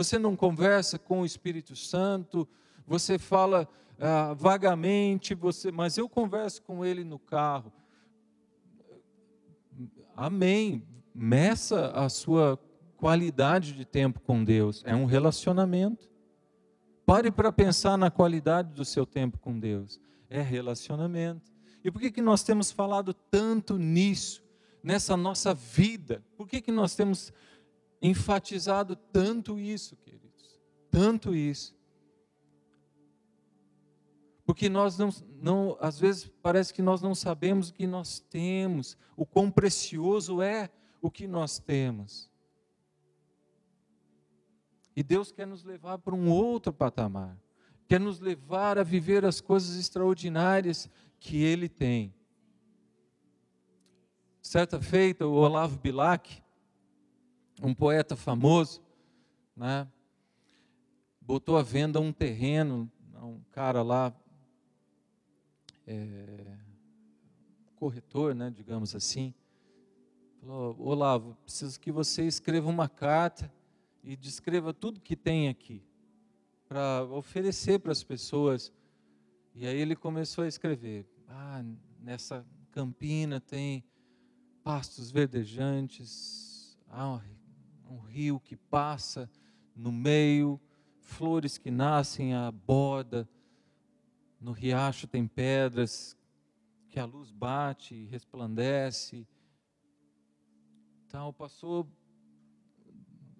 você 0.00 0.18
não 0.18 0.34
conversa 0.34 0.98
com 0.98 1.20
o 1.20 1.26
Espírito 1.26 1.76
Santo, 1.76 2.48
você 2.86 3.18
fala 3.18 3.68
ah, 3.98 4.32
vagamente, 4.32 5.34
você, 5.34 5.70
mas 5.70 5.98
eu 5.98 6.08
converso 6.08 6.62
com 6.62 6.82
ele 6.82 7.04
no 7.04 7.18
carro. 7.18 7.70
Amém. 10.16 10.82
Meça 11.14 11.90
a 11.90 12.08
sua 12.08 12.58
qualidade 12.96 13.74
de 13.74 13.84
tempo 13.84 14.20
com 14.20 14.42
Deus. 14.42 14.82
É 14.86 14.96
um 14.96 15.04
relacionamento. 15.04 16.08
Pare 17.04 17.30
para 17.30 17.52
pensar 17.52 17.98
na 17.98 18.10
qualidade 18.10 18.72
do 18.72 18.86
seu 18.86 19.04
tempo 19.04 19.38
com 19.38 19.58
Deus. 19.58 20.00
É 20.30 20.40
relacionamento. 20.40 21.52
E 21.84 21.90
por 21.90 22.00
que, 22.00 22.10
que 22.10 22.22
nós 22.22 22.42
temos 22.42 22.70
falado 22.70 23.12
tanto 23.12 23.76
nisso, 23.76 24.42
nessa 24.82 25.16
nossa 25.16 25.52
vida? 25.52 26.24
Por 26.36 26.48
que, 26.48 26.62
que 26.62 26.72
nós 26.72 26.94
temos 26.94 27.32
enfatizado 28.00 28.96
tanto 28.96 29.58
isso, 29.58 29.96
queridos, 29.96 30.58
tanto 30.90 31.34
isso. 31.34 31.78
Porque 34.44 34.68
nós 34.68 34.98
não, 34.98 35.10
não, 35.40 35.76
às 35.80 35.98
vezes 35.98 36.28
parece 36.42 36.74
que 36.74 36.82
nós 36.82 37.02
não 37.02 37.14
sabemos 37.14 37.68
o 37.68 37.74
que 37.74 37.86
nós 37.86 38.18
temos, 38.18 38.96
o 39.16 39.24
quão 39.24 39.50
precioso 39.50 40.42
é 40.42 40.70
o 41.00 41.10
que 41.10 41.26
nós 41.28 41.58
temos. 41.58 42.28
E 44.96 45.02
Deus 45.02 45.30
quer 45.30 45.46
nos 45.46 45.62
levar 45.62 45.98
para 45.98 46.14
um 46.14 46.28
outro 46.28 46.72
patamar, 46.72 47.38
quer 47.90 47.98
nos 47.98 48.20
levar 48.20 48.78
a 48.78 48.84
viver 48.84 49.24
as 49.24 49.40
coisas 49.40 49.76
extraordinárias 49.76 50.88
que 51.18 51.42
Ele 51.42 51.68
tem. 51.68 52.14
Certa 54.40 54.80
feita, 54.80 55.26
o 55.26 55.32
Olavo 55.32 55.76
Bilac, 55.76 56.40
um 57.60 57.74
poeta 57.74 58.14
famoso, 58.14 58.80
né, 59.56 59.88
botou 61.20 61.56
à 61.56 61.62
venda 61.62 61.98
um 61.98 62.12
terreno, 62.12 62.88
um 63.20 63.40
cara 63.50 63.82
lá, 63.82 64.14
é, 65.84 66.58
corretor, 67.74 68.36
né, 68.36 68.52
digamos 68.54 68.94
assim, 68.94 69.34
falou, 70.40 70.76
Olavo, 70.78 71.34
preciso 71.42 71.80
que 71.80 71.90
você 71.90 72.24
escreva 72.24 72.70
uma 72.70 72.88
carta 72.88 73.52
e 74.04 74.14
descreva 74.14 74.72
tudo 74.72 75.00
que 75.00 75.16
tem 75.16 75.48
aqui, 75.48 75.82
para 76.70 77.02
oferecer 77.06 77.80
para 77.80 77.90
as 77.90 78.04
pessoas. 78.04 78.72
E 79.56 79.66
aí 79.66 79.76
ele 79.76 79.96
começou 79.96 80.44
a 80.44 80.46
escrever, 80.46 81.04
ah, 81.26 81.64
nessa 81.98 82.46
campina 82.70 83.40
tem 83.40 83.84
pastos 84.62 85.10
verdejantes, 85.10 86.78
ah, 86.88 87.20
um 87.90 87.98
rio 87.98 88.38
que 88.38 88.54
passa 88.54 89.28
no 89.74 89.90
meio, 89.90 90.60
flores 91.00 91.58
que 91.58 91.72
nascem 91.72 92.34
à 92.34 92.52
borda, 92.52 93.28
no 94.40 94.52
riacho 94.52 95.08
tem 95.08 95.26
pedras 95.26 96.16
que 96.88 97.00
a 97.00 97.04
luz 97.04 97.32
bate 97.32 97.96
e 97.96 98.06
resplandece. 98.06 99.26
Então, 101.04 101.32
passou 101.32 101.88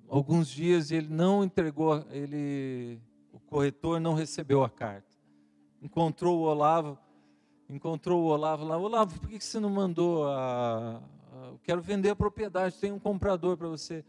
alguns 0.09 0.49
dias 0.49 0.91
e 0.91 0.97
ele 0.97 1.09
não 1.09 1.45
entregou, 1.45 2.05
ele, 2.11 3.01
corretor 3.51 4.01
não 4.01 4.15
recebeu 4.15 4.63
a 4.63 4.71
carta. 4.71 5.19
Encontrou 5.83 6.39
o 6.39 6.43
Olavo, 6.43 6.97
encontrou 7.69 8.23
o 8.23 8.27
Olavo 8.27 8.65
lá, 8.65 8.79
Olavo, 8.79 9.19
por 9.19 9.29
que 9.29 9.41
você 9.41 9.59
não 9.59 9.71
mandou 9.71 10.27
a, 10.29 11.03
eu 11.33 11.61
quero 11.63 11.83
vender 11.83 12.11
a 12.11 12.17
propriedade, 12.17 12.79
tem 12.79 12.93
um 12.93 12.99
comprador 12.99 13.57
para 13.57 13.69
você. 13.69 14.05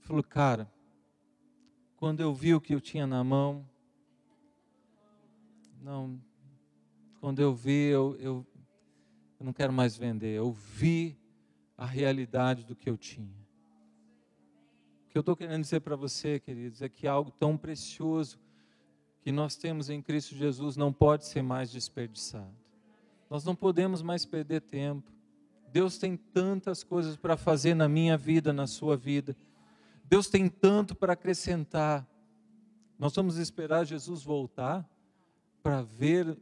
Falou, 0.00 0.22
cara, 0.22 0.70
quando 1.96 2.20
eu 2.20 2.32
vi 2.32 2.54
o 2.54 2.60
que 2.60 2.74
eu 2.74 2.80
tinha 2.80 3.06
na 3.06 3.22
mão, 3.22 3.68
não, 5.82 6.20
quando 7.20 7.40
eu 7.40 7.54
vi, 7.54 7.88
eu, 7.88 8.16
eu, 8.18 8.46
eu 9.38 9.46
não 9.46 9.52
quero 9.52 9.72
mais 9.72 9.96
vender. 9.96 10.36
Eu 10.36 10.50
vi 10.50 11.16
a 11.76 11.84
realidade 11.84 12.64
do 12.64 12.74
que 12.74 12.88
eu 12.88 12.96
tinha. 12.96 13.36
O 15.06 15.10
que 15.10 15.18
eu 15.18 15.20
estou 15.20 15.36
querendo 15.36 15.62
dizer 15.62 15.80
para 15.80 15.96
você, 15.96 16.38
queridos, 16.40 16.82
é 16.82 16.88
que 16.88 17.06
algo 17.06 17.30
tão 17.30 17.56
precioso 17.56 18.38
que 19.28 19.32
nós 19.32 19.56
temos 19.56 19.90
em 19.90 20.00
Cristo 20.00 20.34
Jesus 20.34 20.74
não 20.74 20.90
pode 20.90 21.26
ser 21.26 21.42
mais 21.42 21.70
desperdiçado. 21.70 22.48
Nós 23.28 23.44
não 23.44 23.54
podemos 23.54 24.00
mais 24.00 24.24
perder 24.24 24.62
tempo. 24.62 25.12
Deus 25.70 25.98
tem 25.98 26.16
tantas 26.16 26.82
coisas 26.82 27.14
para 27.14 27.36
fazer 27.36 27.74
na 27.74 27.90
minha 27.90 28.16
vida, 28.16 28.54
na 28.54 28.66
sua 28.66 28.96
vida. 28.96 29.36
Deus 30.02 30.30
tem 30.30 30.48
tanto 30.48 30.94
para 30.94 31.12
acrescentar. 31.12 32.06
Nós 32.98 33.14
vamos 33.14 33.36
esperar 33.36 33.84
Jesus 33.84 34.22
voltar 34.22 34.88
para 35.62 35.82
ver 35.82 36.34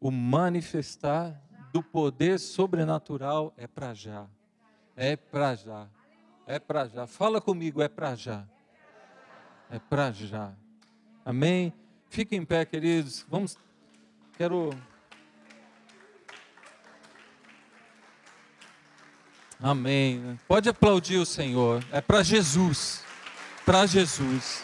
o 0.00 0.10
manifestar 0.10 1.40
do 1.72 1.84
poder 1.84 2.40
sobrenatural. 2.40 3.54
É 3.56 3.68
para 3.68 3.94
já. 3.94 4.26
É 4.96 5.14
para 5.14 5.54
já. 5.54 5.88
É 6.48 6.58
para 6.58 6.88
já. 6.88 7.06
Fala 7.06 7.40
comigo, 7.40 7.80
é 7.80 7.86
para 7.86 8.16
já. 8.16 8.44
É 9.70 9.78
para 9.78 10.10
já. 10.10 10.52
Amém? 11.24 11.72
Fiquem 12.14 12.38
em 12.38 12.44
pé, 12.44 12.64
queridos. 12.64 13.26
Vamos. 13.28 13.58
Quero. 14.38 14.70
Amém. 19.60 20.38
Pode 20.48 20.68
aplaudir 20.68 21.18
o 21.18 21.26
Senhor. 21.26 21.84
É 21.92 22.00
para 22.00 22.22
Jesus 22.22 23.04
para 23.64 23.86
Jesus. 23.86 24.62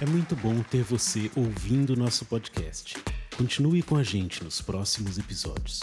É 0.00 0.06
muito 0.06 0.34
bom 0.34 0.62
ter 0.62 0.82
você 0.82 1.30
ouvindo 1.36 1.96
nosso 1.96 2.24
podcast. 2.24 2.96
Continue 3.36 3.82
com 3.82 3.96
a 3.96 4.02
gente 4.02 4.42
nos 4.42 4.60
próximos 4.60 5.16
episódios. 5.16 5.80